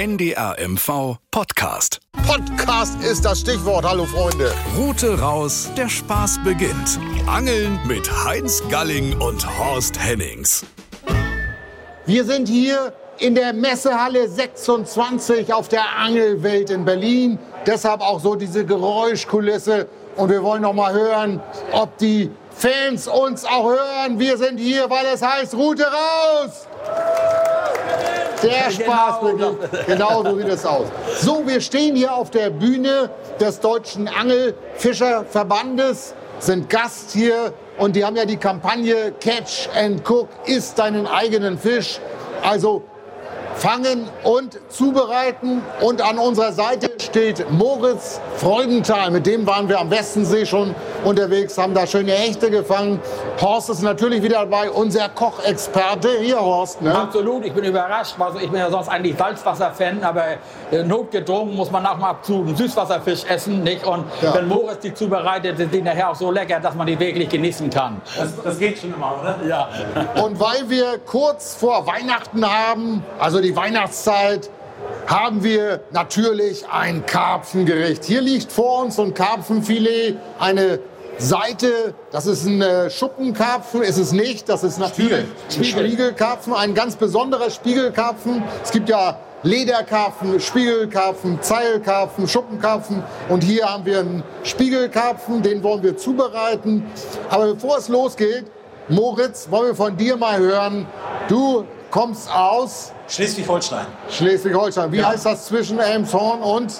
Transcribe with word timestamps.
NDR 0.00 0.56
MV 0.58 1.18
Podcast. 1.30 2.00
Podcast 2.26 3.04
ist 3.04 3.22
das 3.22 3.40
Stichwort. 3.40 3.84
Hallo 3.84 4.06
Freunde. 4.06 4.50
Route 4.74 5.20
raus, 5.20 5.68
der 5.76 5.90
Spaß 5.90 6.40
beginnt. 6.42 6.98
Angeln 7.26 7.78
mit 7.86 8.10
Heinz 8.24 8.62
Galling 8.70 9.12
und 9.20 9.46
Horst 9.58 10.02
Hennings. 10.02 10.64
Wir 12.06 12.24
sind 12.24 12.48
hier 12.48 12.94
in 13.18 13.34
der 13.34 13.52
Messehalle 13.52 14.26
26 14.26 15.52
auf 15.52 15.68
der 15.68 15.98
Angelwelt 15.98 16.70
in 16.70 16.86
Berlin. 16.86 17.38
Deshalb 17.66 18.00
auch 18.00 18.20
so 18.20 18.36
diese 18.36 18.64
Geräuschkulisse. 18.64 19.86
Und 20.16 20.30
wir 20.30 20.42
wollen 20.42 20.62
noch 20.62 20.72
mal 20.72 20.94
hören, 20.94 21.42
ob 21.72 21.98
die 21.98 22.30
Fans 22.52 23.06
uns 23.06 23.44
auch 23.44 23.68
hören. 23.68 24.18
Wir 24.18 24.38
sind 24.38 24.56
hier, 24.56 24.88
weil 24.88 25.04
es 25.12 25.20
heißt 25.20 25.52
Route 25.52 25.84
raus. 25.84 26.69
Der 28.42 28.70
Spaß 28.70 29.20
beginnt. 29.20 29.58
Genau 29.86 30.24
so 30.24 30.38
sieht 30.38 30.48
es 30.48 30.64
aus. 30.64 30.86
So, 31.20 31.46
wir 31.46 31.60
stehen 31.60 31.96
hier 31.96 32.14
auf 32.14 32.30
der 32.30 32.50
Bühne 32.50 33.10
des 33.38 33.60
Deutschen 33.60 34.08
Angelfischerverbandes, 34.08 36.14
sind 36.38 36.70
Gast 36.70 37.12
hier 37.12 37.52
und 37.78 37.96
die 37.96 38.04
haben 38.04 38.16
ja 38.16 38.24
die 38.24 38.36
Kampagne 38.36 39.12
Catch 39.20 39.68
and 39.76 40.08
Cook, 40.08 40.28
isst 40.46 40.78
deinen 40.78 41.06
eigenen 41.06 41.58
Fisch. 41.58 42.00
Also 42.42 42.82
fangen 43.64 44.08
und 44.24 44.58
zubereiten. 44.70 45.60
Und 45.82 46.00
an 46.00 46.18
unserer 46.18 46.52
Seite 46.52 46.90
steht 46.98 47.50
Moritz 47.50 48.18
Freudenthal. 48.36 49.10
Mit 49.10 49.26
dem 49.26 49.46
waren 49.46 49.68
wir 49.68 49.78
am 49.78 49.90
Westensee 49.90 50.46
schon 50.46 50.74
unterwegs, 51.04 51.58
haben 51.58 51.74
da 51.74 51.86
schöne 51.86 52.12
Hechte 52.12 52.50
gefangen. 52.50 53.00
Horst 53.40 53.68
ist 53.68 53.82
natürlich 53.82 54.22
wieder 54.22 54.40
dabei, 54.40 54.70
unser 54.70 55.10
Kochexperte. 55.10 56.08
Hier, 56.22 56.40
Horst. 56.40 56.80
Ne? 56.80 56.94
Absolut, 56.94 57.44
ich 57.44 57.52
bin 57.52 57.64
überrascht. 57.64 58.14
Also 58.18 58.38
ich 58.38 58.50
bin 58.50 58.60
ja 58.60 58.70
sonst 58.70 58.88
eigentlich 58.88 59.16
Salzwasser-Fan, 59.18 60.02
aber 60.02 60.24
notgedrungen 60.84 61.54
muss 61.54 61.70
man 61.70 61.84
auch 61.84 61.96
mal 61.98 62.10
ab 62.10 62.24
zu 62.24 62.36
einem 62.36 62.56
Süßwasserfisch 62.56 63.24
essen. 63.28 63.62
Nicht? 63.62 63.84
Und 63.86 64.04
Ja. 64.22 64.34
wenn 64.34 64.48
Moritz 64.48 64.80
die 64.80 64.94
zubereitet, 64.94 65.58
sind 65.58 65.72
die 65.74 65.82
nachher 65.82 66.10
auch 66.10 66.14
so 66.14 66.30
lecker, 66.30 66.60
dass 66.60 66.74
man 66.74 66.86
die 66.86 66.98
wirklich 66.98 67.28
genießen 67.28 67.68
kann. 67.68 68.00
Das, 68.18 68.30
das 68.42 68.58
geht 68.58 68.78
schon 68.78 68.94
immer, 68.94 69.18
oder? 69.20 69.38
Ja. 69.46 69.68
Und 70.22 70.40
weil 70.40 70.68
wir 70.68 70.98
kurz 71.04 71.54
vor 71.54 71.86
Weihnachten 71.86 72.44
haben, 72.44 73.04
also 73.18 73.40
die 73.40 73.49
Weihnachtszeit, 73.56 74.50
haben 75.06 75.42
wir 75.42 75.80
natürlich 75.90 76.68
ein 76.68 77.04
Karpfengericht. 77.04 78.04
Hier 78.04 78.20
liegt 78.20 78.52
vor 78.52 78.82
uns 78.82 78.96
so 78.96 79.02
ein 79.02 79.14
Karpfenfilet, 79.14 80.16
eine 80.38 80.78
Seite, 81.18 81.94
das 82.12 82.26
ist 82.26 82.46
ein 82.46 82.62
äh, 82.62 82.88
Schuppenkarpfen, 82.88 83.82
ist 83.82 83.98
es 83.98 84.12
nicht, 84.12 84.48
das 84.48 84.64
ist 84.64 84.78
natürlich 84.78 85.26
ein 85.56 85.64
Spiegelkarpfen, 85.64 86.54
ein 86.54 86.74
ganz 86.74 86.96
besonderer 86.96 87.50
Spiegelkarpfen. 87.50 88.42
Es 88.62 88.70
gibt 88.70 88.88
ja 88.88 89.18
Lederkarpfen, 89.42 90.40
Spiegelkarpfen, 90.40 91.42
Zeilkarpfen, 91.42 92.26
Schuppenkarpfen 92.26 93.02
und 93.28 93.42
hier 93.44 93.66
haben 93.66 93.84
wir 93.84 94.00
einen 94.00 94.22
Spiegelkarpfen, 94.44 95.42
den 95.42 95.62
wollen 95.62 95.82
wir 95.82 95.96
zubereiten. 95.96 96.84
Aber 97.28 97.54
bevor 97.54 97.78
es 97.78 97.88
losgeht, 97.88 98.44
Moritz, 98.88 99.48
wollen 99.50 99.68
wir 99.68 99.74
von 99.74 99.96
dir 99.96 100.16
mal 100.16 100.38
hören. 100.38 100.86
Du 101.28 101.64
kommst 101.90 102.32
aus 102.32 102.92
Schleswig-Holstein. 103.08 103.86
Schleswig-Holstein. 104.08 104.92
Wie 104.92 104.98
Ja. 104.98 105.08
heißt 105.08 105.26
das 105.26 105.46
zwischen 105.46 105.78
Elmshorn 105.78 106.40
und, 106.42 106.72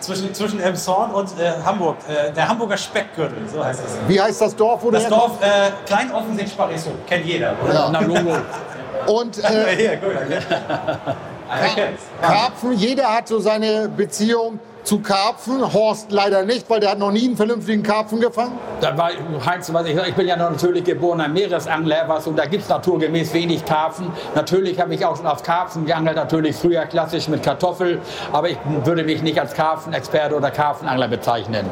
Zwischen, 0.00 0.34
zwischen 0.34 0.60
Elmshorn 0.60 1.10
und 1.12 1.28
äh, 1.40 1.52
Hamburg. 1.64 1.96
Äh, 2.06 2.30
der 2.32 2.46
Hamburger 2.48 2.76
Speckgürtel, 2.76 3.38
so 3.50 3.64
heißt 3.64 3.80
es. 3.86 3.96
wie 4.06 4.20
heißt 4.20 4.40
das 4.42 4.54
Dorf, 4.54 4.82
wo 4.82 4.90
Das 4.90 5.04
du 5.04 5.10
Dorf 5.10 5.32
äh, 5.40 5.70
Kleinoffensee-Sparriso. 5.86 6.90
Kennt 7.06 7.24
jeder, 7.24 7.54
oder? 7.64 7.72
Ja. 7.74 7.88
Na, 7.90 8.00
Logo. 8.00 8.36
Und 9.06 9.38
äh, 9.38 9.76
Hier, 9.76 9.96
gut. 9.96 10.10
Er 11.48 11.68
kennt's. 11.74 12.02
Karpfen, 12.20 12.72
jeder 12.72 13.14
hat 13.14 13.28
so 13.28 13.38
seine 13.38 13.88
Beziehung 13.88 14.58
zu 14.86 15.00
Karpfen. 15.00 15.72
Horst 15.72 16.12
leider 16.12 16.44
nicht, 16.44 16.70
weil 16.70 16.80
der 16.80 16.92
hat 16.92 16.98
noch 16.98 17.10
nie 17.10 17.26
einen 17.26 17.36
vernünftigen 17.36 17.82
Karpfen 17.82 18.20
gefangen. 18.20 18.58
Da 18.80 18.96
war, 18.96 19.10
Heinz, 19.44 19.72
was 19.72 19.86
ich, 19.86 19.96
ich 19.96 20.14
bin 20.14 20.26
ja 20.28 20.36
natürlich 20.36 20.84
geborener 20.84 21.28
Meeresangler, 21.28 22.04
was, 22.06 22.26
und 22.26 22.38
da 22.38 22.46
gibt 22.46 22.62
es 22.62 22.68
naturgemäß 22.68 23.34
wenig 23.34 23.64
Karpfen. 23.64 24.06
Natürlich 24.34 24.80
habe 24.80 24.94
ich 24.94 25.04
auch 25.04 25.16
schon 25.16 25.26
auf 25.26 25.42
Karpfen 25.42 25.86
geangelt, 25.86 26.16
natürlich 26.16 26.56
früher 26.56 26.84
klassisch 26.86 27.28
mit 27.28 27.42
Kartoffel, 27.42 28.00
aber 28.32 28.48
ich 28.50 28.58
würde 28.84 29.02
mich 29.02 29.22
nicht 29.22 29.40
als 29.40 29.54
Karpfenexperte 29.54 30.36
oder 30.36 30.50
Karpfenangler 30.50 31.08
bezeichnen. 31.08 31.66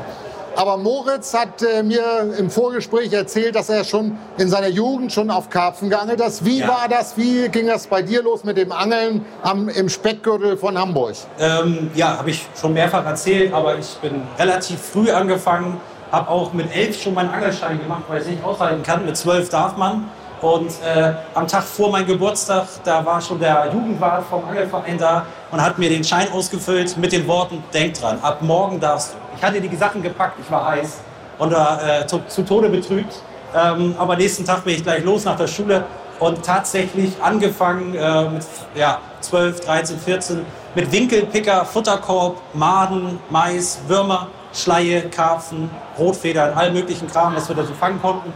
Aber 0.56 0.76
Moritz 0.76 1.34
hat 1.34 1.62
äh, 1.62 1.82
mir 1.82 2.34
im 2.38 2.48
Vorgespräch 2.50 3.12
erzählt, 3.12 3.56
dass 3.56 3.68
er 3.68 3.84
schon 3.84 4.16
in 4.38 4.48
seiner 4.48 4.68
Jugend 4.68 5.12
schon 5.12 5.30
auf 5.30 5.50
Karpfen 5.50 5.90
geangelt 5.90 6.22
hat. 6.22 6.32
Wie 6.44 6.60
Ja. 6.60 6.68
war 6.68 6.88
das? 6.88 7.16
Wie 7.16 7.48
ging 7.48 7.66
das 7.66 7.86
bei 7.86 8.02
dir 8.02 8.22
los 8.22 8.44
mit 8.44 8.56
dem 8.56 8.70
Angeln 8.72 9.24
am, 9.42 9.68
im 9.68 9.88
Speckgürtel 9.88 10.56
von 10.56 10.78
Hamburg? 10.78 11.14
Ähm, 11.38 11.90
ja, 11.94 12.18
habe 12.18 12.30
ich 12.30 12.46
schon 12.58 12.72
mehrfach 12.72 13.04
erzählt, 13.04 13.52
aber 13.52 13.78
ich 13.78 13.96
bin 13.96 14.22
relativ 14.38 14.80
früh 14.80 15.10
angefangen. 15.10 15.80
Habe 16.12 16.28
auch 16.28 16.52
mit 16.52 16.74
elf 16.74 17.02
schon 17.02 17.14
meinen 17.14 17.30
Angelschein 17.30 17.80
gemacht, 17.80 18.04
weil 18.06 18.18
ich 18.18 18.24
es 18.26 18.30
nicht 18.30 18.44
aushalten 18.44 18.82
kann. 18.84 19.04
Mit 19.04 19.16
zwölf 19.16 19.48
darf 19.48 19.76
man. 19.76 20.08
Und 20.44 20.72
äh, 20.84 21.14
am 21.32 21.48
Tag 21.48 21.62
vor 21.62 21.90
meinem 21.90 22.06
Geburtstag, 22.06 22.66
da 22.84 23.02
war 23.02 23.18
schon 23.18 23.40
der 23.40 23.70
Jugendwart 23.72 24.24
vom 24.28 24.44
Angelverein 24.46 24.98
da 24.98 25.24
und 25.50 25.62
hat 25.62 25.78
mir 25.78 25.88
den 25.88 26.04
Schein 26.04 26.30
ausgefüllt 26.30 26.98
mit 26.98 27.12
den 27.12 27.26
Worten, 27.26 27.64
denk 27.72 27.94
dran, 27.94 28.18
ab 28.20 28.42
morgen 28.42 28.78
darfst 28.78 29.14
du. 29.14 29.16
Ich 29.38 29.42
hatte 29.42 29.58
die 29.58 29.74
Sachen 29.74 30.02
gepackt, 30.02 30.38
ich 30.38 30.50
war 30.50 30.66
heiß 30.66 30.98
und 31.38 31.50
war 31.50 31.80
äh, 31.82 32.06
zu, 32.06 32.20
zu 32.28 32.42
Tode 32.42 32.68
betrübt. 32.68 33.22
Ähm, 33.56 33.94
aber 33.96 34.16
nächsten 34.16 34.44
Tag 34.44 34.64
bin 34.64 34.74
ich 34.74 34.82
gleich 34.82 35.02
los 35.02 35.24
nach 35.24 35.38
der 35.38 35.46
Schule 35.46 35.82
und 36.20 36.44
tatsächlich 36.44 37.14
angefangen 37.22 37.94
äh, 37.94 38.28
mit 38.28 38.44
ja, 38.74 38.98
12, 39.22 39.60
13, 39.60 39.98
14 39.98 40.46
mit 40.74 40.92
Winkelpicker, 40.92 41.64
Futterkorb, 41.64 42.36
Maden, 42.52 43.18
Mais, 43.30 43.80
Würmer, 43.88 44.26
Schleie, 44.52 45.08
Karpfen, 45.08 45.70
Rotfedern, 45.98 46.52
all 46.54 46.70
möglichen 46.70 47.08
Kram, 47.08 47.34
was 47.34 47.48
wir 47.48 47.56
da 47.56 47.64
so 47.64 47.72
fangen 47.72 47.98
konnten. 48.02 48.30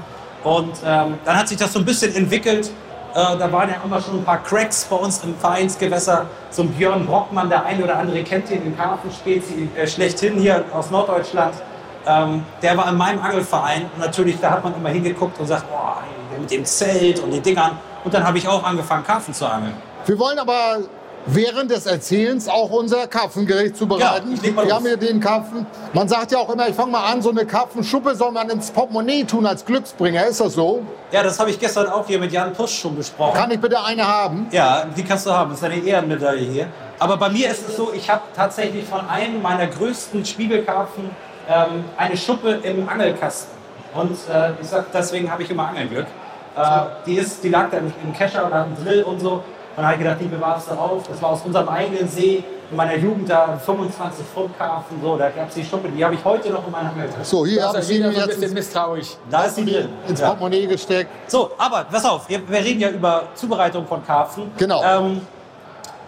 Und 0.49 0.77
ähm, 0.83 1.19
dann 1.27 1.37
hat 1.37 1.47
sich 1.47 1.59
das 1.59 1.75
so 1.75 1.79
ein 1.79 1.85
bisschen 1.85 2.15
entwickelt. 2.17 2.71
Äh, 3.15 3.15
da 3.15 3.53
waren 3.53 3.69
ja 3.69 3.77
immer 3.85 4.01
schon 4.01 4.19
ein 4.19 4.25
paar 4.25 4.43
Cracks 4.43 4.87
bei 4.87 4.97
uns 4.97 5.23
im 5.23 5.37
Vereinsgewässer. 5.37 6.25
So 6.49 6.63
ein 6.63 6.71
Björn 6.71 7.05
Brockmann, 7.05 7.51
der 7.51 7.67
eine 7.67 7.85
oder 7.85 7.99
andere 7.99 8.23
kennt 8.23 8.51
ihn, 8.51 8.65
den 8.65 8.75
Karpfenspezi 8.75 9.69
äh, 9.77 9.87
schlechthin 9.87 10.39
hier 10.39 10.65
aus 10.73 10.91
Norddeutschland. 10.91 11.55
Ähm, 12.07 12.45
der 12.63 12.79
war 12.79 12.89
in 12.89 12.97
meinem 12.97 13.21
Angelverein 13.21 13.91
und 13.95 14.01
natürlich, 14.01 14.41
da 14.41 14.53
hat 14.53 14.65
man 14.65 14.75
immer 14.75 14.89
hingeguckt 14.89 15.39
und 15.39 15.47
sagt, 15.47 15.65
ey, 15.71 16.41
mit 16.41 16.51
dem 16.51 16.65
Zelt 16.65 17.21
und 17.21 17.31
den 17.31 17.43
Dingern. 17.43 17.73
Und 18.05 18.15
dann 18.15 18.25
habe 18.25 18.39
ich 18.39 18.49
auch 18.49 18.65
angefangen, 18.65 19.05
Karpfen 19.05 19.35
zu 19.35 19.45
angeln. 19.45 19.75
Wir 20.07 20.19
wollen 20.19 20.39
aber 20.39 20.79
während 21.27 21.71
des 21.71 21.87
Erzählens 21.87 22.49
auch 22.49 22.71
unser 22.71 23.07
Karpfengericht 23.07 23.77
zubereiten. 23.77 24.29
Ja, 24.29 24.35
ich 24.35 24.43
leg 24.43 24.55
mal 24.55 24.67
Wir 24.67 24.75
haben 24.75 24.87
hier 24.87 24.97
den 24.97 25.21
Karpfen. 25.21 25.67
Man 25.93 26.09
sagt 26.09 26.33
ja 26.33 26.39
auch 26.39 26.51
immer, 26.51 26.69
ich 26.69 26.75
fange 26.75 26.93
mal 26.93 27.05
an, 27.11 27.23
so 27.23 27.31
eine 27.31 27.45
Karpfenschuppe 27.47 28.15
soll 28.15 28.33
man 28.33 28.49
ins 28.51 28.71
Portemonnaie 28.71 29.25
tun 29.25 29.47
als 29.47 29.65
Glücksbringer. 29.65 30.27
Ist 30.27 30.41
das 30.41 30.55
so? 30.55 30.83
Ja, 31.11 31.23
das 31.23 31.39
habe 31.39 31.51
ich 31.51 31.59
gestern 31.59 31.89
auch 31.89 32.07
hier 32.07 32.19
mit 32.19 32.33
Jan 32.33 32.53
Pusch 32.53 32.79
schon 32.79 32.97
besprochen. 32.97 33.37
Kann 33.37 33.51
ich 33.51 33.61
bitte 33.61 33.83
eine 33.83 34.07
haben? 34.07 34.47
Ja, 34.51 34.85
die 34.97 35.03
kannst 35.03 35.27
du 35.27 35.31
haben. 35.31 35.51
Das 35.51 35.61
ist 35.61 35.65
eine 35.65 35.79
Ehrenmedaille 35.79 36.41
hier. 36.51 36.67
Aber 36.99 37.17
bei 37.17 37.29
mir 37.29 37.51
ist 37.51 37.69
es 37.69 37.77
so, 37.77 37.93
ich 37.95 38.09
habe 38.11 38.23
tatsächlich 38.35 38.85
von 38.85 39.09
einem 39.09 39.41
meiner 39.41 39.67
größten 39.67 40.25
Spiegelkarpfen 40.25 41.11
ähm, 41.49 41.85
eine 41.97 42.17
Schuppe 42.17 42.59
im 42.63 42.89
Angelkasten. 42.89 43.57
Und 43.95 44.13
äh, 44.33 44.53
ich 44.61 44.69
sag, 44.69 44.93
deswegen 44.93 45.31
habe 45.31 45.43
ich 45.43 45.51
immer 45.51 45.69
Angelglück. 45.69 46.07
Äh, 46.57 46.81
die, 47.07 47.15
ist, 47.15 47.43
die 47.43 47.49
lag 47.49 47.71
da 47.71 47.79
im 47.79 47.93
im 48.03 48.13
Kescher 48.13 48.47
oder 48.47 48.67
im 48.67 48.85
Drill 48.85 49.03
und 49.03 49.21
so. 49.21 49.43
Und 49.79 49.83
dann 49.85 49.93
habe 49.93 50.03
ich 50.03 50.09
gedacht, 50.09 50.21
die 50.21 50.25
bewahrst 50.27 50.69
du 50.69 50.75
auf. 50.75 51.07
Das 51.09 51.23
war 51.23 51.29
aus 51.31 51.43
unserem 51.45 51.69
eigenen 51.69 52.09
See 52.09 52.43
in 52.69 52.77
meiner 52.77 52.97
Jugend 52.97 53.31
da 53.31 53.57
25 53.65 54.27
Pfund 54.27 54.59
Karpfen. 54.59 55.01
So, 55.01 55.17
da 55.17 55.31
gab 55.31 55.49
es 55.51 55.55
die 55.55 55.65
Schuppe, 55.65 55.89
die 55.89 56.05
habe 56.05 56.15
ich 56.17 56.25
heute 56.25 56.51
noch 56.51 56.67
in 56.67 56.73
meiner 56.73 56.89
Angeltasche. 56.91 57.25
So, 57.25 57.47
hier 57.47 57.61
Das 57.61 57.69
habe 57.69 57.79
ist 57.79 57.91
ich 57.91 57.99
wieder 57.99 58.09
ihn 58.09 58.15
so 58.15 58.21
ein 58.23 58.27
jetzt 58.29 58.41
bisschen 58.41 58.55
misstrauisch. 58.55 59.07
Da 59.31 59.45
ist 59.45 59.55
sie 59.55 59.65
drin. 59.65 59.89
ins 60.09 60.19
Ja. 60.19 60.27
Portemonnaie 60.31 60.67
gesteckt. 60.67 61.09
So, 61.31 61.53
aber 61.57 61.85
pass 61.85 62.05
auf, 62.05 62.29
wir, 62.29 62.41
wir 62.49 62.59
reden 62.59 62.81
ja 62.81 62.91
über 62.91 63.29
Zubereitung 63.37 63.87
von 63.87 64.05
Karpfen. 64.05 64.51
Genau. 64.59 64.83
Ähm, 64.83 65.21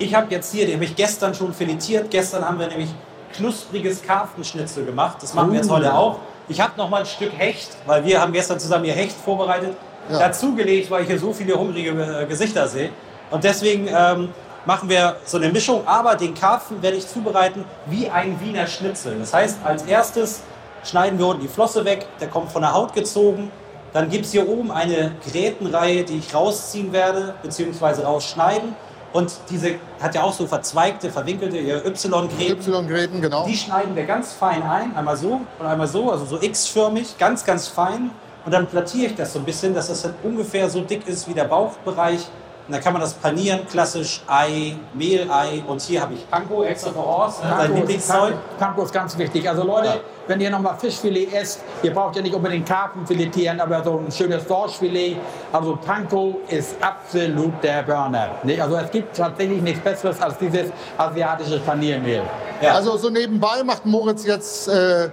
ich 0.00 0.12
habe 0.16 0.26
jetzt 0.30 0.50
hier, 0.52 0.66
den 0.66 0.74
habe 0.74 0.84
ich 0.86 0.96
gestern 0.96 1.32
schon 1.32 1.54
filetiert. 1.54 2.10
Gestern 2.10 2.44
haben 2.44 2.58
wir 2.58 2.66
nämlich 2.66 2.90
knuspriges 3.36 4.02
Karpfenschnitzel 4.02 4.84
gemacht. 4.84 5.18
Das 5.20 5.32
machen 5.32 5.52
wir 5.52 5.58
jetzt 5.60 5.70
Uh. 5.70 5.74
heute 5.74 5.94
auch. 5.94 6.16
Ich 6.48 6.60
habe 6.60 6.72
noch 6.76 6.90
mal 6.90 7.02
ein 7.02 7.06
Stück 7.06 7.30
Hecht, 7.38 7.76
weil 7.86 8.04
wir 8.04 8.20
haben 8.20 8.32
gestern 8.32 8.58
zusammen 8.58 8.84
hier 8.86 8.94
Hecht 8.94 9.14
vorbereitet. 9.24 9.76
Ja. 10.10 10.18
Dazugelegt, 10.18 10.90
weil 10.90 11.02
ich 11.02 11.08
hier 11.08 11.20
so 11.20 11.32
viele 11.32 11.54
hungrige 11.54 11.90
äh, 11.90 12.26
Gesichter 12.26 12.66
sehe. 12.66 12.90
Und 13.30 13.44
deswegen 13.44 13.88
ähm, 13.88 14.30
machen 14.66 14.88
wir 14.88 15.16
so 15.24 15.36
eine 15.36 15.48
Mischung. 15.50 15.86
Aber 15.86 16.16
den 16.16 16.34
Karpfen 16.34 16.82
werde 16.82 16.96
ich 16.96 17.06
zubereiten 17.06 17.64
wie 17.86 18.08
ein 18.08 18.40
Wiener 18.40 18.66
Schnitzel. 18.66 19.18
Das 19.18 19.32
heißt, 19.32 19.58
als 19.64 19.84
erstes 19.84 20.42
schneiden 20.84 21.18
wir 21.18 21.26
unten 21.26 21.42
die 21.42 21.48
Flosse 21.48 21.84
weg. 21.84 22.06
Der 22.20 22.28
kommt 22.28 22.50
von 22.52 22.62
der 22.62 22.72
Haut 22.72 22.92
gezogen. 22.92 23.50
Dann 23.92 24.08
gibt 24.08 24.26
es 24.26 24.32
hier 24.32 24.48
oben 24.48 24.70
eine 24.70 25.12
Grätenreihe, 25.28 26.04
die 26.04 26.18
ich 26.18 26.34
rausziehen 26.34 26.92
werde, 26.92 27.34
beziehungsweise 27.42 28.04
rausschneiden. 28.04 28.74
Und 29.12 29.32
diese 29.50 29.74
hat 30.00 30.14
ja 30.14 30.22
auch 30.22 30.32
so 30.32 30.46
verzweigte, 30.46 31.10
verwinkelte 31.10 31.58
Y-Gräten. 31.58 32.60
Y-Gräten, 32.60 33.20
genau. 33.20 33.44
Die 33.44 33.56
schneiden 33.56 33.96
wir 33.96 34.04
ganz 34.04 34.32
fein 34.32 34.62
ein, 34.62 34.94
einmal 34.94 35.16
so 35.16 35.40
und 35.58 35.66
einmal 35.66 35.88
so, 35.88 36.12
also 36.12 36.24
so 36.24 36.40
X-förmig, 36.40 37.18
ganz, 37.18 37.44
ganz 37.44 37.66
fein. 37.66 38.10
Und 38.44 38.54
dann 38.54 38.68
plattiere 38.68 39.06
ich 39.06 39.16
das 39.16 39.32
so 39.32 39.40
ein 39.40 39.44
bisschen, 39.44 39.74
dass 39.74 39.88
das 39.88 40.02
dann 40.02 40.14
ungefähr 40.22 40.70
so 40.70 40.82
dick 40.82 41.08
ist 41.08 41.28
wie 41.28 41.34
der 41.34 41.44
Bauchbereich 41.44 42.20
Und 42.70 42.74
dann 42.74 42.84
kann 42.84 42.92
man 42.92 43.02
das 43.02 43.14
panieren, 43.14 43.66
klassisch 43.68 44.22
Ei, 44.28 44.76
Mehlei 44.94 45.60
und 45.66 45.82
hier 45.82 46.02
habe 46.02 46.14
ich 46.14 46.30
Panko 46.30 46.62
extra 46.62 46.90
ne, 46.90 46.96
sein 47.32 47.50
Panko 47.50 47.64
ist, 47.64 47.74
Lieblingszeug. 47.80 48.34
Panko 48.60 48.82
ist 48.84 48.92
ganz 48.92 49.18
wichtig. 49.18 49.48
Also 49.48 49.64
Leute, 49.64 49.88
Ja. 49.88 49.94
wenn 50.28 50.40
ihr 50.40 50.50
nochmal 50.50 50.76
Fischfilet 50.78 51.32
esst, 51.32 51.62
ihr 51.82 51.92
braucht 51.92 52.14
ja 52.14 52.22
nicht 52.22 52.32
unbedingt 52.32 52.68
Karpfen 52.68 53.04
filetieren, 53.04 53.58
aber 53.60 53.82
so 53.82 53.98
ein 54.06 54.12
schönes 54.12 54.46
Dorschfilet. 54.46 55.16
Also 55.52 55.80
Panko 55.84 56.42
ist 56.46 56.76
absolut 56.80 57.54
der 57.60 57.82
Burner. 57.82 58.36
Nicht? 58.44 58.62
Also 58.62 58.76
es 58.76 58.88
gibt 58.92 59.16
tatsächlich 59.16 59.60
nichts 59.62 59.80
Besseres 59.80 60.22
als 60.22 60.38
dieses 60.38 60.70
asiatische 60.96 61.58
Paniermehl. 61.58 62.22
Ja. 62.62 62.74
Also 62.74 62.96
so 62.96 63.10
nebenbei 63.10 63.64
macht 63.64 63.84
Moritz 63.84 64.24
jetzt 64.24 64.68
äh, 64.68 65.10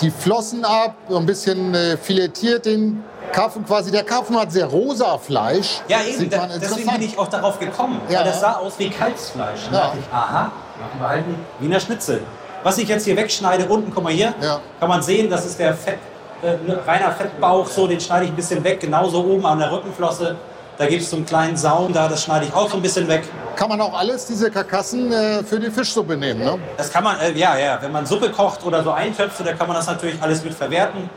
die 0.00 0.10
Flossen 0.10 0.64
ab, 0.64 0.94
so 1.08 1.16
ein 1.16 1.26
bisschen 1.26 1.74
äh, 1.74 1.96
filetiert 1.96 2.66
den 2.66 3.02
Karpfen 3.32 3.64
quasi. 3.64 3.90
Der 3.90 4.04
Karpfen 4.04 4.38
hat 4.38 4.52
sehr 4.52 4.66
rosa 4.66 5.18
Fleisch. 5.18 5.80
Ja, 5.88 5.98
eben, 6.02 6.28
da, 6.30 6.46
deswegen 6.60 6.90
bin 6.92 7.02
ich 7.02 7.18
auch 7.18 7.28
darauf 7.28 7.58
gekommen, 7.58 8.00
Ja. 8.08 8.18
weil 8.20 8.26
das 8.26 8.40
sah 8.40 8.52
aus 8.54 8.78
wie 8.78 8.88
Kalbsfleisch. 8.90 9.66
Und 9.68 9.74
Ja. 9.74 9.80
dachte 9.80 9.98
ich, 9.98 10.12
aha, 10.12 10.42
machen 10.78 11.00
wir 11.00 11.08
halt 11.08 11.24
Wiener 11.60 11.80
Schnitzel. 11.80 12.22
Was 12.62 12.78
ich 12.78 12.88
jetzt 12.88 13.04
hier 13.04 13.16
wegschneide, 13.16 13.66
unten, 13.66 13.92
guck 13.94 14.04
mal 14.04 14.12
hier, 14.12 14.34
Ja. 14.40 14.60
kann 14.80 14.88
man 14.88 15.02
sehen, 15.02 15.30
das 15.30 15.46
ist 15.46 15.58
der 15.58 15.74
Fett, 15.74 15.98
äh, 16.42 16.52
ne, 16.66 16.78
reiner 16.86 17.12
Fettbauch, 17.12 17.66
so, 17.66 17.86
den 17.86 18.00
schneide 18.00 18.24
ich 18.26 18.30
ein 18.32 18.36
bisschen 18.36 18.62
weg, 18.64 18.80
genauso 18.80 19.24
oben 19.24 19.44
an 19.46 19.58
der 19.58 19.70
Rückenflosse. 19.72 20.36
Da 20.78 20.86
gibt 20.86 21.02
es 21.02 21.10
so 21.10 21.16
einen 21.16 21.24
kleinen 21.26 21.56
Saum 21.56 21.92
da, 21.92 22.06
das 22.08 22.22
schneide 22.24 22.46
ich 22.46 22.52
auch 22.54 22.68
so 22.70 22.76
ein 22.76 22.82
bisschen 22.82 23.08
weg. 23.08 23.22
Kann 23.56 23.68
man 23.70 23.80
auch 23.80 23.96
alles, 23.98 24.26
diese 24.26 24.50
Karkassen, 24.50 25.10
äh, 25.10 25.42
für 25.42 25.58
die 25.58 25.70
Fischsuppe 25.70 26.16
nehmen, 26.16 26.40
ne? 26.40 26.58
Das 26.76 26.92
kann 26.92 27.02
man, 27.02 27.18
äh, 27.20 27.32
ja, 27.32 27.56
ja, 27.56 27.78
wenn 27.80 27.92
man 27.92 28.04
Suppe 28.04 28.30
kocht 28.30 28.64
oder 28.64 28.82
so 28.84 28.90
Eintöpfe, 28.90 29.42
da 29.42 29.54
kann 29.54 29.66
man 29.66 29.76
das 29.76 29.86
natürlich 29.86 30.20
alles 30.20 30.44
mit 30.44 30.52
verwerten. 30.52 31.08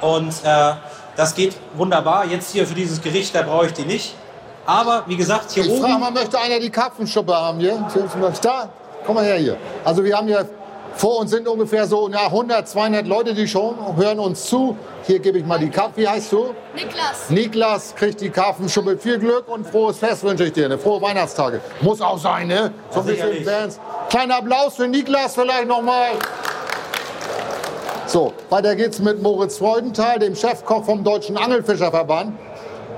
Und 0.00 0.32
äh, 0.44 0.72
das 1.16 1.34
geht 1.34 1.56
wunderbar. 1.74 2.24
Jetzt 2.26 2.50
hier 2.50 2.66
für 2.66 2.74
dieses 2.74 3.00
Gericht, 3.00 3.34
da 3.34 3.42
brauche 3.42 3.66
ich 3.66 3.72
die 3.72 3.84
nicht. 3.84 4.16
Aber 4.66 5.04
wie 5.06 5.16
gesagt, 5.16 5.52
hier 5.52 5.64
Ich 5.64 5.70
oben. 5.70 5.82
frage 5.82 5.98
mal, 5.98 6.10
möchte 6.10 6.38
einer 6.38 6.58
die 6.58 6.70
Karpfenschuppe 6.70 7.34
haben 7.34 7.60
hier? 7.60 7.86
Da, 8.42 8.68
komm 9.06 9.14
mal 9.14 9.24
her 9.24 9.36
hier. 9.36 9.56
Also 9.84 10.02
wir 10.02 10.16
haben 10.16 10.26
hier, 10.26 10.48
vor 10.96 11.18
uns 11.20 11.30
sind 11.30 11.48
ungefähr 11.48 11.86
so 11.86 12.08
na, 12.08 12.26
100, 12.26 12.68
200 12.68 13.06
Leute, 13.06 13.34
die 13.34 13.48
schon 13.48 13.74
hören 13.96 14.18
uns 14.18 14.44
zu. 14.44 14.76
Hier 15.06 15.18
gebe 15.18 15.38
ich 15.38 15.44
mal 15.44 15.58
die 15.58 15.70
Karpfen. 15.70 16.02
Wie 16.02 16.08
heißt 16.08 16.32
du? 16.32 16.54
Niklas. 16.74 17.30
Niklas 17.30 17.94
kriegt 17.94 18.20
die 18.20 18.30
Karpfenschuppe. 18.30 18.96
Viel 18.96 19.18
Glück 19.18 19.48
und 19.48 19.66
frohes 19.66 19.98
Fest 19.98 20.22
wünsche 20.22 20.44
ich 20.44 20.52
dir. 20.52 20.66
Eine 20.66 20.78
frohe 20.78 21.02
Weihnachtstage. 21.02 21.60
Muss 21.80 22.00
auch 22.00 22.18
sein, 22.18 22.48
ne? 22.48 22.72
So 22.90 23.00
ein 23.00 23.06
bisschen. 23.06 23.44
Fans. 23.44 23.80
Kleiner 24.08 24.38
Applaus 24.38 24.76
für 24.76 24.86
Niklas 24.86 25.34
vielleicht 25.34 25.66
nochmal. 25.66 26.12
So, 28.06 28.32
weiter 28.50 28.76
geht's 28.76 29.00
mit 29.00 29.20
Moritz 29.22 29.58
Freudenthal, 29.58 30.18
dem 30.18 30.36
Chefkoch 30.36 30.84
vom 30.84 31.02
Deutschen 31.02 31.36
Angelfischerverband. 31.36 32.38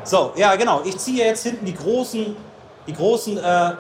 So, 0.05 0.33
ja 0.37 0.55
genau. 0.57 0.83
Ich 0.85 0.99
ziehe 0.99 1.25
jetzt 1.25 1.45
hinten 1.45 1.65
die 1.65 1.75
großen, 1.75 2.37
die 2.87 2.93
großen 2.93 3.39
äh, 3.39 3.73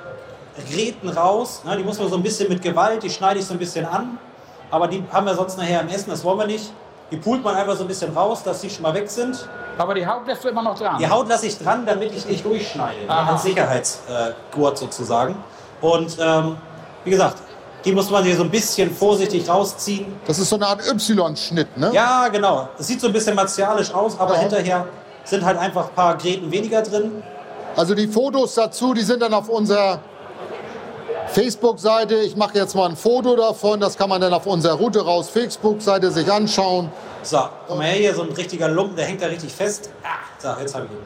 Gräten 0.70 1.08
raus. 1.08 1.62
Ne, 1.64 1.76
die 1.76 1.82
muss 1.84 1.98
man 1.98 2.08
so 2.08 2.16
ein 2.16 2.22
bisschen 2.22 2.48
mit 2.48 2.62
Gewalt, 2.62 3.02
die 3.02 3.10
schneide 3.10 3.40
ich 3.40 3.46
so 3.46 3.52
ein 3.54 3.58
bisschen 3.58 3.84
an. 3.86 4.18
Aber 4.70 4.88
die 4.88 5.02
haben 5.12 5.26
wir 5.26 5.34
sonst 5.34 5.56
nachher 5.58 5.80
im 5.80 5.88
Essen, 5.88 6.10
das 6.10 6.24
wollen 6.24 6.38
wir 6.38 6.46
nicht. 6.46 6.72
Die 7.12 7.16
pult 7.16 7.44
man 7.44 7.54
einfach 7.54 7.76
so 7.76 7.82
ein 7.84 7.88
bisschen 7.88 8.12
raus, 8.16 8.42
dass 8.42 8.60
die 8.62 8.68
schon 8.70 8.82
mal 8.82 8.92
weg 8.92 9.08
sind. 9.08 9.48
Aber 9.78 9.94
die 9.94 10.04
Haut 10.06 10.26
lässt 10.26 10.42
du 10.42 10.48
immer 10.48 10.62
noch 10.62 10.76
dran. 10.76 10.98
Die 10.98 11.08
Haut 11.08 11.28
lasse 11.28 11.46
ich 11.46 11.56
dran, 11.58 11.86
damit 11.86 12.12
ich 12.12 12.26
nicht 12.26 12.44
durchschneide. 12.44 13.08
Aha. 13.08 13.32
Als 13.34 13.42
Sicherheitsgurt 13.44 14.78
sozusagen. 14.78 15.36
Und 15.80 16.16
ähm, 16.18 16.56
wie 17.04 17.10
gesagt, 17.10 17.36
die 17.84 17.92
muss 17.92 18.10
man 18.10 18.24
hier 18.24 18.34
so 18.36 18.42
ein 18.42 18.50
bisschen 18.50 18.90
vorsichtig 18.90 19.48
rausziehen. 19.48 20.06
Das 20.26 20.38
ist 20.40 20.48
so 20.48 20.56
eine 20.56 20.66
Art 20.66 20.80
Y-Schnitt, 20.84 21.76
ne? 21.76 21.90
Ja, 21.92 22.26
genau. 22.28 22.68
Es 22.78 22.88
sieht 22.88 23.00
so 23.00 23.06
ein 23.06 23.12
bisschen 23.12 23.36
martialisch 23.36 23.94
aus, 23.94 24.18
aber 24.18 24.34
Ja. 24.34 24.40
hinterher 24.40 24.86
sind 25.22 25.44
halt 25.44 25.58
einfach 25.58 25.88
ein 25.88 25.94
paar 25.94 26.16
Gräten 26.16 26.50
weniger 26.50 26.82
drin. 26.82 27.22
Also 27.76 27.94
die 27.94 28.08
Fotos 28.08 28.54
dazu, 28.54 28.94
die 28.94 29.02
sind 29.02 29.22
dann 29.22 29.34
auf 29.34 29.48
unserer 29.48 30.00
Facebook-Seite. 31.28 32.14
Ich 32.16 32.36
mache 32.36 32.56
jetzt 32.58 32.74
mal 32.74 32.88
ein 32.88 32.96
Foto 32.96 33.36
davon. 33.36 33.80
Das 33.80 33.96
kann 33.96 34.08
man 34.08 34.20
dann 34.20 34.32
auf 34.32 34.46
unserer 34.46 34.74
Route 34.74 35.00
raus 35.04 35.28
Facebook-Seite 35.28 36.10
sich 36.10 36.30
anschauen. 36.30 36.90
So, 37.22 37.38
komm 37.66 37.78
mal 37.78 37.84
her, 37.86 37.94
hier 37.96 38.14
so 38.14 38.22
ein 38.22 38.32
richtiger 38.32 38.68
Lumpen, 38.68 38.96
der 38.96 39.06
hängt 39.06 39.20
da 39.22 39.26
richtig 39.26 39.52
fest. 39.52 39.90
Ah, 40.04 40.08
so, 40.38 40.60
jetzt 40.60 40.74
habe 40.74 40.86
ich 40.86 40.92
ihn. 40.92 40.98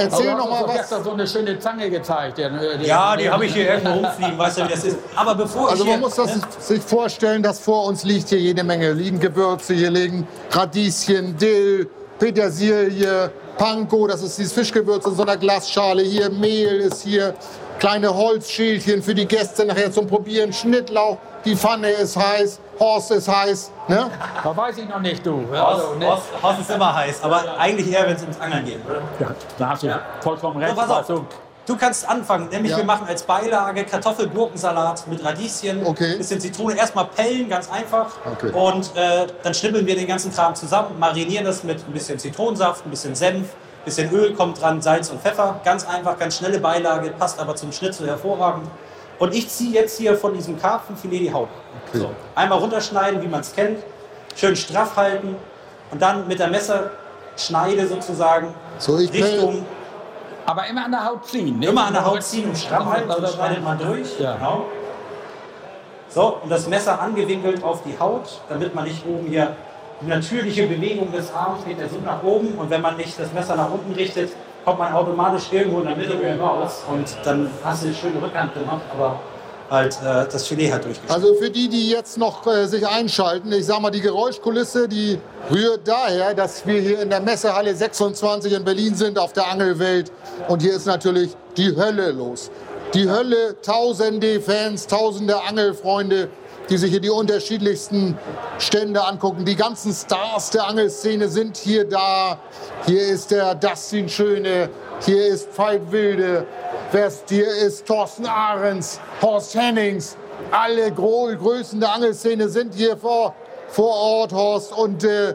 Erzähl 0.00 0.32
noch 0.36 0.44
du 0.44 0.50
mal 0.50 0.58
hast 0.60 0.68
was. 0.68 0.76
gestern 0.76 1.02
so 1.04 1.10
eine 1.10 1.26
schöne 1.26 1.58
Zange 1.58 1.90
gezeigt. 1.90 2.38
den- 2.38 2.56
Ja, 2.82 3.16
die 3.16 3.28
habe 3.28 3.46
ich 3.46 3.52
hier 3.54 3.68
irgendwo 3.70 3.94
rumfliegen, 3.94 4.38
weißt 4.38 4.58
du, 4.58 4.64
wie 4.64 4.68
das 4.68 4.84
ist. 4.84 4.96
Aber 5.16 5.34
bevor 5.34 5.70
Also 5.70 5.84
man 5.84 5.98
muss 5.98 6.14
das 6.14 6.36
ne, 6.36 6.42
sich 6.60 6.80
vorstellen, 6.82 7.42
dass 7.42 7.58
vor 7.58 7.84
uns 7.86 8.04
liegt 8.04 8.28
hier 8.28 8.38
jede 8.38 8.62
Menge. 8.62 8.92
Liegen 8.92 9.18
Gewürze, 9.18 9.74
hier 9.74 9.90
liegen 9.90 10.28
Radieschen, 10.52 11.36
Dill, 11.36 11.88
Petersilie, 12.20 13.32
Panko, 13.56 14.06
das 14.06 14.22
ist 14.22 14.38
dieses 14.38 14.52
Fischgewürz 14.52 15.04
in 15.04 15.16
so 15.16 15.22
einer 15.22 15.36
Glasschale. 15.36 16.02
Hier 16.02 16.30
Mehl 16.30 16.76
ist 16.82 17.02
hier, 17.02 17.34
kleine 17.78 18.14
Holzschälchen 18.14 19.02
für 19.02 19.14
die 19.14 19.26
Gäste 19.26 19.64
nachher 19.64 19.90
zum 19.92 20.06
Probieren. 20.06 20.52
Schnittlauch, 20.52 21.18
die 21.44 21.56
Pfanne 21.56 21.90
ist 21.90 22.16
heiß, 22.16 22.60
Horst 22.80 23.10
ist 23.12 23.28
heiß. 23.28 23.70
Ne? 23.88 24.10
Da 24.42 24.56
weiß 24.56 24.78
ich 24.78 24.88
noch 24.88 25.00
nicht, 25.00 25.24
du. 25.24 25.44
Horst, 25.50 25.62
Also, 25.84 25.94
ne? 25.94 26.06
Horst, 26.06 26.22
Horst 26.42 26.60
ist 26.60 26.70
immer 26.70 26.94
heiß, 26.94 27.22
aber 27.22 27.42
eigentlich 27.58 27.92
eher, 27.92 28.06
wenn 28.06 28.16
es 28.16 28.22
ums 28.22 28.40
Angeln 28.40 28.64
geht. 28.64 28.80
Oder? 28.86 29.00
Ja, 29.20 29.34
da 29.58 29.68
hast 29.70 29.82
du 29.82 30.00
vollkommen 30.20 30.54
So, 30.60 30.66
recht. 30.66 30.76
pass 30.76 31.08
auf. 31.10 31.22
Du 31.66 31.76
kannst 31.76 32.08
anfangen, 32.08 32.48
nämlich 32.48 32.72
Ja. 32.72 32.78
wir 32.78 32.84
machen 32.84 33.06
als 33.06 33.22
Beilage 33.24 33.84
Kartoffel-Gurkensalat 33.84 35.06
mit 35.06 35.22
Radieschen, 35.22 35.84
Okay. 35.84 36.16
bisschen 36.16 36.40
Zitrone. 36.40 36.74
Erstmal 36.78 37.04
pellen, 37.04 37.46
ganz 37.50 37.70
einfach. 37.70 38.06
Okay. 38.24 38.50
Und 38.52 38.90
äh, 38.96 39.26
dann 39.42 39.52
schnippeln 39.52 39.86
wir 39.86 39.94
den 39.94 40.06
ganzen 40.06 40.32
Kram 40.34 40.54
zusammen, 40.54 40.98
marinieren 40.98 41.44
das 41.44 41.64
mit 41.64 41.86
ein 41.86 41.92
bisschen 41.92 42.18
Zitronensaft, 42.18 42.86
ein 42.86 42.90
bisschen 42.90 43.14
Senf, 43.14 43.48
bisschen 43.88 44.12
Öl 44.12 44.34
kommt 44.34 44.60
dran, 44.60 44.80
Salz 44.80 45.10
und 45.10 45.20
Pfeffer. 45.20 45.60
Ganz 45.64 45.86
einfach, 45.86 46.18
ganz 46.18 46.36
schnelle 46.36 46.58
Beilage, 46.58 47.10
passt 47.10 47.40
aber 47.40 47.56
zum 47.56 47.72
Schnitzel 47.72 48.06
hervorragend. 48.06 48.68
Und 49.18 49.34
ich 49.34 49.48
ziehe 49.48 49.72
jetzt 49.72 49.98
hier 49.98 50.16
von 50.16 50.34
diesem 50.34 50.60
Karpfenfilet 50.60 51.20
die 51.20 51.32
Haut. 51.32 51.48
Okay. 51.88 51.98
So, 51.98 52.10
einmal 52.34 52.58
runterschneiden, 52.58 53.20
wie 53.22 53.26
man 53.26 53.40
es 53.40 53.54
kennt, 53.54 53.78
schön 54.36 54.54
straff 54.54 54.96
halten 54.96 55.36
und 55.90 56.00
dann 56.00 56.28
mit 56.28 56.38
der 56.38 56.48
Messerschneide 56.48 57.86
sozusagen 57.86 58.54
So, 58.78 58.94
Richtung 58.94 59.64
aber 60.46 60.66
immer 60.66 60.86
an 60.86 60.92
der 60.92 61.04
Haut 61.04 61.26
ziehen. 61.26 61.58
Ne? 61.58 61.66
Immer 61.66 61.88
an 61.88 61.92
der 61.92 62.06
Haut 62.06 62.22
ziehen 62.22 62.48
und 62.48 62.56
stramm 62.56 62.90
halten, 62.90 63.10
Also, 63.10 63.22
dann 63.22 63.32
schneidet 63.32 63.62
man 63.62 63.78
durch. 63.78 64.18
Ja. 64.18 64.36
Genau. 64.36 64.64
So, 66.08 66.38
und 66.42 66.48
das 66.48 66.66
Messer 66.66 66.98
angewinkelt 66.98 67.62
auf 67.62 67.82
die 67.82 67.98
Haut, 67.98 68.40
damit 68.48 68.74
man 68.74 68.84
nicht 68.84 69.04
oben 69.06 69.26
hier 69.26 69.54
natürliche 70.02 70.66
Bewegung 70.66 71.12
des 71.12 71.32
Arms 71.32 71.64
geht 71.64 71.78
der 71.78 71.88
so 71.88 71.96
nach 72.04 72.22
oben 72.22 72.54
und 72.58 72.70
wenn 72.70 72.80
man 72.80 72.96
nicht 72.96 73.18
das 73.18 73.32
Messer 73.32 73.56
nach 73.56 73.70
unten 73.70 73.92
richtet, 73.92 74.30
kommt 74.64 74.78
man 74.78 74.92
automatisch 74.92 75.44
irgendwo 75.50 75.80
in 75.80 75.86
der 75.86 75.96
Mitte 75.96 76.14
raus 76.38 76.82
und 76.90 77.16
dann 77.24 77.50
hast 77.64 77.82
du 77.82 77.86
eine 77.86 77.96
schöne 77.96 78.22
Rückhand 78.22 78.54
gemacht, 78.54 78.82
aber 78.92 79.18
halt 79.70 79.96
äh, 80.02 80.26
das 80.30 80.46
Filet 80.46 80.72
halt 80.72 80.84
durchgeschnitten. 80.84 81.14
Also 81.14 81.34
für 81.34 81.50
die, 81.50 81.68
die 81.68 81.90
jetzt 81.90 82.16
noch 82.18 82.46
äh, 82.46 82.66
sich 82.66 82.86
einschalten, 82.86 83.52
ich 83.52 83.66
sag 83.66 83.80
mal, 83.80 83.90
die 83.90 84.00
Geräuschkulisse, 84.00 84.88
die 84.88 85.18
rührt 85.50 85.86
daher, 85.86 86.34
dass 86.34 86.66
wir 86.66 86.80
hier 86.80 87.02
in 87.02 87.10
der 87.10 87.20
Messehalle 87.20 87.74
26 87.74 88.52
in 88.52 88.64
Berlin 88.64 88.94
sind, 88.94 89.18
auf 89.18 89.32
der 89.32 89.48
Angelwelt. 89.48 90.10
Und 90.48 90.62
hier 90.62 90.74
ist 90.74 90.86
natürlich 90.86 91.36
die 91.56 91.74
Hölle 91.76 92.12
los. 92.12 92.50
Die 92.94 93.08
Hölle, 93.08 93.56
tausende 93.60 94.40
Fans, 94.40 94.86
tausende 94.86 95.42
Angelfreunde, 95.42 96.30
die 96.68 96.76
sich 96.76 96.90
hier 96.90 97.00
die 97.00 97.10
unterschiedlichsten 97.10 98.18
Stände 98.58 99.02
angucken. 99.04 99.44
Die 99.44 99.56
ganzen 99.56 99.92
Stars 99.92 100.50
der 100.50 100.66
Angelszene 100.66 101.28
sind 101.28 101.56
hier 101.56 101.88
da. 101.88 102.38
Hier 102.86 103.02
ist 103.02 103.30
der 103.30 103.54
Dustin 103.54 104.08
Schöne, 104.08 104.68
hier 105.00 105.26
ist 105.26 105.56
Veit 105.56 105.90
Wilde, 105.90 106.46
West, 106.92 107.24
hier 107.28 107.48
ist 107.48 107.86
Thorsten 107.86 108.26
Ahrens, 108.26 109.00
Horst 109.22 109.54
Hennings. 109.54 110.16
Alle 110.50 110.92
Größen 110.92 111.80
der 111.80 111.92
Angelszene 111.92 112.48
sind 112.48 112.74
hier 112.74 112.96
vor, 112.96 113.34
vor 113.68 113.94
Ort, 113.94 114.32
Horst. 114.32 114.72
Und 114.72 115.04
äh, 115.04 115.34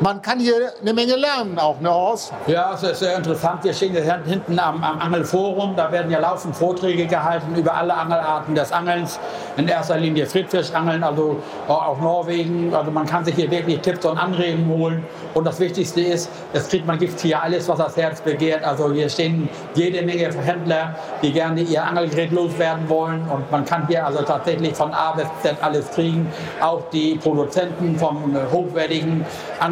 man 0.00 0.20
kann 0.22 0.38
hier 0.38 0.72
eine 0.80 0.92
Menge 0.92 1.16
lernen 1.16 1.58
auch, 1.58 1.80
ne 1.80 1.90
Horst? 1.90 2.32
Ja, 2.46 2.74
es 2.74 2.82
ist 2.82 2.98
sehr 3.00 3.16
interessant. 3.16 3.62
Wir 3.64 3.72
stehen 3.72 3.92
hier 3.92 4.20
hinten 4.24 4.58
am, 4.58 4.82
am 4.82 4.98
Angelforum. 4.98 5.74
Da 5.76 5.90
werden 5.90 6.10
ja 6.10 6.18
laufend 6.20 6.56
Vorträge 6.56 7.06
gehalten 7.06 7.54
über 7.54 7.74
alle 7.74 7.94
Angelarten 7.94 8.54
des 8.54 8.72
Angelns. 8.72 9.18
In 9.56 9.68
erster 9.68 9.98
Linie 9.98 10.26
Friedfischangeln, 10.26 11.02
also 11.02 11.36
auch 11.68 12.00
Norwegen. 12.00 12.74
Also 12.74 12.90
man 12.90 13.06
kann 13.06 13.24
sich 13.24 13.34
hier 13.34 13.50
wirklich 13.50 13.80
Tipps 13.80 14.04
und 14.04 14.18
Anregungen 14.18 14.68
holen. 14.68 15.04
Und 15.34 15.44
das 15.44 15.60
Wichtigste 15.60 16.00
ist, 16.00 16.30
es 16.52 16.68
kriegt, 16.68 16.86
man 16.86 16.98
gibt 16.98 17.20
hier 17.20 17.42
alles, 17.42 17.68
was 17.68 17.78
das 17.78 17.96
Herz 17.96 18.20
begehrt. 18.20 18.64
Also 18.64 18.92
hier 18.92 19.08
stehen 19.08 19.48
jede 19.74 20.02
Menge 20.02 20.32
Händler, 20.32 20.94
die 21.22 21.32
gerne 21.32 21.60
ihr 21.60 21.84
Angelgerät 21.84 22.32
loswerden 22.32 22.88
wollen. 22.88 23.22
Und 23.28 23.50
man 23.50 23.64
kann 23.64 23.86
hier 23.86 24.06
also 24.06 24.22
tatsächlich 24.22 24.74
von 24.74 24.92
A 24.92 25.12
bis 25.12 25.26
Z 25.42 25.56
alles 25.60 25.90
kriegen. 25.90 26.30
Auch 26.60 26.82
die 26.92 27.16
Produzenten 27.16 27.96
vom 27.98 28.34
hochwertigen 28.50 29.24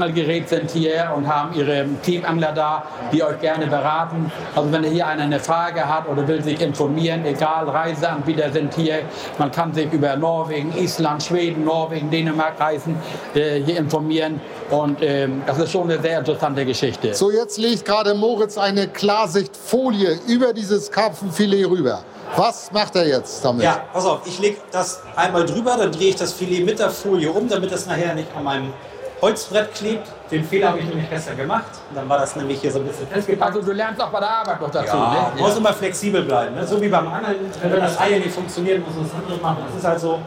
Angelgerät 0.02 0.49
sind 0.49 0.71
hier 0.71 1.12
und 1.14 1.26
haben 1.26 1.54
ihre 1.54 1.87
Teamangler 2.02 2.52
da, 2.52 2.85
die 3.12 3.23
euch 3.23 3.40
gerne 3.40 3.66
beraten. 3.66 4.30
Also 4.54 4.73
wenn 4.73 4.85
hier 4.85 5.07
einer 5.07 5.25
eine 5.25 5.40
Frage 5.40 5.87
hat 5.87 6.09
oder 6.09 6.26
will 6.26 6.42
sich 6.42 6.61
informieren, 6.61 7.25
egal, 7.25 7.69
Reiseanbieter 7.69 8.50
sind 8.52 8.75
hier. 8.75 9.00
Man 9.38 9.50
kann 9.50 9.73
sich 9.73 9.92
über 9.92 10.16
Norwegen, 10.16 10.73
Island, 10.76 11.23
Schweden, 11.23 11.64
Norwegen, 11.64 12.11
Dänemark 12.11 12.59
reisen, 12.59 12.97
äh, 13.35 13.61
hier 13.61 13.78
informieren. 13.78 14.40
Und 14.71 14.99
ähm, 15.02 15.42
das 15.47 15.59
ist 15.59 15.73
schon 15.73 15.90
eine 15.90 16.00
sehr 16.00 16.19
interessante 16.19 16.64
Geschichte. 16.64 17.14
So, 17.14 17.30
jetzt 17.30 17.59
legt 17.59 17.85
gerade 17.85 18.14
Moritz 18.14 18.57
eine 18.59 18.88
Klarsichtfolie 18.88 20.19
über 20.26 20.52
dieses 20.52 20.90
Karpfenfilet 20.90 21.66
rüber. 21.66 22.02
Was 22.37 22.71
macht 22.71 22.95
er 22.95 23.07
jetzt 23.07 23.45
damit? 23.45 23.64
Ja, 23.64 23.83
pass 23.92 24.04
auf, 24.04 24.21
ich 24.25 24.38
lege 24.38 24.59
das 24.71 25.02
einmal 25.16 25.45
drüber, 25.45 25.76
dann 25.76 25.90
drehe 25.90 26.11
ich 26.11 26.16
das 26.16 26.33
Filet 26.33 26.64
mit 26.64 26.78
der 26.78 26.90
Folie 26.90 27.30
um, 27.30 27.49
damit 27.49 27.73
es 27.73 27.87
nachher 27.87 28.14
nicht 28.14 28.28
an 28.37 28.45
meinem 28.45 28.73
Holzbrett 29.21 29.75
klebt. 29.75 30.09
Den 30.31 30.45
Fehler 30.45 30.69
habe 30.69 30.79
ich 30.79 30.87
nämlich 30.87 31.09
gestern 31.11 31.37
gemacht. 31.37 31.71
Und 31.89 31.97
dann 31.97 32.09
war 32.09 32.19
das 32.19 32.37
nämlich 32.37 32.61
hier 32.61 32.73
so 32.73 32.79
ein 32.79 32.87
bisschen 32.87 33.07
festgepackt. 33.07 33.57
Also 33.57 33.67
du 33.67 33.73
lernst 33.73 34.00
auch 34.00 34.11
bei 34.11 34.21
der 34.21 34.31
Arbeit 34.31 34.61
noch 34.61 34.71
dazu. 34.71 34.97
Ja, 34.97 35.33
ne? 35.35 35.41
muss 35.41 35.57
immer 35.57 35.73
flexibel 35.73 36.23
bleiben. 36.23 36.55
Ne? 36.55 36.67
So 36.67 36.81
wie 36.81 36.89
beim 36.89 37.09
Angeln, 37.09 37.37
wenn 37.62 37.81
das 37.81 37.99
Ei 37.99 38.19
nicht 38.19 38.33
funktioniert, 38.33 38.85
muss 38.85 38.95
man 38.95 39.05
das 39.05 39.15
andere 39.15 39.39
machen. 39.39 39.65
Das 39.67 39.77
ist 39.77 39.87
halt 39.87 40.00
so. 40.00 40.21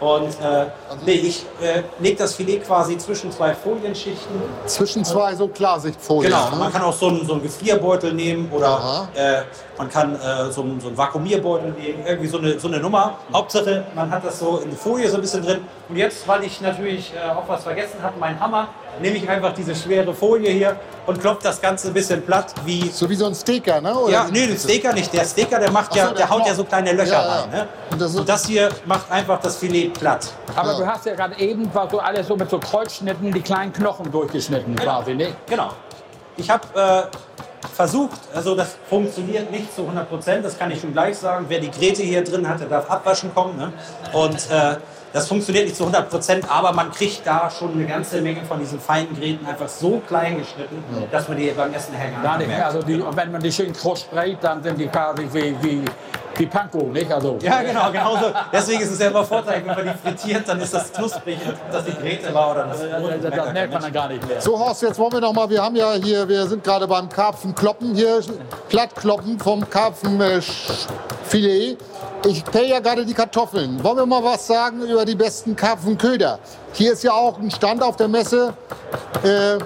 Und 0.00 0.28
äh, 0.40 0.66
nee, 1.04 1.12
ich 1.12 1.44
äh, 1.60 1.82
lege 1.98 2.16
das 2.16 2.34
Filet 2.34 2.60
quasi 2.60 2.96
zwischen 2.98 3.32
zwei 3.32 3.52
Folienschichten. 3.52 4.40
Zwischen 4.66 5.04
zwei 5.04 5.34
so 5.34 5.48
Klarsichtfolien. 5.48 6.30
Genau, 6.30 6.50
ne? 6.50 6.56
man 6.56 6.72
kann 6.72 6.82
auch 6.82 6.92
so 6.92 7.08
einen, 7.08 7.26
so 7.26 7.32
einen 7.32 7.42
Gefrierbeutel 7.42 8.12
nehmen 8.12 8.48
oder 8.52 9.08
äh, 9.14 9.42
man 9.76 9.90
kann 9.90 10.14
äh, 10.14 10.50
so, 10.52 10.62
einen, 10.62 10.80
so 10.80 10.88
einen 10.88 10.96
Vakuumierbeutel 10.96 11.72
nehmen, 11.72 12.06
irgendwie 12.06 12.28
so 12.28 12.38
eine, 12.38 12.60
so 12.60 12.68
eine 12.68 12.78
Nummer. 12.78 13.18
Hauptsache, 13.32 13.84
man 13.96 14.08
hat 14.10 14.24
das 14.24 14.38
so 14.38 14.58
in 14.58 14.70
der 14.70 14.78
Folie 14.78 15.08
so 15.08 15.16
ein 15.16 15.20
bisschen 15.20 15.42
drin. 15.42 15.64
Und 15.88 15.96
jetzt, 15.96 16.28
weil 16.28 16.44
ich 16.44 16.60
natürlich 16.60 17.12
äh, 17.14 17.30
auch 17.30 17.48
was 17.48 17.64
vergessen 17.64 18.00
habe, 18.00 18.18
meinen 18.20 18.38
Hammer, 18.38 18.68
nehme 19.00 19.16
ich 19.16 19.28
einfach 19.28 19.52
diese 19.52 19.74
schwere 19.74 20.12
Folie 20.14 20.50
hier 20.50 20.76
und 21.06 21.20
klopfe 21.20 21.42
das 21.44 21.60
Ganze 21.60 21.88
ein 21.88 21.94
bisschen 21.94 22.22
platt 22.22 22.54
wie 22.64 22.88
So 22.90 23.08
wie 23.08 23.14
so 23.14 23.26
ein 23.26 23.34
Steaker, 23.34 23.80
ne? 23.80 23.94
Oder 23.94 24.12
ja, 24.12 24.26
nee, 24.30 24.46
den 24.46 24.58
Steaker 24.58 24.92
nicht. 24.92 25.12
Der 25.12 25.24
Steaker, 25.24 25.58
der 25.58 25.70
macht 25.70 25.94
ja, 25.94 26.04
so, 26.04 26.08
der 26.10 26.18
der 26.18 26.30
haut 26.30 26.46
ja 26.46 26.54
so 26.54 26.64
kleine 26.64 26.92
Löcher 26.92 27.12
Ja, 27.12 27.20
rein. 27.40 27.50
Ne? 27.50 27.68
Und 27.90 28.00
das 28.00 28.14
Und 28.14 28.28
das 28.28 28.46
hier 28.46 28.68
macht 28.86 29.10
einfach 29.10 29.40
das 29.40 29.56
Filet 29.56 29.90
platt. 29.90 30.28
Aber 30.54 30.72
Ja. 30.72 30.78
du 30.78 30.86
hast 30.86 31.06
ja 31.06 31.14
gerade 31.14 31.38
eben, 31.38 31.72
war 31.74 31.88
so 31.90 31.98
alles 31.98 32.26
so 32.26 32.36
mit 32.36 32.50
so 32.50 32.58
Kreuzschnitten, 32.58 33.32
die 33.32 33.40
kleinen 33.40 33.72
Knochen 33.72 34.10
durchgeschnitten 34.10 34.74
quasi, 34.76 35.14
ne? 35.14 35.34
Genau. 35.48 35.70
Ich 36.36 36.48
habe 36.50 36.62
äh, 36.74 37.16
versucht, 37.74 38.20
also 38.34 38.54
das 38.54 38.76
funktioniert 38.88 39.50
nicht 39.50 39.74
zu 39.74 39.82
100 39.82 40.08
Prozent, 40.08 40.44
das 40.44 40.58
kann 40.58 40.70
ich 40.70 40.80
schon 40.80 40.92
gleich 40.92 41.16
sagen. 41.18 41.46
Wer 41.48 41.60
die 41.60 41.70
Gräte 41.70 42.02
hier 42.02 42.22
drin 42.22 42.48
hat, 42.48 42.60
der 42.60 42.68
darf 42.68 42.90
abwaschen 42.90 43.34
kommen. 43.34 43.56
Ne? 43.56 43.72
Und 44.12 44.50
äh, 44.50 44.76
das 45.12 45.26
funktioniert 45.26 45.64
nicht 45.64 45.76
zu 45.76 45.84
100 45.84 46.10
Prozent, 46.10 46.50
aber 46.50 46.72
man 46.72 46.92
kriegt 46.92 47.26
da 47.26 47.50
schon 47.50 47.72
eine 47.72 47.86
ganze 47.86 48.20
Menge 48.20 48.44
von 48.44 48.58
diesen 48.58 48.78
feinen 48.78 49.16
Gräten 49.16 49.46
einfach 49.46 49.68
so 49.68 50.02
klein 50.06 50.38
geschnitten, 50.38 50.84
dass 51.10 51.28
man 51.28 51.38
die 51.38 51.50
beim 51.50 51.72
Essen 51.72 51.94
Gar 52.22 52.38
nicht 52.38 52.48
mehr. 52.48 52.58
merkt. 52.58 52.74
Also 52.74 52.82
die, 52.86 53.00
und 53.00 53.16
wenn 53.16 53.32
man 53.32 53.40
die 53.40 53.50
schön 53.50 53.72
kross 53.72 54.02
sprayt, 54.02 54.38
dann 54.42 54.62
sind 54.62 54.78
die 54.78 54.86
quasi 54.86 55.26
wie, 55.32 55.56
wie, 55.62 55.84
wie 56.38 56.46
Panko, 56.46 56.78
nicht? 56.92 57.10
Also, 57.10 57.38
Ja, 57.42 57.62
genau, 57.62 57.90
genauso. 57.90 58.26
Deswegen 58.52 58.82
ist 58.82 58.92
es 58.92 58.98
ja 58.98 59.08
immer 59.08 59.24
Vorteil, 59.24 59.62
wenn 59.64 59.74
man 59.74 59.84
die 59.84 60.08
frittiert, 60.08 60.48
dann 60.48 60.60
ist 60.60 60.72
das 60.72 60.92
knusprig, 60.92 61.38
ob 61.46 61.72
das 61.72 61.84
die 61.84 61.92
Gräte 61.92 62.32
war 62.32 62.52
oder 62.52 62.66
das 62.66 62.78
Brot. 62.78 63.12
das, 63.22 63.34
das 63.34 63.52
merkt 63.52 63.72
man 63.72 63.82
dann 63.82 63.92
gar 63.92 64.08
nicht 64.08 64.26
mehr. 64.26 64.40
So 64.40 64.58
Horst, 64.58 64.82
jetzt 64.82 64.98
wollen 64.98 65.12
wir 65.12 65.20
noch 65.20 65.32
mal, 65.32 65.48
wir 65.50 65.62
haben 65.62 65.76
ja 65.76 65.92
hier, 65.94 66.28
wir 66.28 66.46
sind 66.46 66.64
gerade 66.64 66.86
beim 66.86 67.08
Karpfenkloppen 67.08 67.94
hier, 67.94 68.20
Plattkloppen 68.68 69.38
vom 69.38 69.68
Karpfenfilet. 69.68 71.78
Ich 72.26 72.44
pell 72.44 72.66
ja 72.66 72.80
gerade 72.80 73.06
die 73.06 73.14
Kartoffeln. 73.14 73.82
Wollen 73.82 73.98
wir 73.98 74.06
mal 74.06 74.24
was 74.24 74.46
sagen 74.46 74.82
über 74.82 75.04
die 75.04 75.14
besten 75.14 75.54
Karpfenköder? 75.54 76.38
Hier 76.72 76.92
ist 76.92 77.04
ja 77.04 77.12
auch 77.12 77.38
ein 77.38 77.50
Stand 77.50 77.82
auf 77.82 77.96
der 77.96 78.08
Messe. 78.08 78.54
Äh, 79.22 79.58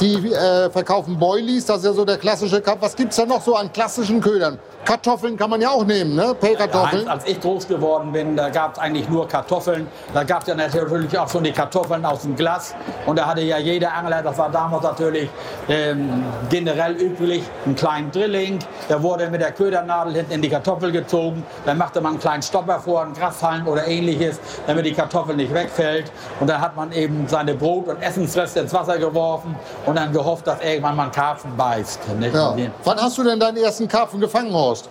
die 0.00 0.32
äh, 0.32 0.70
verkaufen 0.70 1.18
Boilies, 1.18 1.66
das 1.66 1.78
ist 1.78 1.84
ja 1.84 1.92
so 1.92 2.04
der 2.04 2.18
klassische 2.18 2.60
Karpfen. 2.60 2.82
Was 2.82 2.96
gibt 2.96 3.10
es 3.10 3.16
da 3.16 3.26
noch 3.26 3.42
so 3.42 3.56
an 3.56 3.72
klassischen 3.72 4.20
Ködern? 4.20 4.58
Kartoffeln 4.84 5.36
kann 5.36 5.50
man 5.50 5.60
ja 5.60 5.70
auch 5.70 5.84
nehmen, 5.84 6.14
ne? 6.14 6.34
Pellkartoffeln. 6.38 7.04
Ja, 7.04 7.12
als 7.12 7.26
ich 7.26 7.40
groß 7.40 7.68
geworden 7.68 8.12
bin, 8.12 8.36
da 8.36 8.48
gab 8.48 8.74
es 8.74 8.78
eigentlich 8.78 9.08
nur 9.08 9.28
Kartoffeln. 9.28 9.86
Da 10.14 10.24
gab 10.24 10.42
es 10.42 10.48
ja 10.48 10.54
natürlich 10.54 11.18
auch 11.18 11.28
schon 11.28 11.44
die 11.44 11.52
Kartoffeln 11.52 12.04
aus 12.04 12.22
dem 12.22 12.34
Glas. 12.36 12.74
Und 13.04 13.18
da 13.18 13.26
hatte 13.26 13.42
ja 13.42 13.58
jeder 13.58 13.92
Angler, 13.92 14.22
das 14.22 14.38
war 14.38 14.50
damals 14.50 14.82
natürlich 14.82 15.28
ähm, 15.68 16.24
generell 16.48 16.94
üblich, 16.94 17.42
einen 17.66 17.74
kleinen 17.74 18.10
Drilling. 18.10 18.58
Der 18.88 19.02
wurde 19.02 19.28
mit 19.28 19.40
der 19.40 19.52
Ködernadel 19.52 20.14
hinten 20.14 20.32
in 20.32 20.42
die 20.42 20.48
Kartoffel 20.48 20.90
gezogen. 20.90 21.44
Dann 21.66 21.76
machte 21.76 22.00
man 22.00 22.12
einen 22.12 22.20
kleinen 22.20 22.42
Stopper 22.42 22.80
vor, 22.80 23.02
einen 23.02 23.14
Grashalm 23.14 23.66
oder 23.68 23.86
ähnliches, 23.86 24.40
damit 24.66 24.86
die 24.86 24.94
Kartoffel 24.94 25.36
nicht 25.36 25.52
wegfällt. 25.52 26.10
Und 26.40 26.48
dann 26.48 26.60
hat 26.60 26.76
man 26.76 26.92
eben 26.92 27.26
seine 27.28 27.54
Brot- 27.54 27.88
und 27.88 28.00
Essensreste 28.02 28.60
ins 28.60 28.72
Wasser 28.72 28.98
geworfen 28.98 29.54
und 29.86 29.96
dann 29.96 30.12
gehofft, 30.12 30.46
dass 30.46 30.60
irgendwann 30.62 30.96
mal 30.96 31.04
ein 31.04 31.12
Karpfen 31.12 31.56
beißt. 31.56 32.00
Ja. 32.32 32.54
Wann 32.84 32.98
hast 33.00 33.18
du 33.18 33.24
denn 33.24 33.38
deinen 33.38 33.58
ersten 33.58 33.86
Karpfen 33.88 34.20
gefangen, 34.20 34.50
Horst? 34.68 34.88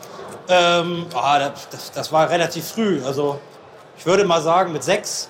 Ähm, 0.49 1.05
ah, 1.13 1.51
das, 1.71 1.91
das 1.91 2.11
war 2.11 2.29
relativ 2.29 2.67
früh. 2.67 3.01
Also 3.05 3.39
ich 3.97 4.05
würde 4.05 4.25
mal 4.25 4.41
sagen, 4.41 4.73
mit 4.73 4.83
sechs 4.83 5.29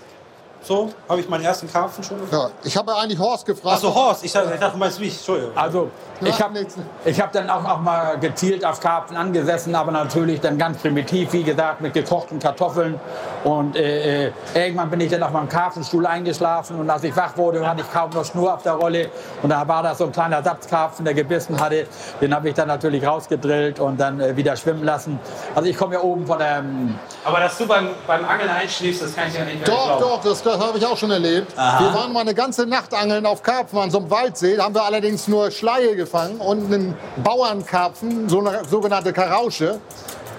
so 0.61 0.89
habe 1.07 1.19
ich 1.21 1.29
meinen 1.29 1.43
ersten 1.45 1.71
Karpfen 1.71 2.03
schon. 2.03 2.17
Ja, 2.31 2.49
ich 2.63 2.75
habe 2.75 2.95
eigentlich 2.95 3.19
Horst 3.19 3.45
gefragt. 3.45 3.75
Achso, 3.77 3.93
Horst, 3.93 4.23
ich 4.25 4.31
dachte, 4.31 4.51
ich 4.53 4.59
dachte, 4.59 4.73
du 4.73 4.77
meinst 4.79 4.99
mich. 4.99 5.15
Entschuldigung. 5.15 5.55
Also 5.55 5.89
ich 6.19 6.27
Ja, 6.37 6.45
habe 6.45 6.53
nichts. 6.55 6.75
ich 7.05 7.21
hab 7.21 7.31
dann 7.31 7.49
auch, 7.49 7.63
auch 7.63 7.79
mal 7.79 8.17
gezielt 8.19 8.65
auf 8.65 8.79
Karpfen 8.79 9.15
angesessen, 9.15 9.75
aber 9.75 9.91
natürlich 9.91 10.41
dann 10.41 10.57
ganz 10.57 10.79
primitiv, 10.81 11.31
wie 11.33 11.43
gesagt, 11.43 11.79
mit 11.81 11.93
gekochten 11.93 12.39
Kartoffeln. 12.39 12.99
Und 13.43 13.75
äh, 13.75 14.27
äh, 14.27 14.31
irgendwann 14.55 14.89
bin 14.89 14.99
ich 15.01 15.11
dann 15.11 15.23
auf 15.23 15.31
meinem 15.31 15.47
Karpfenstuhl 15.47 16.05
eingeschlafen 16.05 16.79
und 16.79 16.89
als 16.89 17.03
ich 17.03 17.15
wach 17.15 17.37
wurde, 17.37 17.65
hatte 17.67 17.81
ich 17.81 17.91
kaum 17.93 18.09
noch 18.09 18.25
Schnur 18.25 18.53
auf 18.53 18.63
der 18.63 18.73
Rolle. 18.73 19.09
Und 19.43 19.49
da 19.51 19.65
war 19.67 19.83
da 19.83 19.93
so 19.95 20.05
ein 20.05 20.11
kleiner 20.11 20.43
Satzkarpfen, 20.43 21.05
der 21.05 21.13
gebissen 21.13 21.59
hatte. 21.59 21.85
Den 22.19 22.33
habe 22.33 22.49
ich 22.49 22.55
dann 22.55 22.67
natürlich 22.67 23.05
rausgedrillt 23.05 23.79
und 23.79 23.97
dann 23.99 24.19
äh, 24.19 24.35
wieder 24.35 24.55
schwimmen 24.55 24.83
lassen. 24.83 25.19
Also 25.55 25.69
ich 25.69 25.77
komme 25.77 25.93
ja 25.95 26.01
oben 26.01 26.25
von 26.25 26.39
der... 26.39 26.57
ähm, 26.57 26.97
Aber 27.23 27.39
dass 27.39 27.57
du 27.57 27.67
beim, 27.67 27.89
beim 28.07 28.25
Angeln 28.25 28.49
einschläfst, 28.49 29.03
das 29.03 29.15
kann 29.15 29.27
ich 29.27 29.35
ja 29.35 29.45
nicht 29.45 29.57
mehr 29.59 29.67
Doch, 29.67 29.85
glauben. 29.99 30.01
doch, 30.01 30.21
das, 30.23 30.41
das 30.47 30.59
habe 30.59 30.77
ich 30.77 30.85
auch 30.85 30.97
schon 30.97 31.11
erlebt. 31.11 31.55
Wir 31.55 31.93
waren 31.93 32.11
mal 32.13 32.21
eine 32.21 32.33
ganze 32.33 32.65
Nacht 32.65 32.93
angeln 32.93 33.25
auf 33.25 33.43
Karpfen 33.43 33.79
an 33.79 33.91
so 33.91 33.99
einem 33.99 34.09
Waldsee. 34.09 34.55
Da 34.57 34.63
haben 34.65 34.75
wir 34.75 34.83
allerdings 34.83 35.27
nur 35.27 35.51
Schleie 35.51 35.95
gefangen 35.95 36.37
und 36.37 36.73
einen 36.73 36.95
Bauernkarpfen, 37.23 38.27
so 38.29 38.39
eine 38.39 38.63
sogenannte 38.65 39.13
Karausche. 39.13 39.79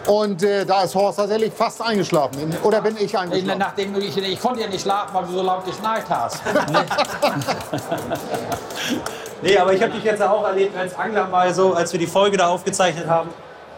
Und 0.06 0.42
äh, 0.42 0.64
da 0.64 0.84
ist 0.84 0.94
Horst 0.94 1.18
tatsächlich 1.18 1.52
fast 1.52 1.82
eingeschlafen. 1.82 2.40
In- 2.40 2.56
Oder 2.62 2.80
bin 2.80 2.96
ich 2.98 3.16
eingeschlafen? 3.18 3.58
Nachdem 3.58 3.94
ich, 4.00 4.16
ich 4.16 4.40
konnte 4.40 4.62
ja 4.62 4.66
nicht 4.68 4.80
schlafen, 4.80 5.10
weil 5.12 5.24
du 5.26 5.32
so 5.32 5.42
laut 5.42 5.64
geschnarcht 5.66 6.08
hast. 6.08 6.40
Nee, 9.40 9.56
aber 9.56 9.72
ich 9.72 9.80
habe 9.80 9.92
dich 9.92 10.02
jetzt 10.02 10.20
auch 10.20 10.44
erlebt 10.44 10.76
als 10.76 10.98
Angler 10.98 11.28
mal 11.28 11.54
so, 11.54 11.72
als 11.72 11.92
wir 11.92 12.00
die 12.00 12.08
Folge 12.08 12.36
da 12.36 12.48
aufgezeichnet 12.48 13.06
haben. 13.06 13.28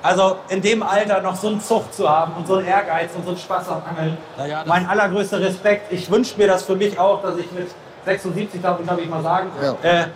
Also 0.03 0.37
in 0.49 0.63
dem 0.63 0.83
Alter 0.83 1.21
noch 1.21 1.37
so 1.37 1.49
einen 1.49 1.61
Zucht 1.61 1.93
zu 1.95 2.09
haben 2.09 2.33
und 2.37 2.47
so 2.47 2.55
einen 2.57 2.67
Ehrgeiz 2.67 3.11
und 3.15 3.23
so 3.25 3.31
einen 3.31 3.39
Spaß 3.39 3.69
am 3.69 3.83
Angeln. 3.89 4.17
Ja, 4.49 4.63
mein 4.67 4.87
allergrößter 4.89 5.41
Respekt. 5.41 5.93
Ich 5.93 6.11
wünsche 6.11 6.37
mir 6.39 6.47
das 6.47 6.63
für 6.63 6.75
mich 6.75 6.99
auch, 6.99 7.23
dass 7.23 7.37
ich 7.37 7.51
mit 7.53 7.69
76, 8.07 8.63
darf 8.63 8.79
ich 8.99 9.09
mal 9.11 9.23
sagen, 9.23 9.51
Ja. 9.63 9.75
äh, 9.83 10.07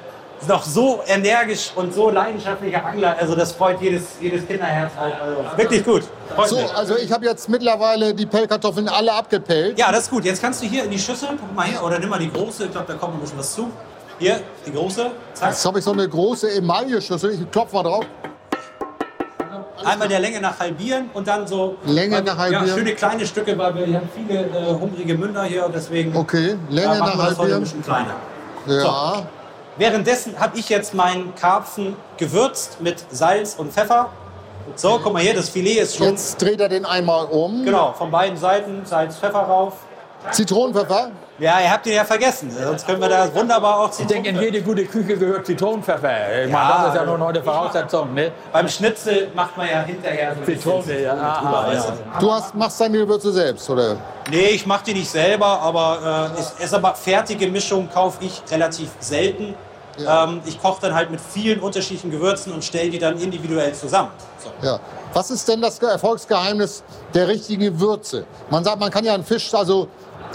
noch 0.49 0.63
so 0.63 1.01
energisch 1.07 1.71
und 1.77 1.95
so 1.95 2.11
leidenschaftlicher 2.11 2.85
Angler. 2.85 3.17
Also 3.21 3.35
das 3.35 3.53
freut 3.53 3.81
jedes, 3.81 4.03
jedes 4.21 4.47
Kinderherz 4.47 4.93
auch. 4.99 5.03
Also 5.23 5.59
wirklich 5.59 5.85
gut. 5.85 6.03
Freut 6.35 6.49
So, 6.49 6.57
mich. 6.57 6.75
also 6.75 6.97
ich 6.97 7.13
habe 7.13 7.25
jetzt 7.27 7.49
mittlerweile 7.49 8.13
die 8.15 8.27
Pellkartoffeln 8.27 8.89
alle 8.89 9.13
abgepellt. 9.13 9.79
Ja, 9.79 9.91
das 9.93 10.05
ist 10.05 10.11
gut. 10.11 10.25
Jetzt 10.25 10.43
kannst 10.43 10.63
du 10.63 10.67
hier 10.67 10.85
in 10.85 10.91
die 10.91 10.99
Schüssel, 10.99 11.29
guck 11.39 11.55
mal 11.55 11.67
hier, 11.67 11.83
oder 11.83 11.99
nimm 11.99 12.09
mal 12.09 12.19
die 12.19 12.31
große. 12.33 12.65
Ich 12.65 12.71
glaube, 12.73 12.87
da 12.93 12.99
kommt 12.99 13.15
ein 13.15 13.21
bisschen 13.21 13.39
was 13.39 13.55
zu. 13.55 13.71
Hier, 14.19 14.41
die 14.67 14.73
große. 14.73 15.11
Zack. 15.35 15.51
Jetzt 15.51 15.65
habe 15.67 15.79
ich 15.79 15.85
so 15.85 15.93
eine 15.93 16.09
große 16.09 16.51
Emaille-Schüssel. 16.57 17.31
Ich 17.35 17.51
klopfe 17.51 17.77
mal 17.77 17.83
drauf. 17.83 18.05
Einmal 19.85 20.09
der 20.09 20.21
Länge 20.21 20.41
nach 20.41 20.59
halbieren 20.61 21.11
und 21.15 21.27
dann 21.27 21.47
so. 21.47 21.77
Länge 21.85 22.23
nach 22.23 22.37
halbieren. 22.37 22.67
Ja, 22.67 22.75
schöne 22.75 22.95
kleine 22.95 23.27
Stücke, 23.27 23.57
weil 23.59 23.75
wir 23.75 23.97
haben 23.97 24.09
viele 24.15 24.41
äh, 24.45 24.73
hungrige 24.79 25.15
Münder 25.17 25.45
hier 25.45 25.67
und 25.67 25.75
deswegen. 25.75 26.17
Okay, 26.17 26.57
Länge 26.69 26.89
da 26.89 26.99
machen 27.01 27.19
nach 27.19 27.25
wir 27.25 27.31
das 27.31 27.39
heute 27.39 27.39
ein 27.39 27.39
halbieren. 27.39 27.61
bisschen 27.63 27.83
kleiner. 27.83 28.15
Ja, 28.67 29.27
Währenddessen 29.77 30.39
habe 30.39 30.57
ich 30.59 30.69
jetzt 30.69 30.95
meinen 30.95 31.35
Karpfen 31.35 31.97
gewürzt 32.17 32.81
mit 32.81 33.05
Salz 33.11 33.57
und 33.59 33.73
Pfeffer. 33.73 34.11
So, 34.77 35.01
guck 35.03 35.13
mal 35.13 35.21
hier, 35.21 35.35
das 35.35 35.49
Filet 35.49 35.81
ist 35.81 35.97
schon. 35.97 36.09
jetzt 36.11 36.41
dreht 36.41 36.61
er 36.61 36.69
den 36.69 36.85
einmal 36.85 37.27
um. 37.27 37.65
Genau, 37.65 37.93
von 37.93 38.11
beiden 38.11 38.37
Seiten 38.37 38.87
Salz, 38.87 39.17
Pfeffer 39.17 39.41
rauf. 39.41 39.75
Zitronenpfeffer. 40.33 41.11
Ja, 41.39 41.61
ihr 41.61 41.71
habt 41.71 41.87
ihn 41.87 41.95
ja 41.95 42.05
vergessen. 42.05 42.51
Sonst 42.51 42.87
können 42.87 43.01
wir 43.01 43.09
da 43.09 43.35
wunderbar 43.35 43.81
auch 43.81 43.91
Ich 43.99 44.07
denke, 44.07 44.29
in 44.29 44.41
jede 44.41 44.63
gute 44.63 44.85
Küche 44.85 45.17
gehört 45.17 45.47
Zitronenpfeffer. 45.47 46.45
Ich 46.45 46.53
meine, 46.53 46.65
Ja, 46.69 46.83
das 46.85 46.95
ist 46.95 47.01
ja 47.01 47.17
nur 47.17 47.29
eine 47.29 47.43
Voraussetzung. 47.43 48.15
Ne? 48.15 48.33
Beim 48.53 48.69
Schnitzel 48.69 49.29
macht 49.35 49.57
man 49.57 49.69
ja 49.69 49.83
hinterher 49.83 50.35
so 50.39 50.45
Zitrone, 50.45 51.01
ja. 51.01 51.15
Aha, 51.15 51.67
weißt 51.67 51.89
ja. 51.89 52.21
du? 52.21 52.33
Hast, 52.33 52.55
machst 52.55 52.81
deine 52.81 52.99
Gewürze 52.99 53.33
selbst, 53.33 53.69
oder? 53.69 53.97
Nee, 54.31 54.51
ich 54.51 54.65
mache 54.67 54.85
die 54.85 54.95
nicht 54.95 55.11
selber, 55.11 55.61
aber 55.61 56.31
äh, 56.37 56.41
ist, 56.41 56.61
ist 56.61 56.75
aber 56.75 56.95
fertige 56.95 57.49
Mischung 57.49 57.91
kaufe 57.93 58.25
ich 58.25 58.43
relativ 58.51 58.91
selten. 59.01 59.55
Ähm, 59.99 60.41
ich 60.45 60.61
koche 60.61 60.81
dann 60.83 60.95
halt 60.95 61.11
mit 61.11 61.21
vielen 61.21 61.61
unterschiedlichen 61.61 62.11
Gewürzen 62.11 62.53
und 62.53 62.65
stelle 62.65 62.91
die 62.91 62.99
dann 62.99 63.19
individuell 63.19 63.73
zusammen. 63.75 64.11
So. 64.43 64.51
Ja. 64.67 64.81
Was 65.13 65.31
ist 65.31 65.49
denn 65.49 65.61
das 65.61 65.79
Erfolgsgeheimnis 65.79 66.83
der 67.15 67.29
richtigen 67.29 67.79
Würze? 67.79 68.25
Man 68.51 68.65
sagt, 68.65 68.81
man 68.81 68.91
kann 68.91 69.05
ja 69.05 69.15
einen 69.15 69.25
Fisch 69.25 69.55
also 69.55 69.89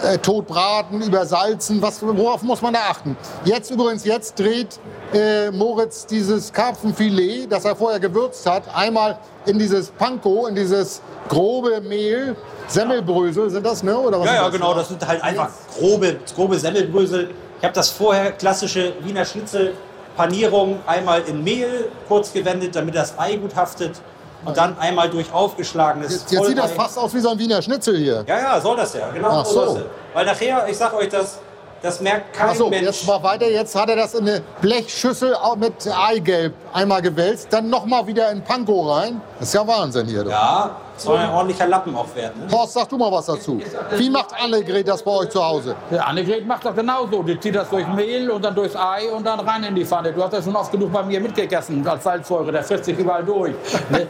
äh, 0.03 0.17
totbraten, 0.17 1.01
übersalzen. 1.01 1.81
Was, 1.81 2.01
worauf 2.01 2.41
muss 2.41 2.61
man 2.61 2.73
da 2.73 2.79
achten? 2.89 3.15
Jetzt 3.45 3.71
übrigens, 3.71 4.05
jetzt 4.05 4.39
dreht 4.39 4.79
äh, 5.13 5.51
Moritz 5.51 6.05
dieses 6.05 6.51
Karpfenfilet, 6.53 7.47
das 7.49 7.65
er 7.65 7.75
vorher 7.75 7.99
gewürzt 7.99 8.45
hat, 8.49 8.63
einmal 8.73 9.17
in 9.45 9.57
dieses 9.59 9.89
Panko, 9.91 10.47
in 10.47 10.55
dieses 10.55 11.01
grobe 11.27 11.81
Mehl. 11.81 12.35
Semmelbrösel 12.67 13.49
sind 13.49 13.65
das, 13.65 13.81
ne? 13.81 13.97
Oder 13.97 14.19
was 14.19 14.27
Ja, 14.27 14.35
ja, 14.35 14.43
das? 14.45 14.53
genau. 14.53 14.73
Das 14.73 14.87
sind 14.89 15.07
halt 15.07 15.23
einfach 15.23 15.49
grobe, 15.77 16.17
grobe 16.35 16.57
Semmelbrösel. 16.59 17.31
Ich 17.57 17.63
habe 17.63 17.73
das 17.73 17.89
vorher 17.89 18.31
klassische 18.33 18.93
Wiener 19.01 19.25
Schnitzel 19.25 19.73
Panierung 20.15 20.79
einmal 20.85 21.21
in 21.21 21.43
Mehl 21.43 21.89
kurz 22.07 22.33
gewendet, 22.33 22.75
damit 22.75 22.93
das 22.93 23.17
Ei 23.17 23.37
gut 23.37 23.55
haftet. 23.55 24.01
Und 24.45 24.57
dann 24.57 24.77
einmal 24.79 25.09
durch 25.09 25.31
aufgeschlagenes 25.33 26.11
Jetzt, 26.11 26.31
jetzt 26.31 26.45
sieht 26.45 26.57
das 26.57 26.71
fast 26.71 26.97
aus 26.97 27.13
wie 27.13 27.19
so 27.19 27.29
ein 27.29 27.39
Wiener 27.39 27.61
Schnitzel 27.61 27.97
hier. 27.97 28.23
Ja, 28.25 28.39
ja, 28.39 28.61
soll 28.61 28.77
das 28.77 28.93
ja. 28.93 29.09
Genau 29.09 29.41
Ach 29.41 29.45
so. 29.45 29.81
Weil 30.13 30.25
nachher, 30.25 30.65
ich 30.69 30.77
sag 30.77 30.93
euch 30.93 31.09
das, 31.09 31.39
das 31.81 32.01
merkt 32.01 32.33
kein 32.33 32.49
Achso, 32.49 32.69
Mensch. 32.69 32.85
jetzt 32.85 33.07
mal 33.07 33.21
weiter. 33.23 33.49
Jetzt 33.49 33.75
hat 33.75 33.89
er 33.89 33.95
das 33.95 34.13
in 34.13 34.27
eine 34.27 34.41
Blechschüssel 34.61 35.35
mit 35.57 35.73
Eigelb 35.87 36.53
einmal 36.73 37.01
gewälzt, 37.01 37.47
dann 37.51 37.69
nochmal 37.69 38.05
wieder 38.07 38.31
in 38.31 38.41
Panko 38.41 38.91
rein. 38.91 39.21
Das 39.39 39.49
ist 39.49 39.53
ja 39.53 39.65
Wahnsinn 39.65 40.07
hier. 40.07 40.23
Du. 40.23 40.29
ja, 40.29 40.75
soll 40.97 41.17
ein 41.17 41.29
ordentlicher 41.29 41.67
Lappen 41.67 41.95
auch 41.95 42.13
werden. 42.13 42.45
Ne? 42.45 42.51
Horst, 42.51 42.73
sag 42.73 42.89
du 42.89 42.97
mal 42.97 43.11
was 43.11 43.25
dazu. 43.27 43.61
Wie 43.95 44.09
macht 44.09 44.33
Annegret 44.41 44.87
das 44.87 45.01
bei 45.01 45.11
euch 45.11 45.29
zu 45.29 45.43
Hause? 45.43 45.75
Der 45.89 46.05
Annegret 46.05 46.45
macht 46.45 46.65
das 46.65 46.75
genauso. 46.75 47.23
Die 47.23 47.39
zieht 47.39 47.55
das 47.55 47.69
durch 47.69 47.87
Mehl 47.87 48.29
und 48.29 48.43
dann 48.43 48.53
durchs 48.53 48.75
Ei 48.75 49.09
und 49.09 49.25
dann 49.25 49.39
rein 49.39 49.63
in 49.63 49.75
die 49.75 49.85
Pfanne. 49.85 50.11
Du 50.11 50.21
hast 50.21 50.33
das 50.33 50.43
schon 50.43 50.55
oft 50.55 50.71
genug 50.71 50.91
bei 50.91 51.03
mir 51.03 51.21
mitgegessen 51.21 51.87
als 51.87 52.03
Salzsäure. 52.03 52.51
Der 52.51 52.63
frisst 52.63 52.85
sich 52.85 52.97
überall 52.97 53.23
durch. 53.23 53.53
Ne? 53.89 54.07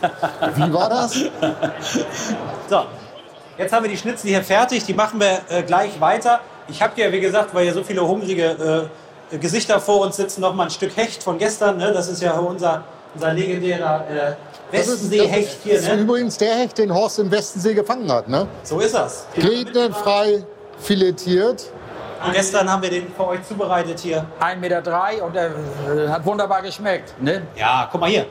Wie 0.54 0.72
war 0.72 0.88
das? 0.88 1.12
So, 2.68 2.84
jetzt 3.58 3.72
haben 3.72 3.82
wir 3.84 3.90
die 3.90 3.98
Schnitzel 3.98 4.28
hier 4.30 4.42
fertig. 4.42 4.84
Die 4.84 4.94
machen 4.94 5.20
wir 5.20 5.40
äh, 5.50 5.62
gleich 5.62 6.00
weiter. 6.00 6.40
Ich 6.68 6.80
habe 6.82 7.00
ja, 7.00 7.10
wie 7.12 7.20
gesagt, 7.20 7.54
weil 7.54 7.64
hier 7.64 7.74
so 7.74 7.82
viele 7.82 8.06
hungrige 8.06 8.88
äh, 9.32 9.36
Gesichter 9.38 9.80
vor 9.80 10.00
uns 10.00 10.16
sitzen, 10.16 10.40
noch 10.40 10.54
mal 10.54 10.64
ein 10.64 10.70
Stück 10.70 10.96
Hecht 10.96 11.22
von 11.22 11.38
gestern. 11.38 11.76
Ne? 11.78 11.92
Das 11.92 12.08
ist 12.08 12.22
ja 12.22 12.32
unser, 12.38 12.84
unser 13.14 13.32
legendärer 13.32 14.04
äh, 14.08 14.74
Westensee-Hecht 14.76 15.58
hier. 15.64 15.74
Das 15.74 15.82
ist 15.84 15.88
Ne? 15.88 16.00
übrigens 16.02 16.36
der 16.38 16.54
Hecht, 16.54 16.78
den 16.78 16.92
Horst 16.94 17.18
im 17.18 17.30
Westensee 17.30 17.74
gefangen 17.74 18.10
hat. 18.10 18.28
Ne? 18.28 18.46
So 18.62 18.80
ist 18.80 18.94
das. 18.94 19.26
Grätenfrei 19.34 20.44
filetiert. 20.78 21.64
Und 22.24 22.32
gestern 22.34 22.70
haben 22.70 22.82
wir 22.82 22.90
den 22.90 23.12
für 23.16 23.26
euch 23.26 23.42
zubereitet 23.42 23.98
hier. 23.98 24.24
1,3 24.40 24.56
Meter 24.56 24.80
drei 24.82 25.20
und 25.22 25.34
der 25.34 25.46
äh, 25.46 26.08
hat 26.08 26.24
wunderbar 26.24 26.62
geschmeckt. 26.62 27.14
Ne? 27.20 27.42
Ja, 27.56 27.88
guck 27.90 28.00
mal 28.00 28.08
hier. 28.10 28.26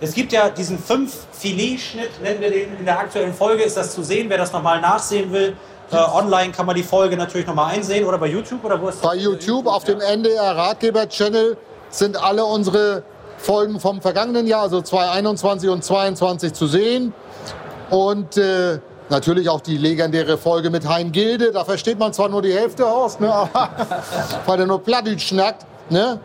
Es 0.00 0.12
gibt 0.12 0.32
ja 0.32 0.50
diesen 0.50 0.78
fünf 0.78 1.14
Filetschnitt, 1.32 2.20
nennen 2.22 2.40
wir 2.40 2.50
den 2.50 2.76
in 2.78 2.84
der 2.84 2.98
aktuellen 2.98 3.32
Folge, 3.32 3.62
ist 3.62 3.76
das 3.76 3.94
zu 3.94 4.02
sehen, 4.02 4.28
wer 4.28 4.36
das 4.36 4.52
nochmal 4.52 4.80
nachsehen 4.80 5.32
will. 5.32 5.56
Äh, 5.92 5.96
online 5.96 6.52
kann 6.52 6.66
man 6.66 6.74
die 6.74 6.82
Folge 6.82 7.16
natürlich 7.16 7.46
nochmal 7.46 7.74
einsehen 7.74 8.04
oder 8.04 8.18
bei 8.18 8.26
YouTube 8.26 8.64
oder 8.64 8.80
wo 8.80 8.88
ist 8.88 9.02
das? 9.02 9.10
Bei 9.10 9.16
YouTube 9.16 9.66
auf 9.66 9.84
dem 9.84 10.00
NDR 10.00 10.56
Ratgeber-Channel 10.56 11.56
sind 11.90 12.22
alle 12.22 12.44
unsere 12.44 13.02
Folgen 13.38 13.78
vom 13.78 14.00
vergangenen 14.00 14.46
Jahr, 14.46 14.62
also 14.62 14.80
2021 14.82 15.70
und 15.70 15.84
2022 15.84 16.52
zu 16.54 16.66
sehen. 16.66 17.14
Und 17.90 18.36
äh, 18.36 18.80
natürlich 19.08 19.48
auch 19.48 19.60
die 19.60 19.76
legendäre 19.76 20.36
Folge 20.36 20.70
mit 20.70 20.88
Hein 20.88 21.12
Gilde. 21.12 21.52
Da 21.52 21.64
versteht 21.64 21.98
man 21.98 22.12
zwar 22.12 22.28
nur 22.28 22.42
die 22.42 22.52
Hälfte 22.52 22.84
aus, 22.86 23.20
ne, 23.20 23.32
aber, 23.32 23.68
weil 24.46 24.60
er 24.60 24.66
nur 24.66 24.82
Plattdeutsch 24.82 25.28
schnackt. 25.28 25.64
Ne? 25.88 26.18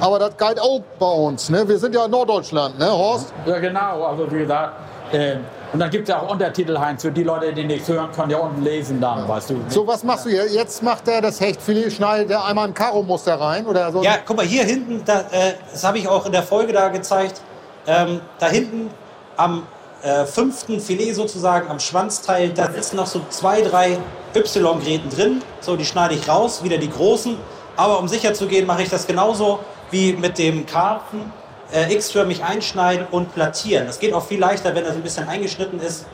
Aber 0.00 0.18
das 0.18 0.36
galt 0.38 0.58
auch 0.58 0.80
bei 0.98 1.06
uns. 1.06 1.50
Ne? 1.50 1.68
Wir 1.68 1.78
sind 1.78 1.94
ja 1.94 2.06
in 2.06 2.10
Norddeutschland, 2.10 2.78
ne, 2.78 2.90
Horst? 2.90 3.34
Ja, 3.44 3.58
genau. 3.58 4.04
Also, 4.04 4.30
wie 4.32 4.38
gesagt. 4.38 4.76
Äh, 5.12 5.36
und 5.72 5.78
dann 5.78 5.90
gibt 5.90 6.08
es 6.08 6.08
ja 6.08 6.20
auch 6.20 6.30
Untertitel, 6.30 6.78
Heinz, 6.78 7.02
für 7.02 7.12
die 7.12 7.22
Leute, 7.22 7.52
die 7.52 7.64
nichts 7.64 7.88
hören 7.88 8.10
können, 8.12 8.30
ja 8.30 8.38
unten 8.38 8.62
lesen 8.62 9.00
dann, 9.00 9.26
weißt 9.28 9.50
du. 9.50 9.60
So, 9.68 9.86
was 9.86 10.04
machst 10.04 10.26
du 10.26 10.30
hier? 10.30 10.46
Jetzt 10.46 10.82
macht 10.82 11.08
er 11.08 11.20
das 11.20 11.40
Hechtfilet, 11.40 11.92
schneidet 11.92 12.30
er 12.30 12.44
einmal 12.44 12.68
ein 12.68 12.74
Karo-Muster 12.74 13.40
rein 13.40 13.66
oder 13.66 13.90
so? 13.92 14.02
Ja, 14.02 14.18
guck 14.24 14.36
mal, 14.36 14.46
hier 14.46 14.64
hinten, 14.64 15.02
da, 15.04 15.20
äh, 15.30 15.54
das 15.70 15.84
habe 15.84 15.98
ich 15.98 16.08
auch 16.08 16.26
in 16.26 16.32
der 16.32 16.42
Folge 16.42 16.72
da 16.72 16.88
gezeigt, 16.88 17.40
ähm, 17.86 18.20
da 18.38 18.48
hinten 18.48 18.90
am 19.36 19.66
äh, 20.02 20.24
fünften 20.24 20.80
Filet 20.80 21.12
sozusagen, 21.12 21.68
am 21.68 21.78
Schwanzteil, 21.78 22.50
da 22.50 22.70
sitzen 22.70 22.96
noch 22.96 23.06
so 23.06 23.20
zwei, 23.28 23.62
drei 23.62 23.98
Y-Gräten 24.34 25.10
drin. 25.10 25.42
So, 25.60 25.76
die 25.76 25.84
schneide 25.84 26.14
ich 26.14 26.28
raus, 26.28 26.62
wieder 26.64 26.78
die 26.78 26.90
großen. 26.90 27.36
Aber 27.76 27.98
um 27.98 28.08
sicher 28.08 28.34
zu 28.34 28.46
gehen, 28.46 28.66
mache 28.66 28.82
ich 28.82 28.88
das 28.88 29.06
genauso 29.06 29.60
wie 29.90 30.12
mit 30.12 30.38
dem 30.38 30.66
Karpfen. 30.66 31.32
Äh, 31.72 31.92
X-förmig 31.94 32.42
einschneiden 32.42 33.06
und 33.10 33.32
plattieren. 33.34 33.86
Das 33.86 34.00
geht 34.00 34.12
auch 34.12 34.24
viel 34.24 34.40
leichter, 34.40 34.74
wenn 34.74 34.84
das 34.84 34.94
ein 34.94 35.02
bisschen 35.02 35.28
eingeschnitten 35.28 35.80
ist. 35.80 36.06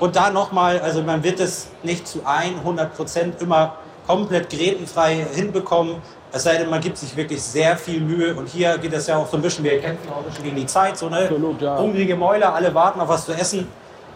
Und 0.00 0.16
da 0.16 0.30
nochmal, 0.30 0.80
also 0.80 1.02
man 1.02 1.22
wird 1.22 1.40
es 1.40 1.68
nicht 1.82 2.06
zu 2.06 2.20
100 2.24 2.96
Prozent 2.96 3.42
immer 3.42 3.76
komplett 4.06 4.48
grätenfrei 4.48 5.26
hinbekommen. 5.34 5.96
Es 6.32 6.44
sei 6.44 6.56
denn, 6.56 6.70
man 6.70 6.80
gibt 6.80 6.96
sich 6.96 7.16
wirklich 7.16 7.42
sehr 7.42 7.76
viel 7.76 8.00
Mühe. 8.00 8.34
Und 8.34 8.48
hier 8.48 8.78
geht 8.78 8.92
es 8.92 9.06
ja 9.06 9.18
auch 9.18 9.28
so 9.28 9.36
ein 9.36 9.42
bisschen, 9.42 9.64
wir 9.64 9.78
kämpfen 9.80 10.10
auch 10.10 10.18
ein 10.18 10.24
bisschen 10.24 10.44
gegen 10.44 10.56
die 10.56 10.66
Zeit. 10.66 10.96
So, 10.96 11.08
ne? 11.08 11.20
Absolut, 11.20 11.60
ja. 11.60 11.78
Hungrige 11.78 12.16
Mäuler, 12.16 12.54
alle 12.54 12.74
warten 12.74 13.00
auf 13.00 13.08
was 13.08 13.26
zu 13.26 13.32
essen. 13.32 13.68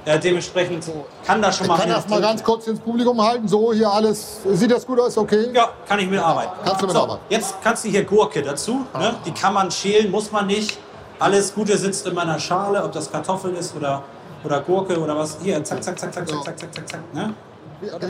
Äh, 0.05 0.19
dementsprechend 0.19 0.85
kann 1.25 1.41
das 1.41 1.57
schon 1.57 1.67
Ich 1.67 1.69
mal... 1.71 1.79
kann 1.79 1.89
das 1.89 2.09
mal 2.09 2.21
ganz 2.21 2.43
kurz 2.43 2.67
ins 2.67 2.81
Publikum 2.81 3.23
halten. 3.23 3.47
So, 3.47 3.73
hier 3.73 3.89
alles. 3.89 4.41
Sieht 4.45 4.71
das 4.71 4.85
gut 4.85 4.99
aus? 4.99 5.17
Okay. 5.17 5.51
Ja, 5.53 5.71
kann 5.87 6.01
ich 6.01 6.09
mitarbeiten. 6.09 6.53
Kannst 6.65 6.83
du 6.83 6.87
mitarbeiten. 6.89 7.23
Jetzt 7.29 7.55
kannst 7.63 7.85
du 7.85 7.89
hier 7.89 8.05
Gurke 8.05 8.43
dazu. 8.43 8.85
Ne? 8.99 9.15
Die 9.25 9.33
kann 9.33 9.55
man 9.55 9.71
schälen, 9.71 10.11
muss 10.11 10.33
man 10.33 10.47
nicht. 10.47 10.79
Alles 11.21 11.55
Gute 11.55 11.77
sitzt 11.79 12.07
in 12.07 12.15
meiner 12.15 12.39
Schale, 12.41 12.83
ob 12.83 12.91
das 12.91 13.11
Kartoffel 13.11 13.55
ist 13.55 13.77
oder, 13.77 14.03
oder 14.43 14.61
Gurke 14.61 14.99
oder 14.99 15.17
was. 15.17 15.39
Hier, 15.41 15.63
zack, 15.63 15.85
zack, 15.85 15.97
zack, 15.99 16.13
zack, 16.13 16.29
zack, 16.29 16.45
zack, 16.45 16.59
zack, 16.59 16.75
zack, 16.75 16.89
zack. 16.89 17.15
Ne? 17.15 17.35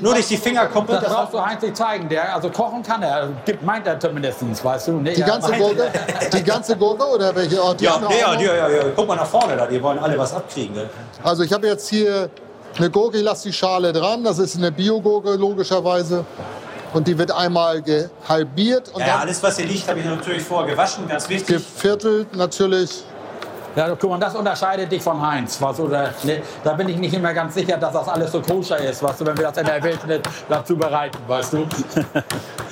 Nur 0.01 0.15
nicht 0.15 0.29
die 0.31 0.37
Finger 0.37 0.67
komplett. 0.67 1.03
Das 1.03 1.13
brauchst 1.13 1.35
du 1.35 1.45
Heinz 1.45 1.63
nicht 1.63 1.77
zeigen. 1.77 2.09
Der, 2.09 2.35
also 2.35 2.51
kochen 2.51 2.83
kann 2.83 3.03
er. 3.03 3.29
Gibt, 3.45 3.63
meint 3.63 3.87
er 3.87 3.99
zumindest, 3.99 4.43
weißt 4.65 4.89
du. 4.89 4.93
Ne? 4.93 5.13
Die 5.13 5.23
ganze 5.23 5.53
Gurke? 5.53 5.91
Die 6.33 6.43
ganze 6.45 6.77
Gurke 6.77 7.05
oder 7.07 7.35
welche? 7.35 7.63
Oh, 7.63 7.75
Ja, 7.79 8.01
ja, 8.11 8.35
ja, 8.41 8.55
ja, 8.55 8.69
ja. 8.69 8.83
Guck 8.95 9.09
mal 9.09 9.17
nach 9.17 9.27
vorne 9.27 9.57
da, 9.57 9.67
die 9.67 9.83
wollen 9.83 9.99
alle 9.99 10.19
was 10.19 10.35
abkriegen. 10.35 10.75
Ne? 10.77 10.91
Also 11.23 11.43
ich 11.43 11.53
habe 11.53 11.67
jetzt 11.67 11.89
hier 11.89 12.29
eine 12.77 12.91
Gurke, 12.91 13.19
ich 13.19 13.25
lasse 13.25 13.49
die 13.49 13.53
Schale 13.53 13.93
dran. 13.93 14.25
Das 14.25 14.39
ist 14.39 14.57
eine 14.57 14.71
Biogurke 14.73 15.35
logischerweise. 15.35 16.25
Und 16.93 17.07
die 17.09 17.17
wird 17.17 17.31
einmal 17.31 17.81
gehalbiert 17.81 18.91
und 18.93 19.01
Ja, 19.01 19.07
ja, 19.07 19.13
dann 19.15 19.23
alles 19.23 19.43
was 19.43 19.57
hier 19.57 19.65
liegt, 19.65 19.89
habe 19.89 19.99
ich 20.01 20.05
natürlich 20.05 20.43
vorher 20.43 20.71
gewaschen, 20.71 21.09
ganz 21.09 21.27
wichtig. 21.27 21.47
geviertelt 21.57 22.37
natürlich. 22.37 23.05
Ja, 23.75 23.97
guck 23.99 24.11
mal, 24.11 24.19
das 24.19 24.35
unterscheidet 24.35 24.93
dich 24.93 25.03
von 25.03 25.21
Heinz. 25.21 25.59
Du, 25.59 25.89
da, 25.89 26.11
ne, 26.25 26.43
da 26.63 26.75
bin 26.75 26.89
ich 26.91 26.99
nicht 26.99 27.15
immer 27.15 27.33
ganz 27.33 27.55
sicher, 27.55 27.79
dass 27.79 27.93
das 27.93 28.09
alles 28.09 28.31
so 28.31 28.43
koscher 28.43 28.79
ist, 28.79 29.03
du, 29.21 29.27
wenn 29.27 29.37
wir 29.37 29.45
das 29.45 29.57
in 29.57 29.65
der 29.65 29.83
Wildnis 29.83 30.21
dazu 30.49 30.77
bereiten, 30.77 31.19
weißt 31.27 31.55
du. 31.55 31.67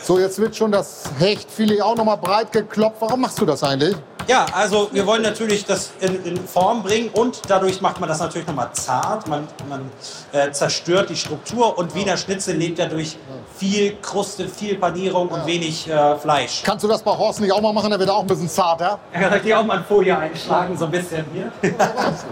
So, 0.03 0.19
jetzt 0.19 0.39
wird 0.39 0.57
schon 0.57 0.73
das 0.73 1.05
Hechtfilet 1.19 1.83
auch 1.83 1.95
noch 1.95 2.05
mal 2.05 2.17
breit 2.17 2.53
geklopft. 2.53 3.01
Warum 3.01 3.21
machst 3.21 3.41
du 3.41 3.47
das 3.47 3.63
eigentlich? 3.63 3.95
Ja, 4.31 4.47
also 4.53 4.89
wir 4.93 5.05
wollen 5.09 5.23
natürlich 5.23 5.65
das 5.65 5.91
in, 5.99 6.25
in 6.25 6.37
Form 6.47 6.85
bringen 6.85 7.11
und 7.13 7.43
dadurch 7.49 7.81
macht 7.81 7.99
man 7.99 8.09
das 8.09 8.21
natürlich 8.21 8.47
nochmal 8.47 8.69
zart. 8.75 9.27
Man, 9.27 9.49
man 9.69 9.91
äh, 10.31 10.53
zerstört 10.53 11.11
die 11.11 11.17
Struktur 11.17 11.77
und 11.77 11.97
Wiener 11.97 12.17
Schnitzel 12.17 12.55
lebt 12.55 12.79
ja 12.79 12.87
durch 12.87 13.17
viel 13.57 13.97
Kruste, 14.01 14.47
viel 14.47 14.77
Panierung 14.77 15.27
und 15.31 15.45
wenig 15.47 15.91
äh, 15.91 16.17
Fleisch. 16.17 16.63
Kannst 16.63 16.85
du 16.85 16.89
das 16.89 17.03
bei 17.03 17.11
Horst 17.11 17.41
nicht 17.41 17.51
auch 17.51 17.61
mal 17.61 17.73
machen? 17.73 17.91
Der 17.91 17.99
wird 17.99 18.09
auch 18.09 18.21
ein 18.21 18.29
bisschen 18.29 18.49
zarter. 18.49 19.01
Ja, 19.13 19.21
kann 19.21 19.37
ich 19.39 19.43
dir 19.43 19.59
auch 19.59 19.65
mal 19.65 19.79
eine 19.79 19.85
Folie 19.85 20.17
einschlagen, 20.17 20.79
so 20.79 20.85
ein 20.85 20.93
bisschen 20.93 21.25
hier. 21.33 21.51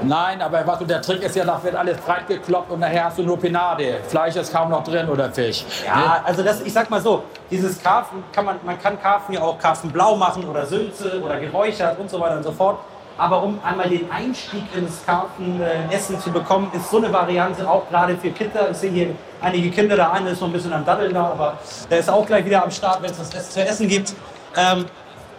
Nein, 0.05 0.41
aber 0.41 0.65
was 0.65 0.79
der 0.87 1.03
Trick 1.03 1.25
ist 1.25 1.35
ja, 1.35 1.45
da 1.45 1.61
wird 1.65 1.75
alles 1.75 1.97
breit 1.97 2.29
gekloppt 2.29 2.71
und 2.71 2.79
nachher 2.79 3.07
hast 3.07 3.19
du 3.19 3.25
nur 3.25 3.41
Pinade. 3.41 3.99
Fleisch 4.07 4.37
ist 4.37 4.53
kaum 4.53 4.71
noch 4.71 4.85
drin 4.85 5.09
oder 5.09 5.33
Fisch. 5.33 5.65
Ja, 5.85 6.23
also 6.25 6.45
das, 6.45 6.61
ich 6.61 6.73
sag 6.73 6.89
mal 6.91 7.03
so, 7.03 7.25
dieses 7.51 7.83
Karpfen 7.83 8.23
kann 8.33 8.45
man, 8.45 8.57
man 8.65 8.81
kann 8.81 9.01
Karpfen 9.01 9.35
ja 9.35 9.43
auch 9.43 9.59
Karpfenblau 9.59 10.17
machen 10.17 10.45
oder 10.45 10.67
Sülze 10.67 11.21
oder 11.23 11.41
geräuchert 11.41 11.99
und 11.99 12.11
so 12.11 12.21
weiter 12.21 12.37
und 12.37 12.43
so 12.43 12.53
fort. 12.53 12.79
Aber 13.17 13.43
um 13.43 13.59
einmal 13.65 13.89
den 13.89 14.09
Einstieg 14.11 14.63
ins 14.77 15.05
Karpfenessen 15.05 16.21
zu 16.21 16.31
bekommen, 16.31 16.71
ist 16.73 16.89
so 16.89 16.99
eine 16.99 17.13
Variante 17.13 17.69
auch 17.69 17.89
gerade 17.89 18.17
für 18.17 18.31
Kinder. 18.31 18.71
Ich 18.71 18.77
sehe 18.77 18.91
hier 18.91 19.09
einige 19.41 19.71
Kinder, 19.71 19.97
der 19.97 20.13
eine 20.13 20.31
ist 20.31 20.41
noch 20.41 20.49
ein 20.49 20.53
bisschen 20.53 20.73
am 20.73 20.85
Daddeln 20.85 21.13
da, 21.13 21.25
aber 21.25 21.59
der 21.91 21.99
ist 21.99 22.09
auch 22.09 22.25
gleich 22.25 22.45
wieder 22.45 22.63
am 22.63 22.71
Start, 22.71 23.03
wenn 23.03 23.11
es 23.11 23.19
was 23.19 23.51
zu 23.51 23.61
essen 23.61 23.89
gibt. 23.89 24.15
Ähm, 24.57 24.85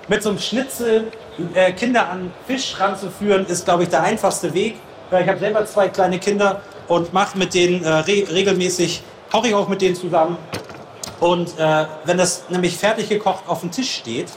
mit 0.09 0.21
so 0.21 0.29
einem 0.29 0.39
Schnitzel 0.39 1.09
äh, 1.53 1.71
Kinder 1.71 2.09
an 2.09 2.33
Fisch 2.47 2.77
ranzuführen, 2.77 3.45
ist, 3.45 3.63
glaube 3.63 3.83
ich, 3.83 3.89
der 3.89 4.03
einfachste 4.03 4.53
Weg. 4.53 4.75
Ich 5.11 5.27
habe 5.27 5.39
selber 5.39 5.65
zwei 5.65 5.87
kleine 5.87 6.19
Kinder 6.19 6.61
und 6.87 7.13
mache 7.13 7.37
mit 7.37 7.53
denen 7.53 7.83
äh, 7.83 7.89
re 7.89 8.27
regelmäßig, 8.29 9.03
koche 9.31 9.47
ich 9.47 9.55
auch 9.55 9.69
mit 9.69 9.81
denen 9.81 9.95
zusammen. 9.95 10.37
Und 11.19 11.57
äh, 11.59 11.85
wenn 12.05 12.17
das 12.17 12.45
nämlich 12.49 12.77
fertig 12.77 13.09
gekocht 13.09 13.43
auf 13.47 13.61
dem 13.61 13.71
Tisch 13.71 13.95
steht, 13.95 14.27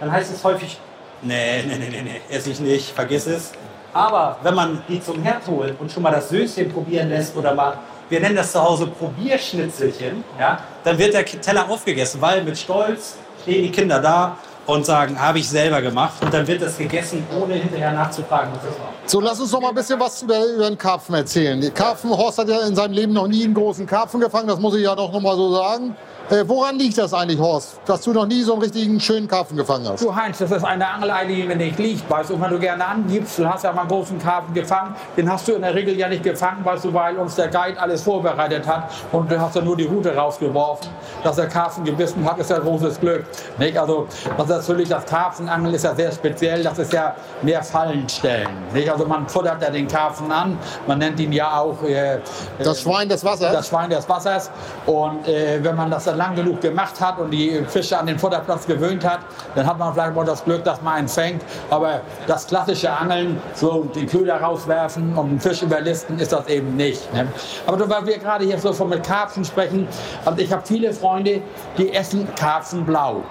dann 0.00 0.12
heißt 0.12 0.32
es 0.32 0.44
häufig, 0.44 0.78
nee, 1.22 1.62
nee, 1.66 1.76
nee, 1.78 1.88
nee, 1.90 2.02
nee, 2.02 2.20
esse 2.28 2.50
ich 2.50 2.60
nicht, 2.60 2.90
vergiss 2.90 3.26
es. 3.26 3.52
Aber 3.92 4.36
wenn 4.42 4.54
man 4.54 4.82
die 4.88 5.00
zum 5.00 5.22
Herd 5.22 5.46
holt 5.48 5.80
und 5.80 5.90
schon 5.90 6.02
mal 6.02 6.12
das 6.12 6.28
Söschen 6.28 6.70
probieren 6.72 7.08
lässt 7.08 7.36
oder 7.36 7.54
mal, 7.54 7.78
wir 8.08 8.20
nennen 8.20 8.36
das 8.36 8.52
zu 8.52 8.62
Hause 8.62 8.86
Probierschnitzelchen, 8.86 10.22
ja, 10.38 10.60
dann 10.84 10.98
wird 10.98 11.14
der 11.14 11.24
Teller 11.24 11.68
aufgegessen, 11.68 12.20
weil 12.20 12.42
mit 12.42 12.56
Stolz 12.56 13.16
stehen 13.42 13.64
die 13.64 13.70
Kinder 13.70 14.00
da 14.00 14.36
und 14.68 14.84
sagen, 14.84 15.18
habe 15.18 15.38
ich 15.38 15.48
selber 15.48 15.80
gemacht. 15.80 16.12
Und 16.20 16.32
dann 16.32 16.46
wird 16.46 16.60
das 16.60 16.76
gegessen, 16.76 17.26
ohne 17.40 17.54
hinterher 17.54 17.90
nachzufragen, 17.92 18.52
was 18.52 18.62
das 18.64 18.78
war. 18.78 18.88
So, 19.06 19.20
lass 19.20 19.40
uns 19.40 19.50
noch 19.50 19.62
mal 19.62 19.70
ein 19.70 19.74
bisschen 19.74 19.98
was 19.98 20.22
über, 20.22 20.44
über 20.44 20.68
den 20.68 20.76
Karpfen 20.76 21.14
erzählen. 21.14 21.72
Karpfen, 21.72 22.10
Horst 22.10 22.38
hat 22.38 22.48
ja 22.48 22.60
in 22.66 22.76
seinem 22.76 22.92
Leben 22.92 23.14
noch 23.14 23.26
nie 23.26 23.44
einen 23.44 23.54
großen 23.54 23.86
Karpfen 23.86 24.20
gefangen, 24.20 24.46
das 24.46 24.60
muss 24.60 24.74
ich 24.74 24.82
ja 24.82 24.94
doch 24.94 25.10
noch 25.10 25.20
mal 25.20 25.36
so 25.36 25.54
sagen. 25.54 25.96
Äh, 26.30 26.46
woran 26.46 26.78
liegt 26.78 26.98
das 26.98 27.14
eigentlich, 27.14 27.38
Horst, 27.38 27.80
dass 27.86 28.02
du 28.02 28.12
noch 28.12 28.26
nie 28.26 28.42
so 28.42 28.52
einen 28.52 28.60
richtigen 28.60 29.00
schönen 29.00 29.26
Karpfen 29.26 29.56
gefangen 29.56 29.88
hast? 29.88 30.04
Du 30.04 30.14
Heinz, 30.14 30.36
das 30.36 30.50
ist 30.50 30.62
eine 30.62 30.86
Angelei, 30.86 31.24
die 31.24 31.42
mir 31.44 31.56
nicht 31.56 31.78
liegt, 31.78 32.10
weißt 32.10 32.28
du, 32.28 32.34
und 32.34 32.42
wenn 32.42 32.50
du 32.50 32.58
gerne 32.58 32.86
angibst, 32.86 33.38
du 33.38 33.48
hast 33.48 33.64
ja 33.64 33.72
mal 33.72 33.82
einen 33.82 33.88
großen 33.88 34.18
Karpfen 34.18 34.52
gefangen, 34.52 34.94
den 35.16 35.32
hast 35.32 35.48
du 35.48 35.52
in 35.52 35.62
der 35.62 35.74
Regel 35.74 35.96
ja 35.96 36.06
nicht 36.06 36.22
gefangen, 36.22 36.62
weißt 36.62 36.84
du, 36.84 36.92
weil 36.92 37.16
uns 37.16 37.34
der 37.34 37.48
Guide 37.48 37.80
alles 37.80 38.02
vorbereitet 38.02 38.66
hat 38.66 38.90
und 39.10 39.30
du 39.30 39.40
hast 39.40 39.56
ja 39.56 39.62
nur 39.62 39.74
die 39.74 39.86
Route 39.86 40.14
rausgeworfen. 40.14 40.90
Dass 41.24 41.36
der 41.36 41.48
Karpfen 41.48 41.82
gebissen 41.84 42.22
hat, 42.28 42.36
ist 42.36 42.50
ja 42.50 42.58
großes 42.58 43.00
Glück. 43.00 43.24
Nicht? 43.56 43.78
Also 43.78 44.06
das 44.36 44.50
ist 44.50 44.57
natürlich, 44.58 44.88
das 44.88 45.04
Karpfenangeln 45.06 45.74
ist 45.74 45.84
ja 45.84 45.94
sehr 45.94 46.12
speziell, 46.12 46.62
das 46.62 46.78
ist 46.78 46.92
ja 46.92 47.14
mehr 47.42 47.62
Fallenstellen. 47.62 48.48
Nicht? 48.72 48.90
Also 48.90 49.06
man 49.06 49.28
futtert 49.28 49.62
ja 49.62 49.70
den 49.70 49.86
Karpfen 49.86 50.30
an, 50.32 50.58
man 50.86 50.98
nennt 50.98 51.18
ihn 51.20 51.32
ja 51.32 51.60
auch 51.60 51.82
äh, 51.82 52.18
Das 52.58 52.82
Schwein 52.82 53.08
des 53.08 53.24
Wassers? 53.24 53.52
das 53.52 53.68
Schwein 53.68 53.90
des 53.90 54.08
Wassers. 54.08 54.50
Und 54.86 55.26
äh, 55.28 55.62
wenn 55.62 55.76
man 55.76 55.90
das 55.90 56.04
dann 56.04 56.18
lang 56.18 56.34
genug 56.34 56.60
gemacht 56.60 57.00
hat 57.00 57.18
und 57.18 57.30
die 57.30 57.62
Fische 57.68 57.98
an 57.98 58.06
den 58.06 58.18
Futterplatz 58.18 58.66
gewöhnt 58.66 59.04
hat, 59.04 59.20
dann 59.54 59.66
hat 59.66 59.78
man 59.78 59.92
vielleicht 59.92 60.14
mal 60.14 60.24
das 60.24 60.44
Glück, 60.44 60.64
dass 60.64 60.82
man 60.82 60.94
einen 60.94 61.08
fängt. 61.08 61.42
Aber 61.70 62.00
das 62.26 62.46
klassische 62.46 62.90
Angeln, 62.90 63.40
so 63.54 63.84
die 63.94 64.06
Köder 64.06 64.40
rauswerfen 64.40 65.16
und 65.16 65.28
einen 65.28 65.40
Fisch 65.40 65.62
überlisten, 65.62 66.18
ist 66.18 66.32
das 66.32 66.46
eben 66.48 66.76
nicht. 66.76 67.12
Ne? 67.14 67.28
Aber 67.66 67.88
weil 67.88 68.06
wir 68.06 68.18
gerade 68.18 68.44
hier 68.44 68.58
so 68.58 68.72
von 68.72 68.88
mit 68.88 69.04
Karpfen 69.04 69.44
sprechen, 69.44 69.88
also 70.24 70.38
ich 70.38 70.52
habe 70.52 70.62
viele 70.64 70.92
Freunde, 70.92 71.42
die 71.76 71.92
essen 71.92 72.26
Karpfen 72.34 72.84
blau. 72.84 73.22